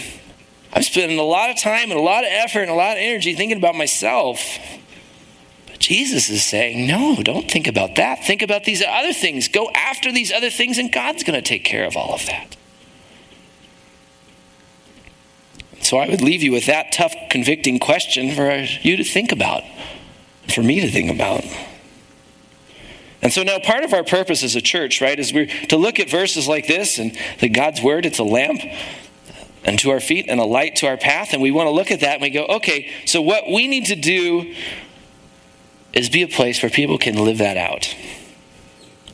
I'm 0.72 0.83
spending 0.83 1.18
a 1.18 1.22
lot 1.22 1.51
of 1.51 1.59
time 1.59 1.90
and 1.90 1.98
a 1.98 2.03
lot 2.03 2.24
of 2.24 2.31
effort 2.31 2.61
and 2.61 2.70
a 2.70 2.74
lot 2.74 2.92
of 2.92 2.98
energy 2.98 3.35
thinking 3.35 3.57
about 3.57 3.74
myself. 3.74 4.59
But 5.66 5.79
Jesus 5.79 6.29
is 6.29 6.44
saying, 6.44 6.87
no, 6.87 7.16
don't 7.22 7.51
think 7.51 7.66
about 7.66 7.96
that. 7.96 8.24
Think 8.24 8.42
about 8.42 8.64
these 8.64 8.83
other 8.83 9.12
things. 9.12 9.48
Go 9.48 9.70
after 9.70 10.12
these 10.12 10.31
other 10.31 10.51
things, 10.51 10.79
and 10.79 10.92
God's 10.92 11.22
going 11.22 11.40
to 11.40 11.46
take 11.46 11.64
care 11.64 11.87
of 11.87 11.96
all 11.96 12.14
of 12.14 12.27
that. 12.27 12.57
So 15.81 15.96
I 15.96 16.09
would 16.09 16.20
leave 16.20 16.42
you 16.42 16.53
with 16.53 16.66
that 16.66 16.92
tough, 16.92 17.14
convicting 17.31 17.79
question 17.79 18.35
for 18.35 18.66
you 18.83 18.96
to 18.96 19.05
think 19.05 19.33
about, 19.33 19.62
for 20.48 20.62
me 20.62 20.81
to 20.81 20.90
think 20.90 21.11
about. 21.11 21.44
And 23.21 23.33
so 23.33 23.43
now 23.43 23.59
part 23.59 23.85
of 23.85 23.93
our 23.93 24.05
purpose 24.05 24.45
as 24.45 24.55
a 24.55 24.61
church, 24.61 25.01
right, 25.01 25.19
is 25.19 25.33
we're 25.33 25.47
to 25.69 25.77
look 25.77 25.99
at 25.99 26.09
verses 26.09 26.47
like 26.47 26.67
this 26.67 26.99
and 26.99 27.17
that 27.41 27.49
God's 27.49 27.83
word, 27.83 28.07
it's 28.07 28.19
a 28.19 28.25
lamp 28.25 28.61
and 29.65 29.79
to 29.81 29.91
our 29.91 30.01
feet 30.01 30.27
and 30.29 30.41
a 30.41 30.45
light 30.45 30.77
to 30.77 30.87
our 30.87 30.97
path. 30.97 31.33
And 31.33 31.43
we 31.43 31.51
want 31.51 31.67
to 31.67 31.73
look 31.73 31.91
at 31.91 32.01
that 32.01 32.15
and 32.15 32.23
we 32.23 32.31
go, 32.31 32.47
okay, 32.47 32.91
so 33.07 33.21
what 33.21 33.45
we 33.49 33.67
need 33.67 33.87
to 33.87 33.97
do 33.97 34.55
is 35.93 36.09
be 36.09 36.23
a 36.23 36.29
place 36.29 36.63
where 36.63 36.71
people 36.71 36.99
can 36.99 37.17
live 37.17 37.39
that 37.39 37.57
out. 37.57 37.95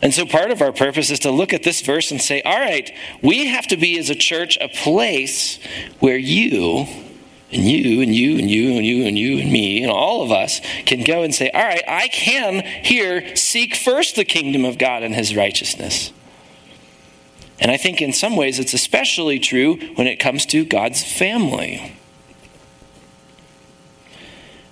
And 0.03 0.13
so 0.13 0.27
part 0.27 0.51
of 0.51 0.61
our 0.61 0.73
purpose 0.73 1.11
is 1.11 1.21
to 1.21 1.31
look 1.31 1.55
at 1.55 1.63
this 1.63 1.81
verse 1.81 2.11
and 2.11 2.21
say, 2.21 2.43
all 2.43 2.59
right, 2.59 2.91
we 3.23 3.47
have 3.47 3.67
to 3.69 3.77
be 3.79 3.99
as 3.99 4.11
a 4.11 4.15
church 4.15 4.59
a 4.61 4.69
place 4.69 5.59
where 5.99 6.19
you 6.19 6.87
and 7.55 7.65
you 7.65 8.03
and 8.03 8.15
you 8.15 8.39
and 8.39 8.51
you 8.51 8.77
and 8.77 8.85
you 8.85 9.07
and 9.07 9.19
you 9.19 9.39
and 9.39 9.51
me 9.51 9.83
and 9.83 9.91
all 9.91 10.23
of 10.23 10.33
us 10.33 10.61
can 10.85 11.05
go 11.05 11.23
and 11.23 11.35
say, 11.35 11.51
All 11.51 11.63
right, 11.63 11.85
I 11.87 12.09
can 12.09 12.65
here 12.85 13.37
seek 13.37 13.77
first 13.77 14.17
the 14.17 14.25
kingdom 14.25 14.65
of 14.65 14.77
God 14.77 15.03
and 15.03 15.15
his 15.15 15.37
righteousness. 15.37 16.13
And 17.61 17.71
I 17.71 17.77
think 17.77 18.03
in 18.03 18.13
some 18.13 18.37
ways 18.37 18.59
it's 18.59 18.75
especially 18.75 19.39
true 19.39 19.77
when 19.95 20.07
it 20.07 20.17
comes 20.17 20.45
to 20.47 20.65
God's 20.65 21.05
family. 21.05 21.97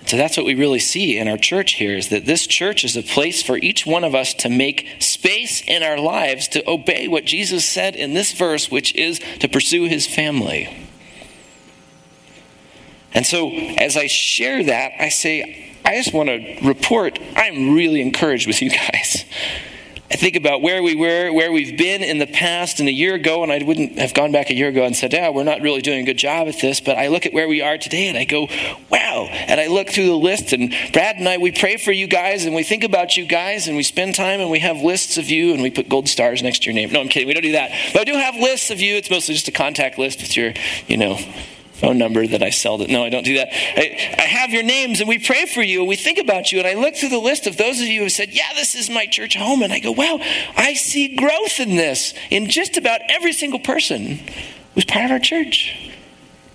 So 0.06 0.16
that's 0.16 0.36
what 0.36 0.44
we 0.44 0.54
really 0.54 0.80
see 0.80 1.16
in 1.16 1.28
our 1.28 1.38
church 1.38 1.74
here 1.74 1.96
is 1.96 2.08
that 2.08 2.26
this 2.26 2.46
church 2.46 2.84
is 2.84 2.96
a 2.96 3.02
place 3.02 3.42
for 3.42 3.56
each 3.56 3.86
one 3.86 4.04
of 4.04 4.14
us 4.14 4.34
to 4.34 4.50
make 4.50 4.86
space 4.98 5.62
in 5.66 5.82
our 5.82 5.98
lives 5.98 6.48
to 6.48 6.68
obey 6.68 7.08
what 7.08 7.24
Jesus 7.24 7.64
said 7.64 7.94
in 7.94 8.12
this 8.12 8.32
verse, 8.32 8.70
which 8.70 8.94
is 8.94 9.20
to 9.38 9.48
pursue 9.48 9.84
his 9.84 10.06
family. 10.06 10.81
And 13.14 13.26
so, 13.26 13.50
as 13.50 13.96
I 13.96 14.06
share 14.06 14.64
that, 14.64 14.92
I 14.98 15.08
say, 15.08 15.72
I 15.84 15.96
just 15.96 16.14
want 16.14 16.28
to 16.28 16.58
report 16.62 17.18
I'm 17.36 17.74
really 17.74 18.00
encouraged 18.00 18.46
with 18.46 18.62
you 18.62 18.70
guys. 18.70 19.24
I 20.12 20.16
think 20.16 20.36
about 20.36 20.60
where 20.60 20.82
we 20.82 20.94
were, 20.94 21.32
where 21.32 21.50
we've 21.50 21.78
been 21.78 22.02
in 22.02 22.18
the 22.18 22.26
past, 22.26 22.80
and 22.80 22.88
a 22.88 22.92
year 22.92 23.14
ago, 23.14 23.42
and 23.42 23.50
I 23.50 23.62
wouldn't 23.64 23.98
have 23.98 24.12
gone 24.12 24.30
back 24.30 24.50
a 24.50 24.54
year 24.54 24.68
ago 24.68 24.84
and 24.84 24.94
said, 24.94 25.14
Yeah, 25.14 25.30
we're 25.30 25.42
not 25.42 25.62
really 25.62 25.80
doing 25.80 26.00
a 26.00 26.04
good 26.04 26.18
job 26.18 26.48
at 26.48 26.60
this. 26.60 26.80
But 26.80 26.98
I 26.98 27.08
look 27.08 27.24
at 27.24 27.32
where 27.32 27.48
we 27.48 27.62
are 27.62 27.78
today 27.78 28.08
and 28.08 28.18
I 28.18 28.24
go, 28.24 28.46
Wow. 28.90 29.28
And 29.30 29.58
I 29.58 29.68
look 29.68 29.88
through 29.88 30.06
the 30.06 30.16
list, 30.16 30.52
and 30.52 30.74
Brad 30.92 31.16
and 31.16 31.26
I, 31.26 31.38
we 31.38 31.50
pray 31.50 31.78
for 31.78 31.92
you 31.92 32.06
guys, 32.06 32.44
and 32.44 32.54
we 32.54 32.62
think 32.62 32.84
about 32.84 33.16
you 33.16 33.24
guys, 33.24 33.68
and 33.68 33.76
we 33.76 33.82
spend 33.82 34.14
time, 34.14 34.40
and 34.40 34.50
we 34.50 34.58
have 34.58 34.76
lists 34.76 35.16
of 35.16 35.30
you, 35.30 35.54
and 35.54 35.62
we 35.62 35.70
put 35.70 35.88
gold 35.88 36.08
stars 36.08 36.42
next 36.42 36.64
to 36.64 36.64
your 36.66 36.74
name. 36.74 36.92
No, 36.92 37.00
I'm 37.00 37.08
kidding. 37.08 37.26
We 37.26 37.32
don't 37.32 37.42
do 37.42 37.52
that. 37.52 37.70
But 37.94 38.02
I 38.02 38.04
do 38.04 38.12
have 38.12 38.36
lists 38.36 38.70
of 38.70 38.82
you. 38.82 38.96
It's 38.96 39.08
mostly 39.08 39.32
just 39.32 39.48
a 39.48 39.52
contact 39.52 39.98
list 39.98 40.20
with 40.20 40.36
your, 40.36 40.52
you 40.88 40.98
know, 40.98 41.18
phone 41.82 41.98
number 41.98 42.24
that 42.24 42.44
I 42.44 42.50
sell 42.50 42.80
it. 42.80 42.88
No, 42.88 43.02
I 43.02 43.08
don't 43.08 43.24
do 43.24 43.34
that. 43.34 43.48
I, 43.52 44.14
I, 44.16 44.22
have 44.22 44.50
your 44.50 44.62
names 44.62 45.00
and 45.00 45.08
we 45.08 45.18
pray 45.18 45.46
for 45.46 45.62
you 45.62 45.80
and 45.80 45.88
we 45.88 45.96
think 45.96 46.18
about 46.18 46.52
you. 46.52 46.60
And 46.60 46.66
I 46.68 46.74
look 46.74 46.94
through 46.94 47.08
the 47.08 47.18
list 47.18 47.48
of 47.48 47.56
those 47.56 47.80
of 47.80 47.88
you 47.88 48.02
who 48.02 48.08
said, 48.08 48.28
Yeah, 48.30 48.52
this 48.54 48.76
is 48.76 48.88
my 48.88 49.06
church 49.06 49.36
home. 49.36 49.62
And 49.62 49.72
I 49.72 49.80
go, 49.80 49.90
Wow, 49.90 50.20
I 50.56 50.74
see 50.74 51.16
growth 51.16 51.58
in 51.58 51.74
this 51.74 52.14
in 52.30 52.48
just 52.48 52.76
about 52.76 53.00
every 53.08 53.32
single 53.32 53.58
person 53.58 54.20
who's 54.74 54.84
part 54.84 55.06
of 55.06 55.10
our 55.10 55.18
church. 55.18 55.76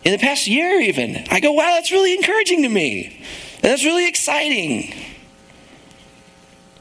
In 0.06 0.14
the 0.14 0.18
past 0.18 0.48
year, 0.48 0.80
even. 0.80 1.26
I 1.30 1.42
go, 1.42 1.52
Wow, 1.52 1.74
that's 1.76 1.92
really 1.92 2.14
encouraging 2.14 2.64
to 2.64 2.70
me. 2.70 3.08
And 3.56 3.64
that's 3.64 3.84
really 3.84 4.08
exciting. 4.08 4.94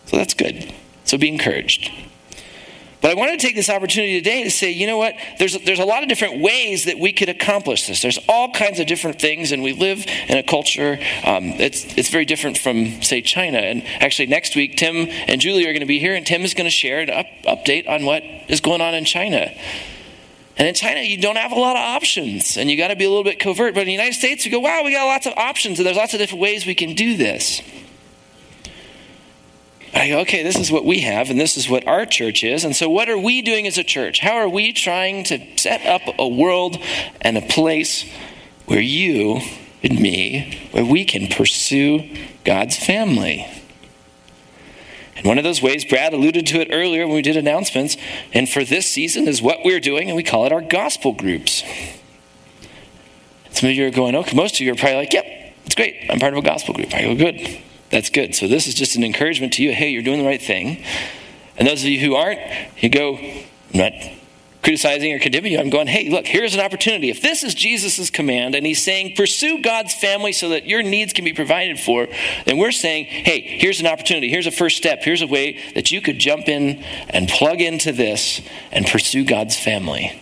So 0.04 0.18
that's 0.18 0.34
good. 0.34 0.72
So 1.02 1.18
be 1.18 1.28
encouraged. 1.28 1.90
But 3.06 3.12
I 3.12 3.20
wanted 3.20 3.38
to 3.38 3.46
take 3.46 3.54
this 3.54 3.70
opportunity 3.70 4.14
today 4.14 4.42
to 4.42 4.50
say, 4.50 4.72
you 4.72 4.84
know 4.84 4.98
what? 4.98 5.14
There's, 5.38 5.56
there's 5.60 5.78
a 5.78 5.84
lot 5.84 6.02
of 6.02 6.08
different 6.08 6.40
ways 6.40 6.86
that 6.86 6.98
we 6.98 7.12
could 7.12 7.28
accomplish 7.28 7.86
this. 7.86 8.02
There's 8.02 8.18
all 8.28 8.50
kinds 8.50 8.80
of 8.80 8.88
different 8.88 9.20
things, 9.20 9.52
and 9.52 9.62
we 9.62 9.72
live 9.74 10.04
in 10.26 10.36
a 10.36 10.42
culture 10.42 10.98
um, 11.22 11.44
it's, 11.60 11.84
it's 11.96 12.08
very 12.08 12.24
different 12.24 12.58
from, 12.58 13.00
say, 13.02 13.22
China. 13.22 13.58
And 13.58 13.84
actually, 14.00 14.26
next 14.26 14.56
week, 14.56 14.76
Tim 14.76 15.06
and 15.28 15.40
Julie 15.40 15.68
are 15.68 15.72
going 15.72 15.82
to 15.82 15.86
be 15.86 16.00
here, 16.00 16.16
and 16.16 16.26
Tim 16.26 16.42
is 16.42 16.52
going 16.52 16.64
to 16.64 16.70
share 16.72 16.98
an 16.98 17.10
up, 17.10 17.26
update 17.44 17.88
on 17.88 18.04
what 18.06 18.24
is 18.48 18.60
going 18.60 18.80
on 18.80 18.92
in 18.92 19.04
China. 19.04 19.54
And 20.56 20.66
in 20.66 20.74
China, 20.74 21.02
you 21.02 21.16
don't 21.16 21.36
have 21.36 21.52
a 21.52 21.60
lot 21.60 21.76
of 21.76 21.82
options, 21.82 22.56
and 22.56 22.68
you 22.68 22.76
got 22.76 22.88
to 22.88 22.96
be 22.96 23.04
a 23.04 23.08
little 23.08 23.22
bit 23.22 23.38
covert. 23.38 23.74
But 23.74 23.82
in 23.82 23.86
the 23.86 23.92
United 23.92 24.14
States, 24.14 24.44
we 24.44 24.50
go, 24.50 24.58
wow, 24.58 24.82
we 24.84 24.90
got 24.90 25.06
lots 25.06 25.26
of 25.28 25.34
options, 25.36 25.78
and 25.78 25.86
there's 25.86 25.96
lots 25.96 26.12
of 26.12 26.18
different 26.18 26.42
ways 26.42 26.66
we 26.66 26.74
can 26.74 26.94
do 26.94 27.16
this. 27.16 27.62
I 29.96 30.08
go, 30.08 30.18
okay, 30.20 30.42
this 30.42 30.56
is 30.56 30.70
what 30.70 30.84
we 30.84 31.00
have, 31.00 31.30
and 31.30 31.40
this 31.40 31.56
is 31.56 31.70
what 31.70 31.86
our 31.86 32.04
church 32.04 32.44
is. 32.44 32.64
And 32.64 32.76
so, 32.76 32.88
what 32.88 33.08
are 33.08 33.18
we 33.18 33.40
doing 33.40 33.66
as 33.66 33.78
a 33.78 33.84
church? 33.84 34.20
How 34.20 34.34
are 34.34 34.48
we 34.48 34.72
trying 34.72 35.24
to 35.24 35.40
set 35.56 35.86
up 35.86 36.02
a 36.18 36.28
world 36.28 36.76
and 37.22 37.38
a 37.38 37.40
place 37.40 38.04
where 38.66 38.80
you 38.80 39.40
and 39.82 39.98
me, 39.98 40.68
where 40.72 40.84
we 40.84 41.04
can 41.06 41.28
pursue 41.28 42.14
God's 42.44 42.76
family? 42.76 43.46
And 45.16 45.24
one 45.24 45.38
of 45.38 45.44
those 45.44 45.62
ways, 45.62 45.86
Brad 45.86 46.12
alluded 46.12 46.46
to 46.48 46.60
it 46.60 46.68
earlier 46.70 47.06
when 47.06 47.16
we 47.16 47.22
did 47.22 47.38
announcements, 47.38 47.96
and 48.34 48.48
for 48.48 48.64
this 48.64 48.86
season 48.90 49.26
is 49.26 49.40
what 49.40 49.64
we're 49.64 49.80
doing, 49.80 50.08
and 50.08 50.16
we 50.16 50.22
call 50.22 50.44
it 50.44 50.52
our 50.52 50.60
gospel 50.60 51.12
groups. 51.12 51.62
Some 53.50 53.70
of 53.70 53.74
you 53.74 53.86
are 53.86 53.90
going, 53.90 54.14
okay, 54.14 54.36
most 54.36 54.56
of 54.56 54.60
you 54.60 54.72
are 54.72 54.76
probably 54.76 54.96
like, 54.96 55.14
yep, 55.14 55.24
it's 55.64 55.74
great. 55.74 55.96
I'm 56.10 56.20
part 56.20 56.34
of 56.34 56.38
a 56.38 56.46
gospel 56.46 56.74
group. 56.74 56.92
I 56.92 57.02
go, 57.02 57.14
good. 57.14 57.62
That's 57.90 58.10
good. 58.10 58.34
So 58.34 58.48
this 58.48 58.66
is 58.66 58.74
just 58.74 58.96
an 58.96 59.04
encouragement 59.04 59.54
to 59.54 59.62
you. 59.62 59.72
Hey, 59.72 59.90
you're 59.90 60.02
doing 60.02 60.18
the 60.18 60.26
right 60.26 60.42
thing. 60.42 60.84
And 61.56 61.66
those 61.66 61.82
of 61.82 61.88
you 61.88 62.00
who 62.00 62.14
aren't, 62.14 62.40
you 62.78 62.88
go, 62.88 63.16
I'm 63.16 63.46
not 63.72 63.92
criticizing 64.62 65.12
or 65.12 65.20
condemning 65.20 65.52
you. 65.52 65.60
I'm 65.60 65.70
going, 65.70 65.86
hey, 65.86 66.10
look, 66.10 66.26
here's 66.26 66.54
an 66.54 66.60
opportunity. 66.60 67.08
If 67.08 67.22
this 67.22 67.44
is 67.44 67.54
Jesus' 67.54 68.10
command 68.10 68.56
and 68.56 68.66
he's 68.66 68.82
saying, 68.82 69.14
pursue 69.14 69.62
God's 69.62 69.94
family 69.94 70.32
so 70.32 70.48
that 70.48 70.66
your 70.66 70.82
needs 70.82 71.12
can 71.12 71.24
be 71.24 71.32
provided 71.32 71.78
for, 71.78 72.08
then 72.46 72.58
we're 72.58 72.72
saying, 72.72 73.04
hey, 73.04 73.42
here's 73.42 73.78
an 73.78 73.86
opportunity. 73.86 74.28
Here's 74.28 74.48
a 74.48 74.50
first 74.50 74.76
step. 74.76 75.04
Here's 75.04 75.22
a 75.22 75.26
way 75.28 75.60
that 75.74 75.92
you 75.92 76.00
could 76.00 76.18
jump 76.18 76.48
in 76.48 76.82
and 77.08 77.28
plug 77.28 77.60
into 77.60 77.92
this 77.92 78.40
and 78.72 78.84
pursue 78.84 79.24
God's 79.24 79.56
family. 79.56 80.20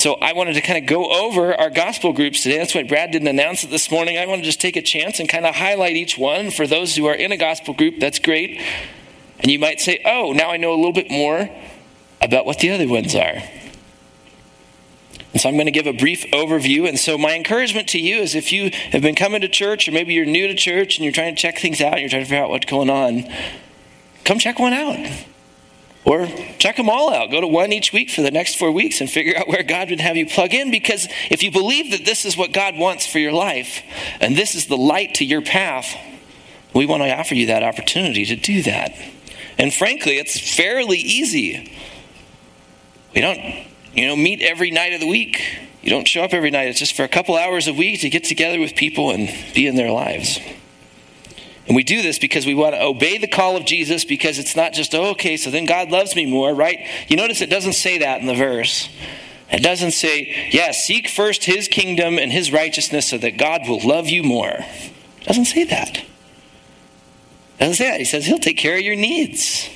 So 0.00 0.14
I 0.14 0.32
wanted 0.32 0.54
to 0.54 0.62
kind 0.62 0.78
of 0.78 0.88
go 0.88 1.10
over 1.10 1.54
our 1.54 1.68
gospel 1.68 2.14
groups 2.14 2.42
today. 2.42 2.56
That's 2.56 2.74
why 2.74 2.84
Brad 2.84 3.10
didn't 3.10 3.28
announce 3.28 3.64
it 3.64 3.70
this 3.70 3.90
morning. 3.90 4.16
I 4.16 4.24
want 4.24 4.40
to 4.40 4.46
just 4.46 4.58
take 4.58 4.76
a 4.76 4.80
chance 4.80 5.20
and 5.20 5.28
kind 5.28 5.44
of 5.44 5.54
highlight 5.54 5.94
each 5.94 6.16
one. 6.16 6.50
For 6.50 6.66
those 6.66 6.96
who 6.96 7.04
are 7.04 7.14
in 7.14 7.32
a 7.32 7.36
gospel 7.36 7.74
group, 7.74 8.00
that's 8.00 8.18
great. 8.18 8.62
And 9.40 9.50
you 9.50 9.58
might 9.58 9.78
say, 9.78 10.00
oh, 10.06 10.32
now 10.32 10.50
I 10.50 10.56
know 10.56 10.72
a 10.72 10.76
little 10.76 10.94
bit 10.94 11.10
more 11.10 11.50
about 12.22 12.46
what 12.46 12.60
the 12.60 12.70
other 12.70 12.88
ones 12.88 13.14
are. 13.14 13.42
And 15.34 15.40
so 15.42 15.50
I'm 15.50 15.56
going 15.56 15.66
to 15.66 15.70
give 15.70 15.86
a 15.86 15.92
brief 15.92 16.24
overview. 16.32 16.88
And 16.88 16.98
so 16.98 17.18
my 17.18 17.34
encouragement 17.34 17.86
to 17.88 17.98
you 17.98 18.20
is 18.20 18.34
if 18.34 18.52
you 18.52 18.70
have 18.92 19.02
been 19.02 19.14
coming 19.14 19.42
to 19.42 19.48
church, 19.48 19.86
or 19.86 19.92
maybe 19.92 20.14
you're 20.14 20.24
new 20.24 20.46
to 20.46 20.54
church 20.54 20.96
and 20.96 21.04
you're 21.04 21.12
trying 21.12 21.36
to 21.36 21.42
check 21.42 21.58
things 21.58 21.82
out 21.82 21.92
and 21.92 22.00
you're 22.00 22.08
trying 22.08 22.22
to 22.22 22.26
figure 22.26 22.42
out 22.42 22.48
what's 22.48 22.64
going 22.64 22.88
on, 22.88 23.30
come 24.24 24.38
check 24.38 24.58
one 24.58 24.72
out. 24.72 24.96
Or 26.04 26.26
check 26.58 26.76
them 26.76 26.88
all 26.88 27.12
out. 27.12 27.30
Go 27.30 27.40
to 27.40 27.46
one 27.46 27.72
each 27.72 27.92
week 27.92 28.10
for 28.10 28.22
the 28.22 28.30
next 28.30 28.56
four 28.58 28.72
weeks 28.72 29.00
and 29.00 29.10
figure 29.10 29.36
out 29.36 29.48
where 29.48 29.62
God 29.62 29.90
would 29.90 30.00
have 30.00 30.16
you 30.16 30.26
plug 30.26 30.54
in. 30.54 30.70
Because 30.70 31.06
if 31.30 31.42
you 31.42 31.50
believe 31.50 31.90
that 31.90 32.06
this 32.06 32.24
is 32.24 32.36
what 32.36 32.52
God 32.52 32.76
wants 32.78 33.06
for 33.06 33.18
your 33.18 33.32
life 33.32 33.82
and 34.20 34.34
this 34.34 34.54
is 34.54 34.66
the 34.66 34.78
light 34.78 35.14
to 35.16 35.24
your 35.24 35.42
path, 35.42 35.94
we 36.74 36.86
want 36.86 37.02
to 37.02 37.14
offer 37.14 37.34
you 37.34 37.46
that 37.46 37.62
opportunity 37.62 38.24
to 38.26 38.36
do 38.36 38.62
that. 38.62 38.94
And 39.58 39.74
frankly, 39.74 40.16
it's 40.16 40.56
fairly 40.56 40.98
easy. 40.98 41.76
We 43.14 43.20
don't, 43.20 43.66
you 43.92 44.06
know, 44.06 44.16
meet 44.16 44.40
every 44.40 44.70
night 44.70 44.94
of 44.94 45.00
the 45.00 45.08
week. 45.08 45.42
You 45.82 45.90
don't 45.90 46.08
show 46.08 46.22
up 46.22 46.32
every 46.32 46.50
night. 46.50 46.68
It's 46.68 46.78
just 46.78 46.94
for 46.94 47.02
a 47.02 47.08
couple 47.08 47.36
hours 47.36 47.66
a 47.66 47.74
week 47.74 48.00
to 48.00 48.08
get 48.08 48.24
together 48.24 48.58
with 48.58 48.74
people 48.74 49.10
and 49.10 49.28
be 49.54 49.66
in 49.66 49.74
their 49.74 49.90
lives. 49.90 50.38
And 51.70 51.76
we 51.76 51.84
do 51.84 52.02
this 52.02 52.18
because 52.18 52.46
we 52.46 52.54
want 52.56 52.74
to 52.74 52.82
obey 52.82 53.16
the 53.16 53.28
call 53.28 53.56
of 53.56 53.64
Jesus 53.64 54.04
because 54.04 54.40
it's 54.40 54.56
not 54.56 54.72
just, 54.72 54.92
oh, 54.92 55.10
okay, 55.10 55.36
so 55.36 55.52
then 55.52 55.66
God 55.66 55.92
loves 55.92 56.16
me 56.16 56.26
more, 56.26 56.52
right? 56.52 56.84
You 57.06 57.16
notice 57.16 57.40
it 57.42 57.48
doesn't 57.48 57.74
say 57.74 57.98
that 57.98 58.20
in 58.20 58.26
the 58.26 58.34
verse. 58.34 58.88
It 59.52 59.62
doesn't 59.62 59.92
say, 59.92 60.48
yeah, 60.50 60.72
seek 60.72 61.06
first 61.06 61.44
his 61.44 61.68
kingdom 61.68 62.18
and 62.18 62.32
his 62.32 62.50
righteousness 62.52 63.08
so 63.08 63.18
that 63.18 63.38
God 63.38 63.68
will 63.68 63.78
love 63.86 64.08
you 64.08 64.24
more. 64.24 64.48
It 64.50 65.26
doesn't 65.26 65.44
say 65.44 65.62
that. 65.62 65.98
It 65.98 66.04
doesn't 67.60 67.76
say 67.76 67.88
that. 67.88 68.00
He 68.00 68.04
says 68.04 68.26
he'll 68.26 68.40
take 68.40 68.56
care 68.56 68.74
of 68.74 68.82
your 68.82 68.96
needs. 68.96 69.70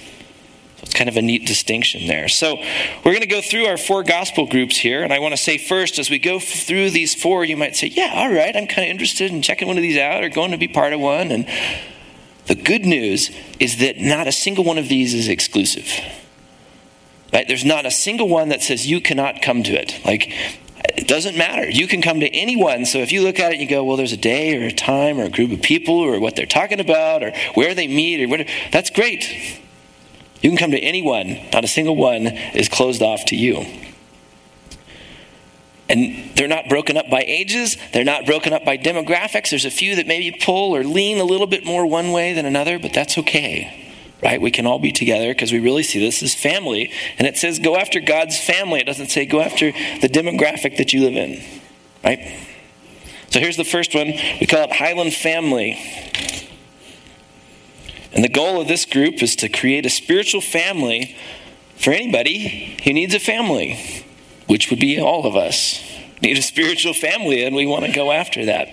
Kind 0.95 1.09
of 1.09 1.17
a 1.17 1.23
neat 1.23 1.47
distinction 1.47 2.07
there. 2.07 2.29
So, 2.29 2.57
we're 2.57 3.13
going 3.13 3.21
to 3.21 3.27
go 3.27 3.43
through 3.43 3.67
our 3.67 3.77
four 3.77 4.03
gospel 4.03 4.47
groups 4.47 4.77
here. 4.77 5.03
And 5.03 5.13
I 5.13 5.19
want 5.19 5.33
to 5.33 5.37
say 5.37 5.59
first, 5.59 5.99
as 5.99 6.09
we 6.09 6.19
go 6.19 6.39
through 6.39 6.91
these 6.91 7.15
four, 7.15 7.45
you 7.45 7.57
might 7.57 7.77
say, 7.77 7.89
Yeah, 7.89 8.13
all 8.15 8.33
right, 8.33 8.55
I'm 8.57 8.67
kind 8.67 8.87
of 8.87 8.91
interested 8.91 9.31
in 9.31 9.43
checking 9.43 9.69
one 9.69 9.77
of 9.77 9.83
these 9.83 9.99
out 9.99 10.25
or 10.25 10.29
going 10.29 10.53
to 10.53 10.57
be 10.57 10.69
part 10.69 10.93
of 10.93 11.01
one. 11.01 11.31
And 11.31 11.47
the 12.47 12.55
good 12.55 12.85
news 12.85 13.31
is 13.59 13.79
that 13.79 13.99
not 13.99 14.27
a 14.27 14.33
single 14.33 14.65
one 14.65 14.79
of 14.79 14.89
these 14.89 15.15
is 15.15 15.29
exclusive. 15.29 15.91
Right? 17.33 17.49
There's 17.49 17.65
not 17.65 17.87
a 17.87 17.91
single 17.91 18.29
one 18.29 18.51
that 18.51 18.63
says 18.63 18.87
you 18.87 19.01
cannot 19.01 19.43
come 19.43 19.63
to 19.65 19.73
it. 19.73 20.01
Like, 20.05 20.31
it 20.97 21.09
doesn't 21.09 21.37
matter. 21.37 21.69
You 21.69 21.89
can 21.89 22.03
come 22.03 22.21
to 22.21 22.29
anyone. 22.29 22.85
So 22.85 22.99
if 22.99 23.11
you 23.11 23.23
look 23.23 23.41
at 23.41 23.51
it 23.51 23.55
and 23.55 23.63
you 23.63 23.69
go, 23.69 23.83
well, 23.83 23.97
there's 23.97 24.13
a 24.13 24.19
day 24.19 24.57
or 24.57 24.67
a 24.67 24.73
time 24.73 25.19
or 25.19 25.25
a 25.25 25.31
group 25.31 25.51
of 25.51 25.63
people 25.63 25.95
or 25.95 26.21
what 26.21 26.37
they're 26.37 26.47
talking 26.47 26.79
about 26.79 27.23
or 27.23 27.33
where 27.55 27.75
they 27.75 27.89
meet 27.89 28.23
or 28.23 28.29
whatever, 28.29 28.49
that's 28.71 28.91
great. 28.91 29.61
You 30.45 30.51
can 30.51 30.59
come 30.59 30.73
to 30.73 30.79
anyone, 30.79 31.41
not 31.55 31.65
a 31.65 31.67
single 31.67 31.97
one 31.97 32.27
is 32.27 32.69
closed 32.69 33.01
off 33.01 33.25
to 33.29 33.35
you. 33.35 33.65
And 35.89 36.37
they're 36.37 36.49
not 36.49 36.69
broken 36.69 36.99
up 36.99 37.09
by 37.09 37.23
ages, 37.23 37.79
they're 37.95 38.05
not 38.05 38.27
broken 38.27 38.53
up 38.53 38.63
by 38.63 38.77
demographics. 38.77 39.49
There's 39.49 39.65
a 39.65 39.71
few 39.71 39.97
that 39.97 40.07
maybe 40.07 40.37
pull 40.39 40.77
or 40.77 40.85
lean 40.85 41.19
a 41.19 41.25
little 41.25 41.47
bit 41.47 41.65
more 41.65 41.87
one 41.87 42.13
way 42.13 42.35
than 42.35 42.45
another, 42.45 42.79
but 42.79 42.93
that's 42.93 43.17
okay. 43.17 43.89
right? 44.23 44.39
We 44.39 44.51
can 44.51 44.67
all 44.67 44.79
be 44.79 44.93
together 44.93 45.29
because 45.29 45.51
we 45.51 45.61
really 45.61 45.83
see 45.83 45.99
this 45.99 46.23
as 46.23 46.35
family. 46.35 46.93
And 47.19 47.27
it 47.27 47.39
says 47.39 47.59
go 47.59 47.77
after 47.77 48.01
God's 48.01 48.39
family. 48.39 48.81
It 48.81 48.87
doesn't 48.87 49.09
say 49.09 49.25
go 49.25 49.41
after 49.41 49.73
the 49.73 50.09
demographic 50.09 50.77
that 50.77 50.93
you 50.93 51.05
live 51.05 51.15
in, 51.15 51.43
right? 52.05 52.39
So 53.31 53.41
here's 53.41 53.57
the 53.57 53.65
first 53.65 53.95
one. 53.95 54.09
We 54.41 54.47
call 54.47 54.65
it 54.65 54.73
Highland 54.73 55.15
Family. 55.15 55.79
And 58.15 58.23
the 58.23 58.29
goal 58.29 58.61
of 58.61 58.69
this 58.69 58.87
group 58.87 59.23
is 59.23 59.35
to 59.37 59.49
create 59.49 59.85
a 59.85 59.91
spiritual 59.91 60.41
family 60.41 61.17
for 61.77 61.93
anybody 61.93 62.79
who 62.85 62.93
needs 62.93 63.15
a 63.15 63.21
family, 63.21 64.07
which 64.47 64.71
would 64.71 64.79
be 64.79 65.01
all 65.01 65.27
of 65.27 65.35
us. 65.35 65.83
Need 66.23 66.39
a 66.39 66.43
spiritual 66.43 66.95
family, 66.95 67.45
and 67.45 67.57
we 67.57 67.67
want 67.67 67.85
to 67.85 67.93
go 67.93 68.13
after 68.13 68.45
that. 68.47 68.69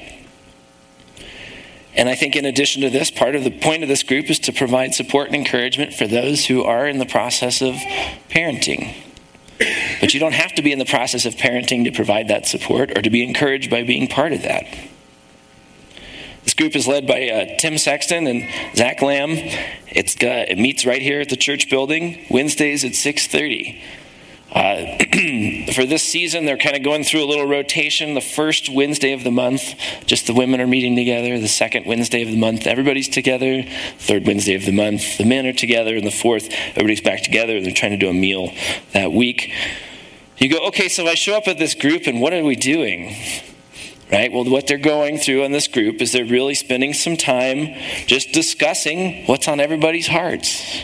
And 1.93 2.07
I 2.07 2.15
think, 2.15 2.35
in 2.35 2.45
addition 2.45 2.83
to 2.83 2.89
this, 2.89 3.11
part 3.11 3.35
of 3.35 3.43
the 3.43 3.51
point 3.51 3.83
of 3.83 3.89
this 3.89 4.03
group 4.03 4.29
is 4.29 4.39
to 4.39 4.53
provide 4.53 4.93
support 4.93 5.27
and 5.27 5.35
encouragement 5.35 5.93
for 5.93 6.07
those 6.07 6.45
who 6.45 6.63
are 6.63 6.87
in 6.87 6.99
the 6.99 7.05
process 7.05 7.61
of 7.61 7.73
parenting. 8.29 8.93
But 9.99 10.13
you 10.13 10.19
don't 10.19 10.33
have 10.33 10.53
to 10.55 10.61
be 10.61 10.71
in 10.71 10.79
the 10.79 10.85
process 10.85 11.25
of 11.25 11.35
parenting 11.35 11.83
to 11.85 11.91
provide 11.91 12.27
that 12.29 12.47
support 12.47 12.97
or 12.97 13.01
to 13.01 13.09
be 13.09 13.23
encouraged 13.23 13.69
by 13.69 13.83
being 13.83 14.07
part 14.07 14.31
of 14.31 14.43
that. 14.43 14.65
This 16.43 16.53
group 16.53 16.75
is 16.75 16.87
led 16.87 17.07
by 17.07 17.29
uh, 17.29 17.57
Tim 17.59 17.77
Sexton 17.77 18.27
and 18.27 18.49
Zach 18.75 19.01
Lamb. 19.01 19.31
It's, 19.87 20.15
uh, 20.15 20.45
it 20.47 20.57
meets 20.57 20.85
right 20.85 21.01
here 21.01 21.21
at 21.21 21.29
the 21.29 21.35
church 21.35 21.69
building 21.69 22.25
Wednesdays 22.29 22.83
at 22.83 22.91
6:30. 22.91 23.79
Uh, 24.53 24.97
for 25.73 25.85
this 25.85 26.03
season, 26.03 26.43
they're 26.45 26.57
kind 26.57 26.75
of 26.75 26.83
going 26.83 27.05
through 27.05 27.23
a 27.23 27.25
little 27.25 27.47
rotation. 27.47 28.15
The 28.15 28.21
first 28.21 28.69
Wednesday 28.69 29.13
of 29.13 29.23
the 29.23 29.31
month, 29.31 29.75
just 30.05 30.27
the 30.27 30.33
women 30.33 30.59
are 30.59 30.67
meeting 30.67 30.95
together. 30.95 31.39
The 31.39 31.47
second 31.47 31.85
Wednesday 31.85 32.21
of 32.21 32.29
the 32.29 32.37
month, 32.37 32.67
everybody's 32.67 33.07
together. 33.07 33.63
Third 33.97 34.25
Wednesday 34.25 34.55
of 34.55 34.65
the 34.65 34.73
month, 34.73 35.17
the 35.17 35.25
men 35.25 35.45
are 35.45 35.53
together. 35.53 35.95
And 35.95 36.05
the 36.05 36.11
fourth, 36.11 36.49
everybody's 36.71 37.01
back 37.01 37.23
together. 37.23 37.61
They're 37.61 37.71
trying 37.71 37.91
to 37.91 37.97
do 37.97 38.09
a 38.09 38.13
meal 38.13 38.51
that 38.91 39.13
week. 39.13 39.53
You 40.37 40.49
go, 40.49 40.67
okay, 40.67 40.89
so 40.89 41.07
I 41.07 41.13
show 41.13 41.37
up 41.37 41.47
at 41.47 41.57
this 41.57 41.75
group, 41.75 42.07
and 42.07 42.19
what 42.19 42.33
are 42.33 42.43
we 42.43 42.55
doing? 42.55 43.15
Right? 44.11 44.31
Well, 44.31 44.43
what 44.43 44.67
they're 44.67 44.77
going 44.77 45.19
through 45.19 45.43
in 45.43 45.53
this 45.53 45.69
group 45.69 46.01
is 46.01 46.11
they're 46.11 46.25
really 46.25 46.53
spending 46.53 46.93
some 46.93 47.15
time 47.15 47.73
just 48.07 48.33
discussing 48.33 49.25
what's 49.25 49.47
on 49.47 49.61
everybody's 49.61 50.07
hearts. 50.07 50.83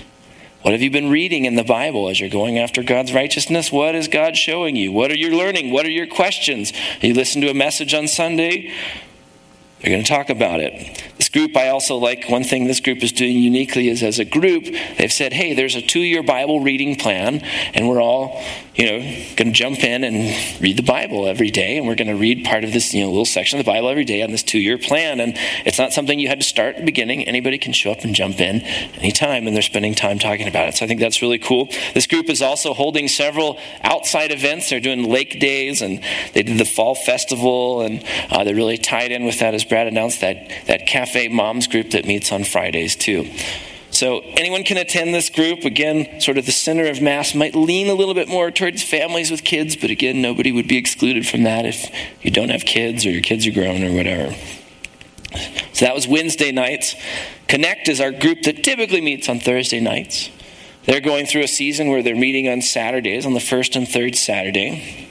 What 0.61 0.71
have 0.71 0.81
you 0.81 0.89
been 0.89 1.09
reading 1.09 1.45
in 1.45 1.55
the 1.55 1.63
Bible 1.63 2.09
as 2.09 2.19
you're 2.19 2.29
going 2.29 2.57
after 2.57 2.83
God's 2.83 3.13
righteousness? 3.13 3.71
What 3.71 3.95
is 3.95 4.07
God 4.07 4.35
showing 4.35 4.75
you? 4.75 4.91
What 4.91 5.11
are 5.11 5.17
you 5.17 5.37
learning? 5.37 5.71
What 5.71 5.85
are 5.85 5.91
your 5.91 6.07
questions? 6.07 6.73
You 7.01 7.13
listen 7.13 7.41
to 7.41 7.49
a 7.49 7.53
message 7.53 7.93
on 7.93 8.07
Sunday, 8.07 8.73
they're 9.81 9.91
going 9.91 10.03
to 10.03 10.09
talk 10.09 10.29
about 10.29 10.59
it. 10.59 11.03
This 11.17 11.29
group, 11.29 11.55
I 11.55 11.69
also 11.69 11.97
like 11.97 12.29
one 12.29 12.43
thing 12.43 12.65
this 12.65 12.79
group 12.79 13.03
is 13.03 13.11
doing 13.11 13.37
uniquely 13.37 13.89
is 13.89 14.01
as 14.01 14.17
a 14.17 14.25
group, 14.25 14.65
they've 14.97 15.11
said, 15.11 15.33
hey, 15.33 15.53
there's 15.53 15.75
a 15.75 15.81
two 15.81 15.99
year 15.99 16.23
Bible 16.23 16.61
reading 16.61 16.95
plan, 16.95 17.41
and 17.73 17.87
we're 17.87 18.01
all, 18.01 18.41
you 18.75 18.85
know, 18.85 18.99
going 19.35 19.47
to 19.47 19.51
jump 19.51 19.83
in 19.83 20.03
and 20.03 20.61
read 20.61 20.77
the 20.77 20.83
Bible 20.83 21.27
every 21.27 21.51
day, 21.51 21.77
and 21.77 21.87
we're 21.87 21.95
going 21.95 22.07
to 22.07 22.15
read 22.15 22.43
part 22.43 22.63
of 22.63 22.73
this, 22.73 22.93
you 22.93 23.01
know, 23.01 23.09
little 23.09 23.25
section 23.25 23.59
of 23.59 23.65
the 23.65 23.71
Bible 23.71 23.89
every 23.89 24.05
day 24.05 24.23
on 24.23 24.31
this 24.31 24.41
two 24.41 24.59
year 24.59 24.77
plan. 24.77 25.19
And 25.19 25.33
it's 25.65 25.77
not 25.77 25.93
something 25.93 26.19
you 26.19 26.27
had 26.27 26.39
to 26.39 26.45
start 26.45 26.75
at 26.75 26.79
the 26.81 26.85
beginning. 26.85 27.27
Anybody 27.27 27.57
can 27.57 27.73
show 27.73 27.91
up 27.91 28.03
and 28.03 28.15
jump 28.15 28.39
in 28.39 28.61
anytime, 28.61 29.45
and 29.45 29.55
they're 29.55 29.61
spending 29.61 29.93
time 29.93 30.17
talking 30.17 30.47
about 30.47 30.69
it. 30.69 30.75
So 30.75 30.85
I 30.85 30.87
think 30.87 30.99
that's 30.99 31.21
really 31.21 31.39
cool. 31.39 31.69
This 31.93 32.07
group 32.07 32.29
is 32.29 32.41
also 32.41 32.73
holding 32.73 33.07
several 33.07 33.59
outside 33.83 34.31
events. 34.31 34.69
They're 34.69 34.79
doing 34.79 35.09
lake 35.09 35.39
days, 35.39 35.81
and 35.81 36.03
they 36.33 36.43
did 36.43 36.57
the 36.57 36.65
fall 36.65 36.95
festival, 36.95 37.81
and 37.81 38.03
uh, 38.31 38.43
they're 38.43 38.55
really 38.55 38.77
tied 38.77 39.11
in 39.11 39.25
with 39.25 39.39
that 39.39 39.53
as 39.53 39.66
Brad 39.67 39.87
announced 39.87 40.21
that, 40.21 40.49
that 40.67 40.87
cafe 40.87 41.27
moms 41.27 41.67
group 41.67 41.91
that 41.91 42.05
meets 42.05 42.31
on 42.31 42.43
Fridays 42.43 42.95
too. 42.95 43.29
So 43.89 44.19
anyone 44.19 44.63
can 44.63 44.77
attend 44.77 45.13
this 45.13 45.29
group. 45.29 45.63
Again, 45.63 46.21
sort 46.21 46.37
of 46.37 46.45
the 46.45 46.51
center 46.51 46.87
of 46.87 47.01
Mass 47.01 47.33
might 47.33 47.55
lean 47.55 47.87
a 47.87 47.93
little 47.93 48.13
bit 48.13 48.27
more 48.27 48.51
towards 48.51 48.83
families 48.83 49.31
with 49.31 49.43
kids, 49.43 49.75
but 49.75 49.89
again, 49.89 50.21
nobody 50.21 50.51
would 50.51 50.67
be 50.67 50.77
excluded 50.77 51.25
from 51.25 51.43
that 51.43 51.65
if 51.65 51.89
you 52.21 52.29
don't 52.29 52.49
have 52.49 52.65
kids 52.65 53.05
or 53.05 53.11
your 53.11 53.21
kids 53.21 53.47
are 53.47 53.51
grown 53.51 53.83
or 53.83 53.93
whatever. 53.93 54.35
So 55.73 55.85
that 55.85 55.95
was 55.95 56.07
Wednesday 56.07 56.51
nights. 56.51 56.95
Connect 57.47 57.87
is 57.87 58.01
our 58.01 58.11
group 58.11 58.43
that 58.43 58.63
typically 58.63 59.01
meets 59.01 59.29
on 59.29 59.39
Thursday 59.39 59.79
nights. 59.79 60.29
They're 60.85 61.01
going 61.01 61.25
through 61.25 61.43
a 61.43 61.47
season 61.47 61.89
where 61.89 62.01
they're 62.01 62.15
meeting 62.15 62.47
on 62.47 62.61
Saturdays, 62.61 63.25
on 63.25 63.33
the 63.33 63.39
first 63.39 63.75
and 63.75 63.87
third 63.87 64.15
Saturday. 64.15 65.06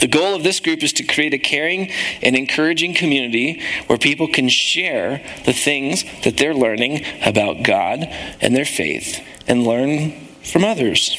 The 0.00 0.08
goal 0.08 0.34
of 0.34 0.42
this 0.42 0.60
group 0.60 0.82
is 0.82 0.92
to 0.94 1.04
create 1.04 1.34
a 1.34 1.38
caring 1.38 1.90
and 2.22 2.34
encouraging 2.34 2.94
community 2.94 3.62
where 3.86 3.98
people 3.98 4.28
can 4.28 4.48
share 4.48 5.22
the 5.44 5.52
things 5.52 6.04
that 6.24 6.36
they're 6.36 6.54
learning 6.54 7.04
about 7.24 7.62
God 7.62 8.00
and 8.40 8.56
their 8.56 8.64
faith 8.64 9.22
and 9.46 9.64
learn 9.64 10.12
from 10.42 10.64
others. 10.64 11.16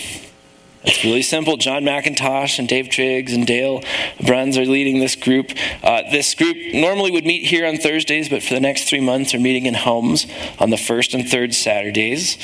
It's 0.83 1.03
really 1.03 1.21
simple. 1.21 1.57
John 1.57 1.83
McIntosh 1.83 2.57
and 2.57 2.67
Dave 2.67 2.89
Triggs 2.89 3.33
and 3.33 3.45
Dale 3.45 3.83
Bruns 4.25 4.57
are 4.57 4.65
leading 4.65 4.99
this 4.99 5.15
group. 5.15 5.51
Uh, 5.83 6.01
this 6.09 6.33
group 6.33 6.57
normally 6.73 7.11
would 7.11 7.25
meet 7.25 7.45
here 7.45 7.67
on 7.67 7.77
Thursdays, 7.77 8.29
but 8.29 8.41
for 8.41 8.55
the 8.55 8.59
next 8.59 8.89
three 8.89 8.99
months 8.99 9.35
are 9.35 9.39
meeting 9.39 9.67
in 9.67 9.75
homes 9.75 10.25
on 10.57 10.71
the 10.71 10.77
first 10.77 11.13
and 11.13 11.29
third 11.29 11.53
Saturdays. 11.53 12.35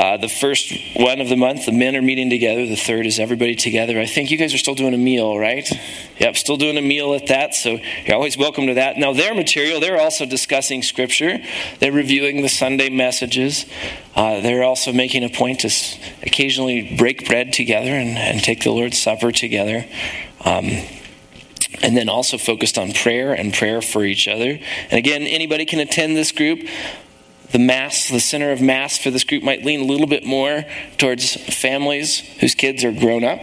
Uh, 0.00 0.16
the 0.16 0.30
first 0.30 0.72
one 0.96 1.20
of 1.20 1.28
the 1.28 1.36
month, 1.36 1.66
the 1.66 1.72
men 1.72 1.94
are 1.94 2.00
meeting 2.00 2.30
together. 2.30 2.66
The 2.66 2.74
third 2.74 3.04
is 3.04 3.18
everybody 3.18 3.54
together. 3.54 4.00
I 4.00 4.06
think 4.06 4.30
you 4.30 4.38
guys 4.38 4.54
are 4.54 4.58
still 4.58 4.74
doing 4.74 4.94
a 4.94 4.98
meal, 4.98 5.38
right? 5.38 5.68
Yep, 6.18 6.38
still 6.38 6.56
doing 6.56 6.78
a 6.78 6.82
meal 6.82 7.12
at 7.12 7.26
that. 7.26 7.54
So 7.54 7.78
you're 8.06 8.14
always 8.14 8.38
welcome 8.38 8.66
to 8.68 8.74
that. 8.74 8.96
Now, 8.96 9.12
their 9.12 9.34
material, 9.34 9.78
they're 9.78 10.00
also 10.00 10.24
discussing 10.24 10.80
Scripture. 10.80 11.40
They're 11.80 11.92
reviewing 11.92 12.40
the 12.40 12.48
Sunday 12.48 12.88
messages. 12.88 13.66
Uh, 14.16 14.40
they're 14.40 14.62
also 14.62 14.90
making 14.90 15.22
a 15.22 15.28
point 15.28 15.60
to 15.60 15.70
occasionally 16.22 16.96
break 16.96 17.28
bread 17.28 17.52
together 17.52 17.90
and, 17.90 18.16
and 18.16 18.42
take 18.42 18.62
the 18.62 18.70
Lord's 18.70 18.98
Supper 18.98 19.32
together. 19.32 19.84
Um, 20.46 20.64
and 21.82 21.94
then 21.94 22.08
also 22.08 22.38
focused 22.38 22.78
on 22.78 22.92
prayer 22.92 23.34
and 23.34 23.52
prayer 23.52 23.82
for 23.82 24.02
each 24.04 24.28
other. 24.28 24.60
And 24.90 24.92
again, 24.92 25.24
anybody 25.24 25.66
can 25.66 25.78
attend 25.78 26.16
this 26.16 26.32
group 26.32 26.60
the 27.52 27.58
mass, 27.58 28.08
the 28.08 28.20
center 28.20 28.52
of 28.52 28.60
mass 28.60 28.98
for 28.98 29.10
this 29.10 29.24
group 29.24 29.42
might 29.42 29.64
lean 29.64 29.80
a 29.80 29.84
little 29.84 30.06
bit 30.06 30.24
more 30.24 30.64
towards 30.98 31.34
families 31.54 32.20
whose 32.40 32.54
kids 32.54 32.84
are 32.84 32.92
grown 32.92 33.24
up. 33.24 33.40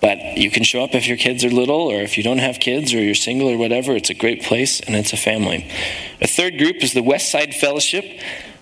But 0.00 0.38
you 0.38 0.50
can 0.50 0.64
show 0.64 0.82
up 0.82 0.94
if 0.94 1.06
your 1.06 1.18
kids 1.18 1.44
are 1.44 1.50
little, 1.50 1.82
or 1.82 2.00
if 2.00 2.16
you 2.16 2.24
don't 2.24 2.38
have 2.38 2.58
kids, 2.58 2.94
or 2.94 3.02
you're 3.02 3.14
single, 3.14 3.50
or 3.50 3.58
whatever. 3.58 3.94
It's 3.94 4.08
a 4.08 4.14
great 4.14 4.42
place, 4.42 4.80
and 4.80 4.96
it's 4.96 5.12
a 5.12 5.18
family. 5.18 5.70
A 6.22 6.26
third 6.26 6.56
group 6.56 6.82
is 6.82 6.94
the 6.94 7.02
West 7.02 7.30
Side 7.30 7.54
Fellowship. 7.54 8.04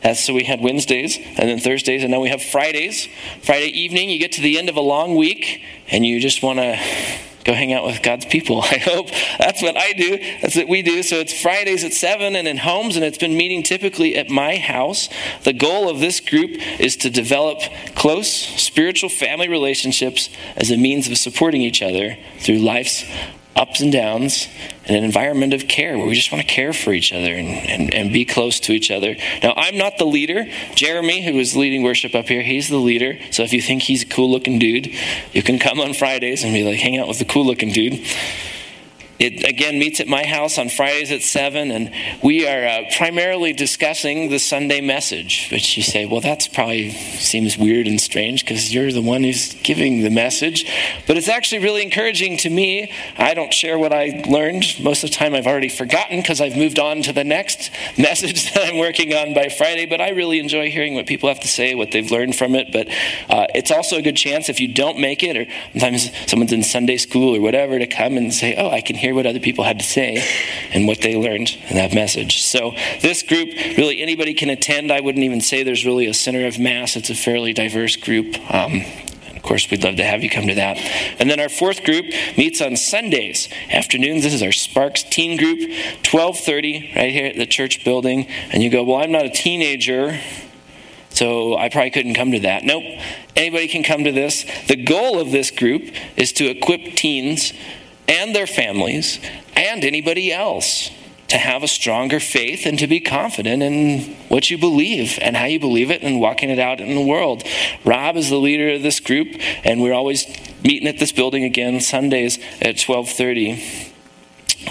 That's 0.03 0.25
so 0.25 0.35
we 0.35 0.45
had 0.45 0.61
Wednesdays, 0.61 1.17
and 1.17 1.49
then 1.49 1.61
Thursdays, 1.61 2.03
and 2.03 2.11
now 2.11 2.21
we 2.21 2.29
have 2.29 2.43
Fridays. 2.43 3.09
Friday 3.43 3.69
evening, 3.69 4.11
you 4.11 4.19
get 4.19 4.33
to 4.33 4.41
the 4.41 4.59
end 4.59 4.69
of 4.69 4.75
a 4.75 4.81
long 4.81 5.15
week, 5.15 5.63
and 5.89 6.05
you 6.05 6.19
just 6.19 6.43
want 6.43 6.59
to 6.59 6.77
go 7.45 7.55
hang 7.55 7.73
out 7.73 7.85
with 7.85 8.03
God's 8.03 8.27
people. 8.27 8.63
I 8.63 8.79
hope 8.79 9.09
that's 9.39 9.63
what 9.63 9.77
I 9.77 9.93
do. 9.93 10.19
That's 10.41 10.57
what 10.57 10.69
we 10.69 10.83
do. 10.83 11.03
So 11.03 11.17
it's 11.17 11.39
Fridays 11.39 11.85
at 11.85 11.93
7 11.93 12.37
and 12.37 12.49
in 12.49 12.59
homes, 12.59 12.97
and 12.97 13.05
it's 13.05 13.19
been 13.19 13.37
meeting 13.37 13.63
typically 13.63 14.17
at 14.17 14.29
my 14.29 14.57
house. 14.57 15.09
The 15.45 15.53
goal 15.53 15.89
of 15.89 16.01
this 16.01 16.21
group 16.21 16.51
is 16.81 16.97
to 16.99 17.11
develop 17.11 17.61
close 17.95 18.31
spiritual 18.31 19.09
family 19.09 19.49
relationships 19.49 20.31
as 20.57 20.71
a 20.71 20.77
means 20.77 21.09
of 21.09 21.19
supporting 21.19 21.63
each 21.63 21.83
other 21.83 22.17
through 22.39 22.59
life's 22.59 23.05
ups 23.59 23.81
and 23.81 23.93
downs 23.93 24.49
in 24.87 24.95
an 24.95 25.05
environment 25.05 25.53
of 25.53 25.67
care 25.69 25.99
where 25.99 26.07
we 26.07 26.15
just 26.15 26.33
want 26.33 26.47
to 26.47 26.55
care 26.55 26.73
for 26.73 26.93
each 26.93 27.13
other 27.13 27.35
and, 27.35 27.49
and, 27.49 27.93
and 27.93 28.13
be 28.13 28.25
close 28.25 28.61
to 28.61 28.73
each 28.73 28.91
other. 28.91 29.17
Now, 29.43 29.53
I'm 29.57 29.77
not 29.77 29.99
the 29.99 30.07
leader. 30.07 30.47
Jeremy, 30.75 31.25
who 31.25 31.39
is 31.39 31.57
leading 31.57 31.83
worship 31.83 32.15
up 32.15 32.29
here, 32.29 32.43
he's 32.43 32.69
the 32.69 32.79
leader. 32.79 33.19
So 33.33 33.43
if 33.43 33.53
you 33.53 33.61
think 33.61 33.83
he's 33.83 34.05
a 34.05 34.07
cool 34.07 34.31
looking 34.31 34.59
dude, 34.59 34.95
you 35.33 35.43
can 35.43 35.59
come 35.59 35.81
on 35.81 35.93
Fridays 35.93 36.45
and 36.45 36.55
be 36.55 36.63
like, 36.63 36.79
hang 36.79 36.99
out 36.99 37.09
with 37.09 37.19
the 37.19 37.25
cool 37.25 37.45
looking 37.45 37.73
dude. 37.73 38.07
It 39.19 39.45
again 39.49 39.81
meets 39.81 39.99
at 39.99 40.07
my 40.07 40.25
house 40.25 40.59
on 40.59 40.69
Fridays 40.69 41.11
at 41.11 41.23
7, 41.23 41.73
and 41.73 41.93
we 42.23 42.47
are 42.47 42.65
uh, 42.65 42.85
primarily 42.97 43.53
discussing 43.53 44.29
the 44.29 44.39
Sunday 44.39 44.81
message. 44.81 45.49
But 45.51 45.77
you 45.77 45.83
say, 45.83 46.07
well, 46.07 46.21
that's 46.21 46.47
probably 46.47 46.91
seems 46.91 47.59
weird 47.59 47.89
and 47.89 48.01
strange 48.01 48.45
because 48.45 48.73
you're 48.73 48.93
the 48.93 49.03
one 49.03 49.25
who's 49.25 49.55
giving 49.65 50.03
the 50.03 50.11
message. 50.11 50.71
But 51.09 51.17
it's 51.17 51.29
actually 51.29 51.65
really 51.65 51.83
encouraging 51.83 52.37
to 52.39 52.51
me. 52.51 52.93
I 53.17 53.35
don't 53.35 53.53
share 53.53 53.77
what 53.77 53.93
I 53.93 54.23
learned. 54.29 54.65
Most 54.81 55.03
of 55.03 55.11
the 55.11 55.17
time, 55.17 55.35
I've 55.35 55.49
already 55.49 55.69
forgotten 55.69 56.21
because 56.21 56.41
I've 56.41 56.57
moved 56.57 56.79
on 56.79 57.03
to 57.03 57.13
the 57.13 57.25
next 57.25 57.73
message 57.99 58.53
that 58.53 58.69
I'm 58.69 58.79
working 58.79 59.13
on 59.15 59.35
by 59.35 59.49
Friday. 59.49 59.87
But 59.87 60.01
I 60.01 60.11
really 60.11 60.39
enjoy 60.39 60.71
hearing 60.71 60.95
what 60.95 61.07
people 61.07 61.29
have 61.29 61.41
to 61.41 61.49
say, 61.49 61.75
what 61.75 61.91
they've 61.91 62.09
learned 62.09 62.37
from 62.37 62.55
it. 62.55 62.71
But 62.71 62.87
uh, 63.29 63.49
it's 63.53 63.73
also 63.73 63.97
a 63.97 64.03
good 64.03 64.17
chance 64.17 64.49
if 64.49 64.61
you 64.61 64.69
don't 64.69 65.01
make 65.01 65.25
it, 65.25 65.37
or 65.37 65.47
sometimes 65.73 66.31
someone's 66.31 66.53
in 66.53 66.63
Sunday 66.63 66.99
school 66.99 67.35
or 67.35 67.41
whatever, 67.41 67.81
to 67.81 67.87
come 67.89 68.17
and 68.17 68.33
say, 68.33 68.55
oh, 68.57 68.71
I 68.71 68.81
can 68.81 68.95
hear 68.95 69.08
hear 69.09 69.15
what 69.15 69.27
other 69.27 69.41
people 69.41 69.65
had 69.65 69.79
to 69.79 69.85
say 69.85 70.23
and 70.73 70.87
what 70.87 71.01
they 71.01 71.17
learned 71.17 71.57
in 71.71 71.77
that 71.77 71.95
message. 71.95 72.43
So, 72.43 72.75
this 73.01 73.23
group, 73.23 73.49
really 73.77 74.01
anybody 74.01 74.35
can 74.35 74.51
attend. 74.51 74.93
I 74.93 75.01
wouldn't 75.01 75.25
even 75.25 75.41
say 75.41 75.63
there's 75.63 75.87
really 75.87 76.07
a 76.07 76.15
center 76.15 76.47
of 76.47 76.59
mass, 76.59 76.95
it's 76.95 77.11
a 77.11 77.15
fairly 77.15 77.53
diverse 77.53 77.97
group. 77.97 78.37
Um, 78.53 78.85
of 79.35 79.43
course, 79.43 79.71
we'd 79.71 79.83
love 79.83 79.97
to 79.97 80.05
have 80.05 80.23
you 80.23 80.29
come 80.29 80.49
to 80.49 80.55
that. 80.57 80.77
And 81.19 81.31
then 81.31 81.41
our 81.41 81.49
fourth 81.49 81.85
group 81.85 82.05
meets 82.37 82.61
on 82.61 82.77
Sundays 82.77 83.49
afternoons. 83.71 84.25
This 84.25 84.35
is 84.35 84.43
our 84.43 84.53
Sparks 84.53 85.03
teen 85.05 85.39
group, 85.39 85.61
12:30 86.03 86.95
right 86.95 87.11
here 87.11 87.27
at 87.27 87.37
the 87.37 87.47
church 87.47 87.83
building. 87.85 88.27
And 88.51 88.63
you 88.63 88.69
go, 88.69 88.83
"Well, 88.83 88.99
I'm 88.99 89.13
not 89.13 89.25
a 89.25 89.31
teenager." 89.31 90.21
so 91.11 91.57
I 91.57 91.69
probably 91.69 91.91
couldn't 91.91 92.15
come 92.15 92.31
to 92.33 92.41
that. 92.41 92.63
Nope, 92.63 92.85
anybody 93.35 93.67
can 93.67 93.83
come 93.83 94.05
to 94.05 94.13
this. 94.13 94.45
The 94.69 94.77
goal 94.77 95.19
of 95.19 95.33
this 95.33 95.51
group 95.51 95.93
is 96.17 96.33
to 96.35 96.45
equip 96.45 96.95
teens 96.95 97.53
and 98.09 98.35
their 98.35 98.47
families 98.47 99.21
and 99.55 99.85
anybody 99.85 100.33
else 100.33 100.91
to 101.29 101.37
have 101.37 101.63
a 101.63 101.69
stronger 101.69 102.19
faith 102.19 102.65
and 102.65 102.79
to 102.79 102.87
be 102.87 103.01
confident 103.01 103.63
in 103.63 104.01
what 104.29 104.51
you 104.51 104.57
believe 104.57 105.19
and 105.21 105.37
how 105.37 105.45
you 105.45 105.61
believe 105.61 105.91
it 105.91 106.03
and 106.03 106.21
walking 106.21 106.49
it 106.49 106.59
out 106.59 106.81
in 106.81 106.95
the 106.95 107.03
world. 107.03 107.43
Rob 107.85 108.17
is 108.17 108.31
the 108.31 108.37
leader 108.37 108.71
of 108.71 108.83
this 108.83 108.99
group, 108.99 109.29
and 109.63 109.83
we're 109.83 109.93
always 109.93 110.27
meeting 110.65 110.89
at 110.89 110.99
this 110.99 111.13
building 111.13 111.45
again 111.45 111.81
Sundays 111.81 112.39
at 112.63 112.77
12:30. 112.77 113.93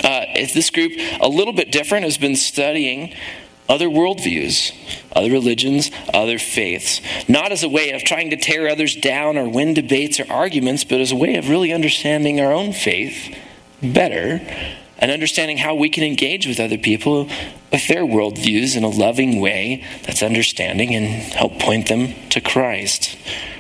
Uh, 0.03 0.25
this 0.53 0.69
group, 0.69 0.93
a 1.21 1.27
little 1.27 1.53
bit 1.53 1.71
different, 1.71 2.03
has 2.03 2.17
been 2.17 2.35
studying 2.35 3.13
other 3.69 3.87
worldviews, 3.87 4.73
other 5.15 5.31
religions, 5.31 5.91
other 6.13 6.39
faiths. 6.39 7.01
Not 7.27 7.51
as 7.51 7.63
a 7.63 7.69
way 7.69 7.91
of 7.91 8.03
trying 8.03 8.29
to 8.29 8.37
tear 8.37 8.67
others 8.67 8.95
down 8.95 9.37
or 9.37 9.49
win 9.49 9.73
debates 9.73 10.19
or 10.19 10.31
arguments, 10.31 10.83
but 10.83 11.01
as 11.01 11.11
a 11.11 11.15
way 11.15 11.35
of 11.35 11.49
really 11.49 11.73
understanding 11.73 12.39
our 12.39 12.53
own 12.53 12.73
faith 12.73 13.35
better 13.81 14.41
and 14.99 15.11
understanding 15.11 15.57
how 15.57 15.75
we 15.75 15.89
can 15.89 16.03
engage 16.03 16.47
with 16.47 16.59
other 16.59 16.77
people 16.77 17.29
with 17.71 17.87
their 17.87 18.03
worldviews 18.03 18.75
in 18.75 18.83
a 18.83 18.89
loving 18.89 19.39
way 19.39 19.83
that's 20.03 20.23
understanding 20.23 20.95
and 20.95 21.05
help 21.33 21.59
point 21.59 21.87
them 21.87 22.13
to 22.29 22.41
Christ. 22.41 23.17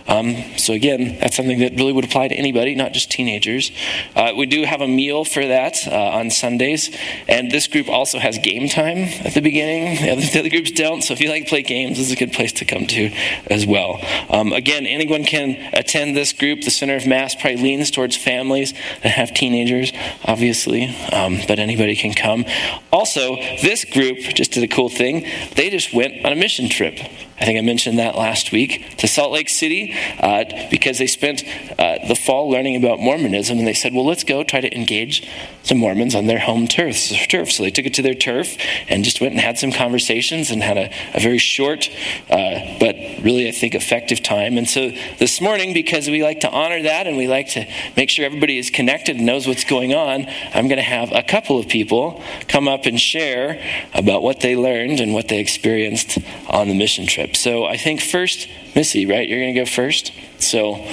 Um, 0.07 0.57
so, 0.57 0.73
again, 0.73 1.17
that's 1.19 1.35
something 1.35 1.59
that 1.59 1.73
really 1.75 1.91
would 1.91 2.05
apply 2.05 2.29
to 2.29 2.35
anybody, 2.35 2.75
not 2.75 2.93
just 2.93 3.11
teenagers. 3.11 3.71
Uh, 4.15 4.33
we 4.37 4.45
do 4.45 4.63
have 4.63 4.79
a 4.79 4.87
meal 4.87 5.25
for 5.25 5.45
that 5.45 5.85
uh, 5.85 5.91
on 5.91 6.29
Sundays, 6.29 6.95
and 7.27 7.51
this 7.51 7.67
group 7.67 7.89
also 7.89 8.17
has 8.17 8.37
game 8.37 8.69
time 8.69 8.99
at 9.25 9.33
the 9.33 9.41
beginning. 9.41 9.97
The 10.07 10.11
other, 10.13 10.21
the 10.21 10.39
other, 10.39 10.49
groups 10.49 10.71
don't, 10.71 11.01
so 11.01 11.13
if 11.13 11.19
you 11.19 11.29
like 11.29 11.43
to 11.43 11.49
play 11.49 11.63
games, 11.63 11.97
this 11.97 12.07
is 12.07 12.13
a 12.13 12.15
good 12.15 12.31
place 12.31 12.53
to 12.53 12.65
come 12.65 12.87
to 12.87 13.11
as 13.47 13.65
well. 13.65 13.99
Um, 14.29 14.53
again, 14.53 14.85
anyone 14.85 15.25
can 15.25 15.57
attend 15.73 16.15
this 16.15 16.31
group. 16.31 16.61
The 16.61 16.71
Center 16.71 16.95
of 16.95 17.05
Mass 17.05 17.35
probably 17.35 17.61
leans 17.61 17.91
towards 17.91 18.15
families 18.15 18.73
that 19.03 19.09
have 19.09 19.33
teenagers, 19.33 19.91
obviously, 20.23 20.85
um, 21.11 21.39
but 21.47 21.59
anybody 21.59 21.95
can 21.95 22.13
come. 22.13 22.45
Also, 22.91 23.35
this 23.61 23.83
group 23.83 23.96
just 23.97 24.51
did 24.51 24.63
a 24.63 24.67
cool 24.67 24.89
thing. 24.89 25.25
They 25.55 25.69
just 25.69 25.93
went 25.93 26.25
on 26.25 26.31
a 26.31 26.35
mission 26.35 26.69
trip. 26.69 26.99
I 27.39 27.45
think 27.45 27.57
I 27.57 27.61
mentioned 27.61 27.99
that 27.99 28.15
last 28.15 28.51
week 28.51 28.97
to 28.97 29.07
Salt 29.07 29.31
Lake 29.31 29.49
City 29.49 29.93
uh, 30.19 30.45
because 30.71 30.97
they 30.97 31.07
spent 31.07 31.43
uh, 31.77 31.99
the 32.07 32.15
fall 32.15 32.49
learning 32.49 32.75
about 32.75 32.99
Mormonism 32.99 33.59
and 33.59 33.67
they 33.67 33.73
said, 33.73 33.93
well, 33.93 34.05
let's 34.05 34.23
go 34.23 34.43
try 34.43 34.59
to 34.59 34.75
engage 34.75 35.27
some 35.61 35.77
Mormons 35.77 36.15
on 36.15 36.25
their 36.25 36.39
home 36.39 36.67
turf. 36.67 36.95
So 36.95 37.63
they 37.63 37.69
took 37.69 37.85
it 37.85 37.93
to 37.95 38.01
their 38.01 38.15
turf 38.15 38.57
and 38.87 39.03
just 39.03 39.21
went 39.21 39.33
and 39.33 39.41
had 39.41 39.59
some 39.59 39.71
conversations 39.71 40.49
and 40.49 40.63
had 40.63 40.77
a, 40.77 40.91
a 41.13 41.19
very 41.19 41.37
short 41.37 41.89
uh, 42.29 42.77
but 42.79 42.95
really, 43.21 43.47
I 43.47 43.51
think, 43.51 43.75
effective 43.75 44.23
time. 44.23 44.57
And 44.57 44.67
so 44.67 44.91
this 45.19 45.41
morning, 45.41 45.73
because 45.73 46.09
we 46.09 46.23
like 46.23 46.41
to 46.41 46.49
honor 46.49 46.81
that 46.83 47.07
and 47.07 47.17
we 47.17 47.27
like 47.27 47.49
to 47.49 47.67
make 47.95 48.09
sure 48.09 48.25
everybody 48.25 48.57
is 48.57 48.69
connected 48.69 49.17
and 49.17 49.25
knows 49.25 49.47
what's 49.47 49.63
going 49.63 49.93
on, 49.93 50.27
I'm 50.53 50.67
going 50.67 50.77
to 50.77 50.81
have 50.81 51.11
a 51.11 51.23
couple 51.23 51.59
of 51.59 51.67
people 51.67 52.21
come 52.47 52.67
up 52.67 52.85
and 52.85 52.99
share 52.99 53.61
about 53.93 54.23
what 54.23 54.39
they 54.39 54.55
learned 54.55 54.99
and 54.99 55.13
what 55.13 55.27
they 55.27 55.39
experienced 55.39 56.17
on 56.47 56.67
the 56.67 56.73
mission 56.73 57.05
trip. 57.05 57.26
So 57.35 57.65
I 57.65 57.77
think 57.77 58.01
first, 58.01 58.47
Missy, 58.75 59.05
right? 59.05 59.27
You're 59.27 59.39
going 59.39 59.53
to 59.53 59.59
go 59.59 59.65
first. 59.65 60.11
So 60.39 60.71
we're 60.71 60.77
going 60.77 60.87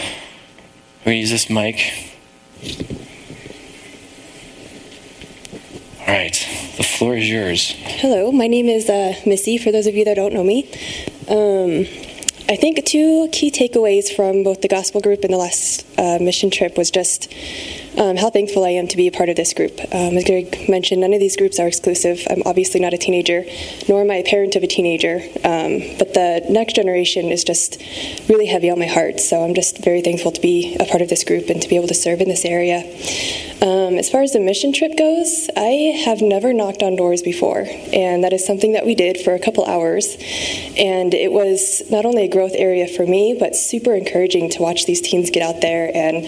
to 1.04 1.14
use 1.16 1.30
this 1.30 1.50
mic. 1.50 2.10
All 6.00 6.06
right, 6.06 6.34
the 6.76 6.82
floor 6.82 7.16
is 7.16 7.28
yours. 7.28 7.72
Hello, 7.76 8.30
my 8.30 8.46
name 8.46 8.66
is 8.66 8.88
uh, 8.88 9.14
Missy, 9.26 9.58
for 9.58 9.72
those 9.72 9.86
of 9.86 9.94
you 9.94 10.04
that 10.04 10.14
don't 10.14 10.32
know 10.32 10.44
me. 10.44 10.64
Um, 11.28 11.86
I 12.46 12.56
think 12.56 12.84
two 12.84 13.28
key 13.32 13.50
takeaways 13.50 14.14
from 14.14 14.42
both 14.42 14.60
the 14.60 14.68
gospel 14.68 15.00
group 15.00 15.24
and 15.24 15.32
the 15.32 15.38
last 15.38 15.86
uh, 15.98 16.18
mission 16.20 16.50
trip 16.50 16.76
was 16.76 16.90
just 16.90 17.32
um, 17.98 18.16
how 18.16 18.30
thankful 18.30 18.64
I 18.64 18.70
am 18.70 18.88
to 18.88 18.96
be 18.96 19.06
a 19.06 19.12
part 19.12 19.28
of 19.28 19.36
this 19.36 19.52
group. 19.52 19.78
Um, 19.92 20.16
as 20.16 20.24
Greg 20.24 20.68
mentioned, 20.68 21.00
none 21.00 21.12
of 21.12 21.20
these 21.20 21.36
groups 21.36 21.58
are 21.58 21.68
exclusive. 21.68 22.26
I'm 22.30 22.42
obviously 22.44 22.80
not 22.80 22.92
a 22.92 22.98
teenager, 22.98 23.44
nor 23.88 24.02
am 24.02 24.10
I 24.10 24.16
a 24.16 24.24
parent 24.24 24.56
of 24.56 24.62
a 24.62 24.66
teenager. 24.66 25.20
Um, 25.44 25.80
but 25.98 26.14
the 26.14 26.44
next 26.48 26.74
generation 26.74 27.26
is 27.26 27.44
just 27.44 27.80
really 28.28 28.46
heavy 28.46 28.70
on 28.70 28.78
my 28.78 28.86
heart. 28.86 29.20
So 29.20 29.44
I'm 29.44 29.54
just 29.54 29.78
very 29.84 30.00
thankful 30.00 30.32
to 30.32 30.40
be 30.40 30.76
a 30.80 30.84
part 30.84 31.02
of 31.02 31.08
this 31.08 31.24
group 31.24 31.48
and 31.48 31.62
to 31.62 31.68
be 31.68 31.76
able 31.76 31.88
to 31.88 31.94
serve 31.94 32.20
in 32.20 32.28
this 32.28 32.44
area. 32.44 32.82
Um, 33.62 33.96
as 33.96 34.10
far 34.10 34.22
as 34.22 34.32
the 34.32 34.40
mission 34.40 34.72
trip 34.74 34.96
goes, 34.98 35.48
I 35.56 36.02
have 36.04 36.20
never 36.20 36.52
knocked 36.52 36.82
on 36.82 36.96
doors 36.96 37.22
before, 37.22 37.66
and 37.94 38.22
that 38.22 38.34
is 38.34 38.44
something 38.44 38.74
that 38.74 38.84
we 38.84 38.94
did 38.94 39.18
for 39.20 39.34
a 39.34 39.38
couple 39.38 39.64
hours. 39.64 40.16
And 40.76 41.14
it 41.14 41.32
was 41.32 41.82
not 41.90 42.04
only 42.04 42.24
a 42.24 42.28
growth 42.28 42.52
area 42.54 42.86
for 42.86 43.06
me, 43.06 43.34
but 43.38 43.56
super 43.56 43.94
encouraging 43.94 44.50
to 44.50 44.62
watch 44.62 44.84
these 44.84 45.00
teens 45.00 45.30
get 45.30 45.42
out 45.42 45.62
there 45.62 45.90
and 45.94 46.26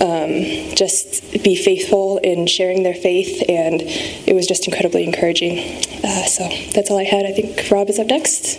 um, 0.00 0.74
just 1.10 1.42
be 1.42 1.54
faithful 1.54 2.18
in 2.18 2.46
sharing 2.46 2.82
their 2.82 2.94
faith. 2.94 3.42
And 3.48 3.82
it 3.82 4.34
was 4.34 4.46
just 4.46 4.66
incredibly 4.66 5.04
encouraging. 5.04 5.58
Uh, 6.04 6.24
so 6.24 6.48
that's 6.72 6.90
all 6.90 6.98
I 6.98 7.04
had. 7.04 7.26
I 7.26 7.32
think 7.32 7.70
Rob 7.70 7.88
is 7.88 7.98
up 7.98 8.06
next. 8.06 8.58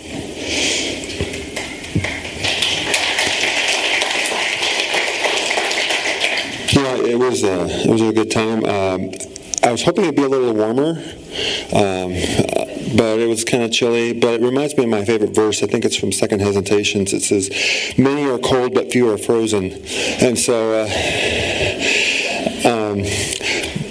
Yeah, 6.72 6.96
it 6.96 7.18
was 7.18 7.42
uh, 7.42 7.68
it 7.68 7.90
was 7.90 8.00
a 8.00 8.12
good 8.12 8.30
time. 8.30 8.64
Um, 8.64 9.10
I 9.62 9.72
was 9.72 9.82
hoping 9.82 10.04
it'd 10.04 10.16
be 10.16 10.22
a 10.22 10.28
little 10.28 10.54
warmer, 10.54 10.90
um, 11.74 12.14
but 12.96 13.18
it 13.18 13.28
was 13.28 13.44
kind 13.44 13.64
of 13.64 13.72
chilly. 13.72 14.12
But 14.12 14.34
it 14.34 14.40
reminds 14.40 14.76
me 14.76 14.84
of 14.84 14.90
my 14.90 15.04
favorite 15.04 15.34
verse. 15.34 15.64
I 15.64 15.66
think 15.66 15.84
it's 15.84 15.96
from 15.96 16.12
Second 16.12 16.40
Hesitations. 16.40 17.12
It 17.12 17.22
says, 17.22 17.50
"Many 17.98 18.24
are 18.30 18.38
cold, 18.38 18.72
but 18.72 18.92
few 18.92 19.10
are 19.10 19.18
frozen," 19.18 19.82
and 20.20 20.38
so. 20.38 20.84
Uh, 20.84 21.99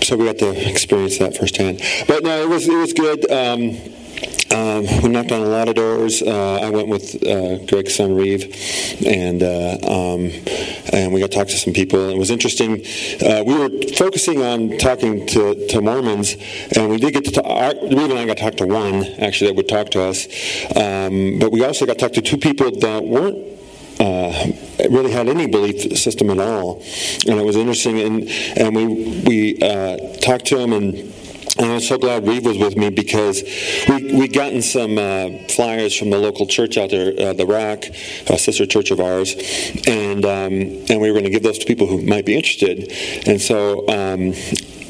so 0.09 0.17
we 0.17 0.25
got 0.25 0.39
to 0.39 0.67
experience 0.67 1.19
that 1.19 1.37
firsthand. 1.37 1.83
But 2.07 2.23
no, 2.23 2.41
it 2.41 2.49
was 2.49 2.67
it 2.67 2.75
was 2.75 2.93
good. 2.93 3.29
Um, 3.29 3.77
um, 4.51 5.03
we 5.03 5.09
knocked 5.09 5.31
on 5.31 5.41
a 5.41 5.45
lot 5.45 5.69
of 5.69 5.75
doors. 5.75 6.23
Uh, 6.23 6.59
I 6.63 6.71
went 6.71 6.87
with 6.87 7.23
uh, 7.23 7.59
Greg's 7.67 7.93
son 7.93 8.15
Reeve, 8.15 8.43
and 9.05 9.43
uh, 9.43 9.77
um, 9.83 10.31
and 10.91 11.13
we 11.13 11.19
got 11.19 11.29
to 11.29 11.37
talk 11.37 11.47
to 11.49 11.57
some 11.57 11.73
people. 11.73 12.09
It 12.09 12.17
was 12.17 12.31
interesting. 12.31 12.83
Uh, 13.23 13.43
we 13.45 13.53
were 13.53 13.69
focusing 13.95 14.41
on 14.41 14.79
talking 14.79 15.27
to, 15.27 15.67
to 15.67 15.79
Mormons, 15.79 16.35
and 16.75 16.89
we 16.89 16.97
did 16.97 17.13
get 17.13 17.25
to 17.25 17.31
talk. 17.31 17.75
Reeve 17.83 18.09
and 18.09 18.17
I 18.17 18.25
got 18.25 18.37
to 18.37 18.43
talk 18.43 18.55
to 18.55 18.65
one 18.65 19.03
actually 19.19 19.51
that 19.51 19.57
would 19.57 19.69
talk 19.69 19.91
to 19.91 20.01
us, 20.01 20.25
um, 20.75 21.37
but 21.37 21.51
we 21.51 21.63
also 21.63 21.85
got 21.85 21.99
to 21.99 21.99
talk 21.99 22.13
to 22.13 22.21
two 22.23 22.37
people 22.37 22.71
that 22.71 23.03
weren't 23.03 23.58
uh, 23.99 24.47
really 24.89 25.11
had 25.11 25.27
any 25.27 25.47
belief 25.47 25.97
system 25.97 26.29
at 26.29 26.39
all, 26.39 26.81
and 27.27 27.39
it 27.39 27.45
was 27.45 27.55
interesting. 27.55 27.99
And 27.99 28.29
and 28.57 28.75
we 28.75 28.85
we 29.27 29.61
uh, 29.61 29.97
talked 30.19 30.45
to 30.47 30.59
him 30.59 30.73
and 30.73 31.13
and 31.59 31.73
I'm 31.73 31.81
so 31.81 31.97
glad 31.97 32.25
Reeve 32.25 32.45
was 32.45 32.57
with 32.57 32.77
me 32.77 32.89
because 32.89 33.43
we 33.89 34.13
we 34.13 34.27
gotten 34.29 34.61
some 34.61 34.97
uh, 34.97 35.29
flyers 35.49 35.93
from 35.93 36.09
the 36.09 36.17
local 36.17 36.47
church 36.47 36.77
out 36.77 36.89
there, 36.89 37.13
uh, 37.19 37.33
the 37.33 37.45
Rock, 37.45 37.85
a 38.27 38.37
sister 38.37 38.65
church 38.65 38.91
of 38.91 39.01
ours, 39.01 39.35
and 39.85 40.23
um, 40.23 40.53
and 40.89 41.01
we 41.01 41.11
were 41.11 41.13
going 41.13 41.25
to 41.25 41.29
give 41.29 41.43
those 41.43 41.59
to 41.59 41.65
people 41.65 41.87
who 41.87 42.01
might 42.01 42.25
be 42.25 42.35
interested. 42.35 42.93
And 43.27 43.41
so 43.41 43.85
um, 43.89 44.33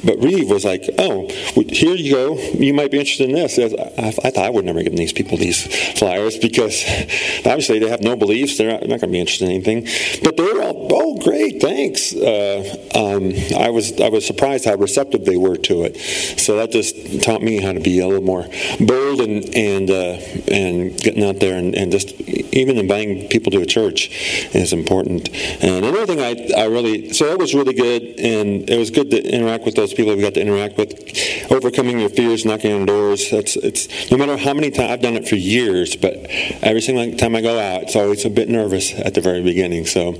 but 0.03 0.21
Reeve 0.21 0.49
was 0.49 0.65
like, 0.65 0.89
"Oh, 0.97 1.27
here 1.69 1.95
you 1.95 2.11
go. 2.11 2.37
You 2.37 2.73
might 2.73 2.91
be 2.91 2.99
interested 2.99 3.29
in 3.29 3.35
this." 3.35 3.57
I, 3.59 4.07
I, 4.07 4.11
thought 4.11 4.37
I 4.37 4.49
would 4.49 4.65
never 4.65 4.83
give 4.83 4.95
these 4.95 5.13
people 5.13 5.37
these 5.37 5.65
flyers 5.97 6.37
because 6.37 6.83
obviously 7.45 7.79
they 7.79 7.89
have 7.89 8.01
no 8.01 8.15
beliefs. 8.15 8.57
They're 8.57 8.71
not, 8.71 8.81
not 8.81 8.99
going 9.01 9.01
to 9.01 9.07
be 9.07 9.19
interested 9.19 9.45
in 9.49 9.55
anything. 9.55 9.87
But 10.23 10.37
they 10.37 10.43
were 10.43 10.61
all, 10.61 10.87
"Oh, 10.91 11.17
great, 11.19 11.61
thanks." 11.61 12.15
Uh, 12.15 12.63
um, 12.95 13.33
I 13.57 13.69
was 13.69 13.99
I 13.99 14.09
was 14.09 14.25
surprised 14.25 14.65
how 14.65 14.75
receptive 14.75 15.25
they 15.25 15.37
were 15.37 15.57
to 15.57 15.83
it. 15.83 15.97
So 16.39 16.57
that 16.57 16.71
just 16.71 17.23
taught 17.23 17.41
me 17.41 17.61
how 17.61 17.73
to 17.73 17.79
be 17.79 17.99
a 17.99 18.07
little 18.07 18.23
more 18.23 18.47
bold 18.79 19.21
and 19.21 19.55
and 19.55 19.89
uh, 19.89 20.19
and 20.51 20.97
getting 20.97 21.23
out 21.23 21.39
there 21.39 21.57
and, 21.57 21.75
and 21.75 21.91
just 21.91 22.19
even 22.53 22.77
inviting 22.77 23.27
people 23.29 23.51
to 23.51 23.61
a 23.61 23.65
church 23.65 24.09
is 24.55 24.73
important. 24.73 25.29
And 25.63 25.85
another 25.85 26.05
thing 26.05 26.19
I 26.19 26.61
I 26.61 26.65
really 26.65 27.13
so 27.13 27.25
that 27.29 27.37
was 27.37 27.53
really 27.53 27.73
good, 27.73 28.19
and 28.19 28.69
it 28.69 28.77
was 28.77 28.91
good 28.91 29.11
to 29.11 29.21
interact 29.21 29.65
with 29.65 29.75
those 29.75 29.88
those 29.89 29.95
people 29.95 30.15
we 30.15 30.21
got 30.21 30.35
to 30.35 30.41
interact 30.41 30.77
with, 30.77 31.51
overcoming 31.51 31.99
your 31.99 32.09
fears, 32.09 32.45
knocking 32.45 32.71
on 32.73 32.85
doors. 32.85 33.29
That's 33.31 33.55
it's 33.55 34.11
no 34.11 34.17
matter 34.17 34.37
how 34.37 34.53
many 34.53 34.69
times 34.69 34.91
I've 34.91 35.01
done 35.01 35.15
it 35.15 35.27
for 35.27 35.35
years, 35.35 35.95
but 35.95 36.13
every 36.61 36.81
single 36.81 37.17
time 37.17 37.35
I 37.35 37.41
go 37.41 37.59
out, 37.59 37.83
it's 37.83 37.95
always 37.95 38.25
a 38.25 38.29
bit 38.29 38.49
nervous 38.49 38.93
at 38.93 39.13
the 39.13 39.21
very 39.21 39.41
beginning. 39.41 39.85
So. 39.85 40.15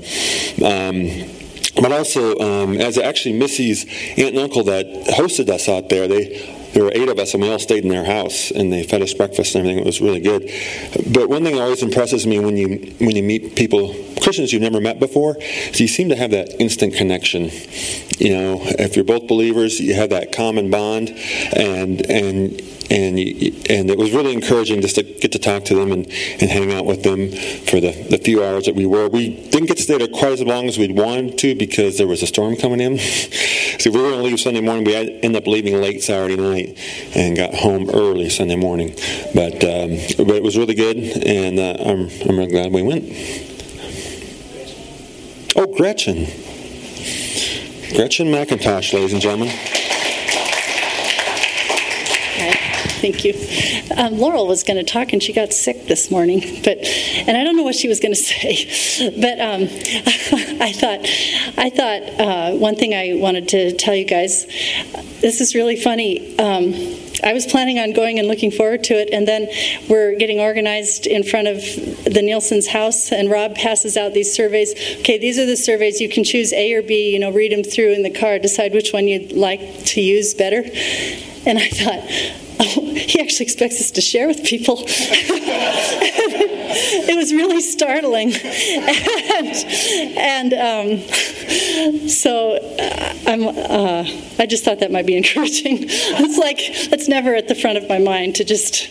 Um, 0.64 1.08
but 1.80 1.92
also, 1.92 2.36
um, 2.40 2.78
as 2.78 2.98
actually 2.98 3.38
Missy's 3.38 3.84
aunt 4.18 4.34
and 4.34 4.38
uncle 4.38 4.64
that 4.64 4.86
hosted 4.86 5.48
us 5.48 5.68
out 5.68 5.88
there, 5.88 6.08
they 6.08 6.68
there 6.74 6.84
were 6.84 6.92
eight 6.94 7.08
of 7.08 7.18
us, 7.18 7.32
and 7.32 7.42
we 7.42 7.50
all 7.50 7.58
stayed 7.58 7.84
in 7.84 7.90
their 7.90 8.04
house, 8.04 8.50
and 8.50 8.72
they 8.72 8.82
fed 8.82 9.02
us 9.02 9.14
breakfast 9.14 9.54
and 9.54 9.64
everything. 9.64 9.78
It 9.80 9.86
was 9.86 10.00
really 10.00 10.20
good. 10.20 10.50
But 11.12 11.28
one 11.28 11.42
thing 11.44 11.58
always 11.58 11.82
impresses 11.82 12.26
me 12.26 12.38
when 12.40 12.56
you 12.56 12.94
when 12.98 13.16
you 13.16 13.22
meet 13.22 13.56
people 13.56 13.94
Christians 14.20 14.52
you've 14.52 14.62
never 14.62 14.80
met 14.80 14.98
before. 14.98 15.34
So 15.34 15.78
you 15.78 15.88
seem 15.88 16.08
to 16.10 16.16
have 16.16 16.30
that 16.30 16.60
instant 16.60 16.94
connection. 16.94 17.50
You 18.18 18.36
know, 18.36 18.60
if 18.78 18.96
you're 18.96 19.04
both 19.04 19.26
believers, 19.26 19.80
you 19.80 19.94
have 19.94 20.10
that 20.10 20.32
common 20.32 20.70
bond, 20.70 21.10
and 21.56 22.00
and 22.10 22.60
and 22.90 23.18
and 23.18 23.90
it 23.90 23.96
was 23.96 24.12
really 24.12 24.32
encouraging 24.32 24.80
just 24.80 24.96
to 24.96 25.02
get 25.02 25.32
to 25.32 25.38
talk 25.38 25.64
to 25.66 25.74
them 25.74 25.92
and, 25.92 26.06
and 26.40 26.50
hang 26.50 26.72
out 26.72 26.84
with 26.84 27.02
them 27.02 27.30
for 27.30 27.80
the, 27.80 27.92
the 28.10 28.18
few 28.18 28.44
hours 28.44 28.66
that 28.66 28.74
we 28.74 28.84
were. 28.84 29.08
We 29.08 29.48
didn't 29.48 29.66
get 29.66 29.76
to 29.76 29.82
stay 29.82 29.96
there 29.98 30.08
quite 30.08 30.32
as 30.32 30.42
long 30.42 30.66
as 30.66 30.76
we'd 30.76 30.96
wanted 30.96 31.38
to 31.38 31.54
because 31.54 31.98
there 31.98 32.08
was 32.08 32.22
a 32.22 32.26
storm 32.26 32.56
coming 32.56 32.80
in. 32.80 32.98
so 33.78 33.90
we 33.90 34.00
were 34.00 34.10
going 34.10 34.18
to 34.18 34.24
leave 34.24 34.40
Sunday 34.40 34.60
morning. 34.60 34.84
We 34.84 34.96
ended 34.96 35.36
up 35.36 35.46
leaving 35.46 35.80
late 35.80 36.02
Saturday 36.02 36.36
night 36.36 36.76
and 37.14 37.36
got 37.36 37.54
home 37.54 37.88
early 37.90 38.28
Sunday 38.28 38.56
morning. 38.56 38.94
But 39.34 39.62
um, 39.64 39.96
but 40.18 40.36
it 40.36 40.42
was 40.42 40.58
really 40.58 40.74
good, 40.74 40.96
and 40.96 41.58
uh, 41.58 41.76
I'm 41.78 42.10
I'm 42.28 42.38
really 42.38 42.50
glad 42.50 42.72
we 42.72 42.82
went. 42.82 43.49
Oh, 45.56 45.66
Gretchen. 45.66 46.26
Gretchen 47.92 48.28
McIntosh, 48.28 48.92
ladies 48.92 49.12
and 49.12 49.20
gentlemen. 49.20 49.48
Thank 53.00 53.24
you. 53.24 53.32
Um, 53.96 54.18
Laurel 54.18 54.46
was 54.46 54.62
going 54.62 54.76
to 54.76 54.84
talk, 54.84 55.14
and 55.14 55.22
she 55.22 55.32
got 55.32 55.54
sick 55.54 55.86
this 55.86 56.10
morning. 56.10 56.40
But 56.62 56.78
and 56.80 57.34
I 57.34 57.44
don't 57.44 57.56
know 57.56 57.62
what 57.62 57.74
she 57.74 57.88
was 57.88 57.98
going 57.98 58.14
to 58.14 58.20
say. 58.20 59.10
But 59.18 59.40
um, 59.40 59.62
I 60.60 60.72
thought, 60.72 61.00
I 61.56 61.70
thought 61.70 62.20
uh, 62.20 62.58
one 62.58 62.76
thing 62.76 62.94
I 62.94 63.18
wanted 63.18 63.48
to 63.48 63.72
tell 63.72 63.94
you 63.94 64.04
guys. 64.04 64.44
This 65.22 65.40
is 65.40 65.54
really 65.54 65.76
funny. 65.76 66.38
Um, 66.38 66.74
I 67.24 67.32
was 67.32 67.46
planning 67.46 67.78
on 67.78 67.92
going 67.92 68.18
and 68.18 68.28
looking 68.28 68.50
forward 68.50 68.84
to 68.84 68.94
it, 68.94 69.08
and 69.12 69.26
then 69.26 69.48
we're 69.88 70.14
getting 70.16 70.38
organized 70.38 71.06
in 71.06 71.22
front 71.22 71.48
of 71.48 71.56
the 72.04 72.20
Nielsen's 72.22 72.68
house, 72.68 73.12
and 73.12 73.30
Rob 73.30 73.54
passes 73.54 73.96
out 73.96 74.12
these 74.12 74.32
surveys. 74.32 74.72
Okay, 75.00 75.16
these 75.16 75.38
are 75.38 75.46
the 75.46 75.56
surveys. 75.56 76.02
You 76.02 76.10
can 76.10 76.22
choose 76.22 76.52
A 76.52 76.74
or 76.74 76.82
B. 76.82 77.12
You 77.12 77.18
know, 77.18 77.32
read 77.32 77.52
them 77.52 77.64
through 77.64 77.94
in 77.94 78.02
the 78.02 78.10
car, 78.10 78.38
decide 78.38 78.72
which 78.72 78.92
one 78.92 79.08
you'd 79.08 79.32
like 79.32 79.84
to 79.86 80.02
use 80.02 80.34
better. 80.34 80.64
And 81.46 81.58
I 81.58 81.68
thought, 81.68 82.49
he 83.08 83.20
actually 83.20 83.44
expects 83.44 83.80
us 83.80 83.90
to 83.92 84.00
share 84.00 84.26
with 84.26 84.44
people. 84.44 84.84
it 86.70 87.16
was 87.16 87.32
really 87.32 87.60
startling. 87.60 88.32
and, 89.38 90.52
and 90.52 90.54
um, 90.54 92.08
so 92.08 92.56
uh, 92.78 93.14
I'm, 93.26 93.48
uh, 93.48 94.04
I 94.38 94.46
just 94.46 94.64
thought 94.64 94.80
that 94.80 94.90
might 94.90 95.06
be 95.06 95.16
encouraging. 95.16 95.78
it's 95.88 96.38
like, 96.38 96.90
that's 96.90 97.08
never 97.08 97.34
at 97.34 97.48
the 97.48 97.54
front 97.54 97.78
of 97.78 97.88
my 97.88 97.98
mind 97.98 98.36
to 98.36 98.44
just 98.44 98.88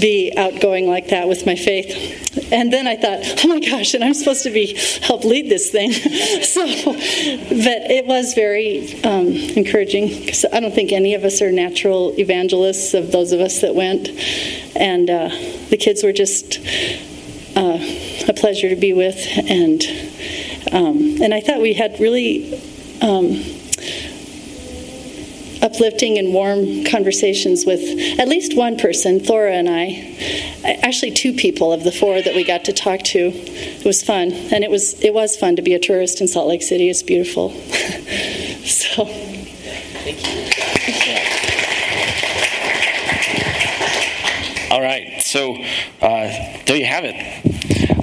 be 0.00 0.32
outgoing 0.36 0.86
like 0.86 1.08
that 1.08 1.28
with 1.28 1.46
my 1.46 1.54
faith. 1.54 2.52
And 2.52 2.72
then 2.72 2.86
I 2.86 2.96
thought, 2.96 3.44
oh 3.44 3.48
my 3.48 3.60
gosh, 3.60 3.94
and 3.94 4.02
I'm 4.02 4.14
supposed 4.14 4.42
to 4.42 4.50
be 4.50 4.74
help 5.02 5.24
lead 5.24 5.48
this 5.48 5.70
thing. 5.70 5.92
so, 6.42 6.64
but 6.64 7.90
it 7.90 8.06
was 8.06 8.34
very 8.34 9.02
um, 9.02 9.28
encouraging 9.28 10.08
because 10.08 10.44
I 10.52 10.60
don't 10.60 10.74
think 10.74 10.92
any 10.92 11.14
of 11.14 11.24
us 11.24 11.40
are 11.42 11.52
natural 11.52 12.18
evangelists 12.18 12.94
of 12.94 13.12
those 13.12 13.32
of 13.32 13.40
us 13.40 13.60
that 13.60 13.74
went, 13.74 14.08
and 14.76 15.08
uh, 15.08 15.28
the 15.70 15.76
kids 15.76 16.02
were 16.02 16.12
just 16.12 16.58
uh, 17.56 17.78
a 18.28 18.32
pleasure 18.34 18.68
to 18.68 18.76
be 18.76 18.92
with, 18.92 19.16
and 19.48 19.82
um, 20.72 21.22
and 21.22 21.32
I 21.32 21.40
thought 21.40 21.60
we 21.60 21.74
had 21.74 22.00
really. 22.00 22.60
Um, 23.00 23.42
uplifting 25.64 26.18
and 26.18 26.32
warm 26.32 26.84
conversations 26.84 27.64
with 27.64 27.80
at 28.20 28.28
least 28.28 28.56
one 28.56 28.76
person, 28.76 29.18
Thora 29.18 29.54
and 29.54 29.68
I. 29.68 30.14
Actually, 30.82 31.12
two 31.12 31.32
people 31.32 31.72
of 31.72 31.82
the 31.82 31.90
four 31.90 32.20
that 32.22 32.34
we 32.34 32.44
got 32.44 32.64
to 32.66 32.72
talk 32.72 33.00
to. 33.00 33.30
It 33.32 33.84
was 33.84 34.02
fun, 34.02 34.32
and 34.32 34.62
it 34.62 34.70
was 34.70 35.02
it 35.02 35.12
was 35.14 35.36
fun 35.36 35.56
to 35.56 35.62
be 35.62 35.74
a 35.74 35.80
tourist 35.80 36.20
in 36.20 36.28
Salt 36.28 36.46
Lake 36.46 36.62
City. 36.62 36.88
It's 36.88 37.02
beautiful. 37.02 37.50
so. 38.64 39.06
Thank 40.04 40.22
you. 40.28 40.44
All 44.70 44.80
right, 44.80 45.22
so 45.22 45.54
uh, 46.02 46.58
there 46.66 46.76
you 46.76 46.84
have 46.84 47.04
it. 47.04 47.14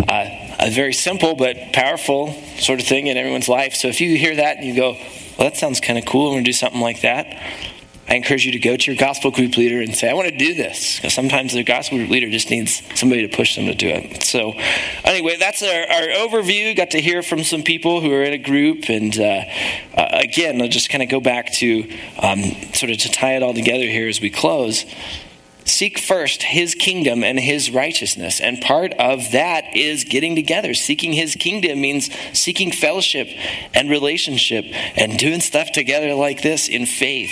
Uh, 0.08 0.66
a 0.66 0.70
very 0.70 0.94
simple 0.94 1.36
but 1.36 1.74
powerful 1.74 2.32
sort 2.60 2.80
of 2.80 2.88
thing 2.88 3.08
in 3.08 3.18
everyone's 3.18 3.50
life. 3.50 3.76
So 3.76 3.90
if 3.90 4.00
you 4.00 4.16
hear 4.16 4.38
that 4.38 4.56
and 4.56 4.66
you 4.66 4.74
go, 4.74 4.98
well, 5.42 5.50
that 5.50 5.58
sounds 5.58 5.80
kind 5.80 5.98
of 5.98 6.06
cool. 6.06 6.28
I'm 6.28 6.34
going 6.34 6.44
to 6.44 6.50
do 6.50 6.54
something 6.54 6.82
like 6.82 7.02
that. 7.02 7.26
I 8.08 8.14
encourage 8.14 8.46
you 8.46 8.52
to 8.52 8.60
go 8.60 8.78
to 8.78 8.92
your 8.92 8.96
gospel 8.96 9.32
group 9.32 9.58
leader 9.58 9.82
and 9.82 9.96
say, 9.96 10.08
I 10.08 10.14
want 10.14 10.30
to 10.30 10.38
do 10.38 10.54
this. 10.54 10.98
Because 10.98 11.16
sometimes 11.16 11.54
the 11.54 11.64
gospel 11.64 11.98
group 11.98 12.12
leader 12.12 12.30
just 12.30 12.52
needs 12.52 12.84
somebody 12.94 13.28
to 13.28 13.36
push 13.36 13.56
them 13.56 13.66
to 13.66 13.74
do 13.74 13.88
it. 13.88 14.22
So, 14.22 14.54
anyway, 15.04 15.38
that's 15.38 15.64
our, 15.64 15.68
our 15.70 16.28
overview. 16.28 16.78
Got 16.78 16.92
to 16.92 17.02
hear 17.02 17.24
from 17.24 17.44
some 17.44 17.64
people 17.64 18.02
who 18.02 18.14
are 18.14 18.22
in 18.22 18.34
a 18.34 18.38
group. 18.38 18.88
And 18.88 19.20
uh, 19.20 19.46
uh, 19.96 20.10
again, 20.12 20.62
I'll 20.62 20.68
just 20.68 20.92
kind 20.92 21.02
of 21.02 21.10
go 21.10 21.20
back 21.20 21.52
to 21.54 21.90
um, 22.20 22.44
sort 22.76 22.92
of 22.92 23.00
to 23.00 23.10
tie 23.10 23.36
it 23.36 23.42
all 23.42 23.56
together 23.56 23.86
here 23.86 24.08
as 24.08 24.22
we 24.22 24.30
close. 24.30 24.86
Seek 25.66 26.00
first 26.00 26.44
his 26.44 26.76
kingdom 26.76 27.24
and 27.24 27.40
his 27.40 27.72
righteousness. 27.72 28.40
And 28.40 28.62
part 28.62 28.94
of 28.94 29.32
that 29.32 29.76
is 29.76 30.04
getting 30.04 30.36
together. 30.36 30.74
Seeking 30.74 31.14
his 31.14 31.36
kingdom 31.36 31.82
means 31.82 32.10
seeking 32.34 32.72
fellowship 32.72 33.28
and 33.74 33.90
relationship 33.90 34.66
and 34.96 35.18
doing 35.18 35.40
stuff 35.40 35.72
together 35.72 36.14
like 36.14 36.42
this 36.42 36.68
in 36.68 36.86
faith. 36.86 37.32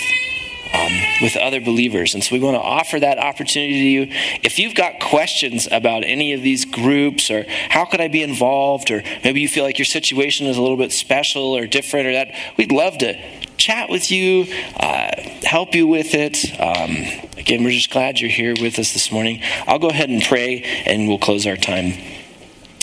Um, 0.72 0.92
with 1.24 1.36
other 1.36 1.60
believers. 1.60 2.14
And 2.14 2.24
so 2.24 2.36
we 2.36 2.40
want 2.40 2.56
to 2.56 2.62
offer 2.62 3.00
that 3.00 3.18
opportunity 3.18 3.74
to 3.74 3.90
you. 3.90 4.02
If 4.44 4.60
you've 4.60 4.76
got 4.76 5.00
questions 5.00 5.68
about 5.72 6.04
any 6.04 6.34
of 6.34 6.44
these 6.44 6.64
groups 6.64 7.32
or 7.32 7.44
how 7.70 7.86
could 7.86 8.00
I 8.00 8.08
be 8.08 8.22
involved, 8.22 8.92
or 8.92 9.02
maybe 9.24 9.42
you 9.42 9.48
feel 9.48 9.64
like 9.64 9.80
your 9.80 9.88
situation 9.88 10.46
is 10.46 10.58
a 10.58 10.62
little 10.62 10.78
bit 10.78 10.92
special 10.92 11.58
or 11.58 11.66
different 11.66 12.06
or 12.06 12.12
that, 12.12 12.36
we'd 12.56 12.72
love 12.72 13.00
to 13.00 13.20
chat 13.60 13.90
with 13.90 14.10
you, 14.10 14.48
uh, 14.78 15.12
help 15.44 15.76
you 15.76 15.86
with 15.86 16.16
it. 16.16 16.60
Um, 16.60 16.96
again, 17.38 17.64
we're 17.64 17.72
just 17.72 17.92
glad 17.92 18.20
you're 18.20 18.32
here 18.32 18.56
with 18.60 18.80
us 18.80 18.94
this 18.94 19.12
morning. 19.12 19.42
I'll 19.68 19.80
go 19.80 19.90
ahead 19.90 20.10
and 20.10 20.24
pray 20.24 20.64
and 20.86 21.08
we'll 21.08 21.20
close 21.20 21.46
our 21.46 21.58
time. 21.58 21.94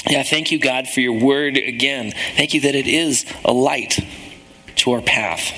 Yeah, 0.09 0.23
thank 0.23 0.53
you, 0.53 0.61
God, 0.61 0.87
for 0.87 1.01
your 1.01 1.19
word 1.19 1.57
again. 1.57 2.13
Thank 2.37 2.55
you 2.55 2.61
that 2.61 2.77
it 2.77 2.87
is 2.87 3.25
a 3.45 3.53
light 3.53 3.99
to 4.77 4.93
our 4.93 5.03
path. 5.03 5.53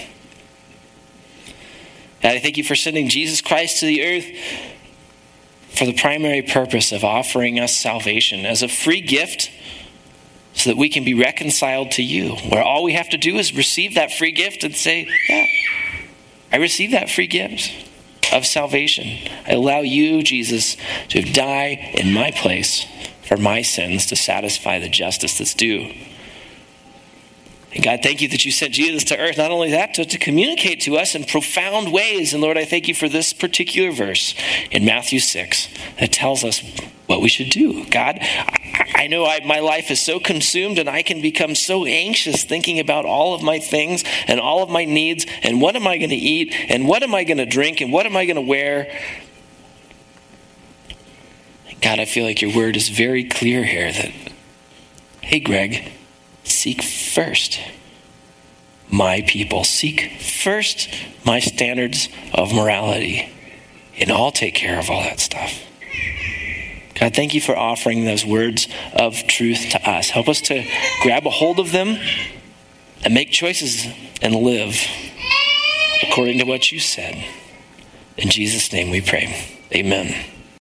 God, 2.23 2.37
I 2.37 2.39
thank 2.39 2.57
you 2.57 2.64
for 2.64 2.75
sending 2.75 3.09
Jesus 3.09 3.41
Christ 3.41 3.81
to 3.81 3.87
the 3.87 4.03
earth 4.05 4.27
for 5.77 5.85
the 5.85 5.93
primary 5.93 6.43
purpose 6.43 6.93
of 6.93 7.05
offering 7.05 7.61
us 7.61 7.77
salvation 7.77 8.47
as 8.47 8.62
a 8.62 8.69
free 8.69 9.01
gift 9.01 9.51
so 10.59 10.71
that 10.71 10.77
we 10.77 10.89
can 10.89 11.05
be 11.05 11.15
reconciled 11.15 11.93
to 11.93 12.03
you, 12.03 12.35
where 12.51 12.63
all 12.63 12.83
we 12.83 12.93
have 12.93 13.09
to 13.11 13.17
do 13.17 13.37
is 13.37 13.55
receive 13.55 13.95
that 13.95 14.13
free 14.13 14.33
gift 14.33 14.65
and 14.65 14.75
say, 14.75 15.09
Yeah, 15.29 15.47
I 16.53 16.57
receive 16.57 16.91
that 16.91 17.09
free 17.09 17.29
gift 17.29 17.73
of 18.33 18.45
salvation. 18.45 19.31
I 19.47 19.53
allow 19.53 19.81
you, 19.81 20.23
Jesus, 20.23 20.77
to 21.11 21.23
die 21.23 21.93
in 21.95 22.13
my 22.13 22.33
place 22.33 22.87
for 23.23 23.37
my 23.37 23.63
sins 23.63 24.07
to 24.07 24.17
satisfy 24.17 24.79
the 24.79 24.89
justice 24.89 25.39
that's 25.39 25.55
due. 25.55 25.93
And 27.73 27.85
God, 27.85 28.01
thank 28.03 28.21
you 28.23 28.29
that 28.29 28.45
you 28.45 28.51
sent 28.51 28.73
Jesus 28.73 29.05
to 29.05 29.19
earth. 29.19 29.37
Not 29.37 29.51
only 29.51 29.71
that, 29.71 29.95
to, 29.95 30.05
to 30.05 30.19
communicate 30.19 30.81
to 30.83 30.97
us 30.97 31.15
in 31.15 31.25
profound 31.25 31.93
ways. 31.93 32.33
And 32.33 32.43
Lord, 32.43 32.57
I 32.57 32.65
thank 32.65 32.89
you 32.89 32.95
for 32.95 33.09
this 33.09 33.33
particular 33.33 33.93
verse 33.93 34.35
in 34.71 34.85
Matthew 34.85 35.21
6 35.21 35.69
that 36.01 36.11
tells 36.11 36.43
us 36.45 36.63
what 37.09 37.23
we 37.23 37.29
should 37.29 37.49
do. 37.49 37.85
God, 37.87 38.19
I, 38.95 39.09
know 39.09 39.25
I, 39.25 39.41
my 39.45 39.61
life 39.61 39.91
is 39.91 39.99
so 39.99 40.21
consumed 40.21 40.79
and 40.79 40.89
I 40.89 41.03
can 41.03 41.23
become 41.23 41.55
so 41.55 41.87
anxious 41.87 42.45
thinking 42.45 42.79
about 42.79 43.07
all 43.07 43.35
of 43.35 43.43
my 43.43 43.59
things 43.59 44.05
and 44.27 44.39
all 44.39 44.63
of 44.63 44.69
my 44.69 44.85
needs 44.85 45.25
and 45.43 45.61
what 45.61 45.75
am 45.75 45.87
I 45.87 45.97
going 45.97 46.11
to 46.11 46.17
eat 46.17 46.55
and 46.69 46.87
what 46.87 47.03
am 47.03 47.15
I 47.15 47.25
going 47.25 47.39
to 47.39 47.47
drink 47.47 47.81
and 47.81 47.93
what 47.93 48.05
am 48.05 48.17
I 48.17 48.27
going 48.27 48.37
to 48.37 48.43
wear. 48.43 48.95
God, 51.81 51.99
I 51.99 52.05
feel 52.05 52.25
like 52.25 52.43
your 52.43 52.55
word 52.55 52.77
is 52.77 52.91
very 52.91 53.25
clear 53.25 53.65
here 53.65 53.91
that, 53.91 54.13
hey, 55.23 55.41
Greg, 55.41 55.91
seek 56.45 56.83
first 56.83 57.59
my 58.91 59.23
people. 59.23 59.65
Seek 59.65 60.21
first 60.21 60.89
my 61.25 61.41
standards 61.41 62.09
of 62.35 62.53
morality, 62.53 63.31
and 63.99 64.11
I'll 64.11 64.33
take 64.33 64.55
care 64.55 64.79
of 64.79 64.91
all 64.91 65.03
that 65.03 65.21
stuff. 65.21 65.65
God, 66.99 67.14
thank 67.14 67.34
you 67.34 67.40
for 67.40 67.57
offering 67.57 68.05
those 68.05 68.24
words 68.24 68.68
of 68.92 69.26
truth 69.26 69.68
to 69.70 69.88
us. 69.88 70.11
Help 70.11 70.28
us 70.28 70.40
to 70.42 70.64
grab 71.03 71.26
a 71.26 71.30
hold 71.30 71.61
of 71.61 71.72
them 71.72 71.99
and 73.05 73.14
make 73.14 73.30
choices 73.30 73.86
and 74.20 74.34
live 74.34 74.76
according 76.03 76.38
to 76.38 76.44
what 76.44 76.72
you 76.72 76.80
said. 76.80 77.24
In 78.16 78.30
Jesus' 78.30 78.72
name 78.72 78.90
we 78.90 79.01
pray. 79.01 79.34
Amen. 79.72 80.38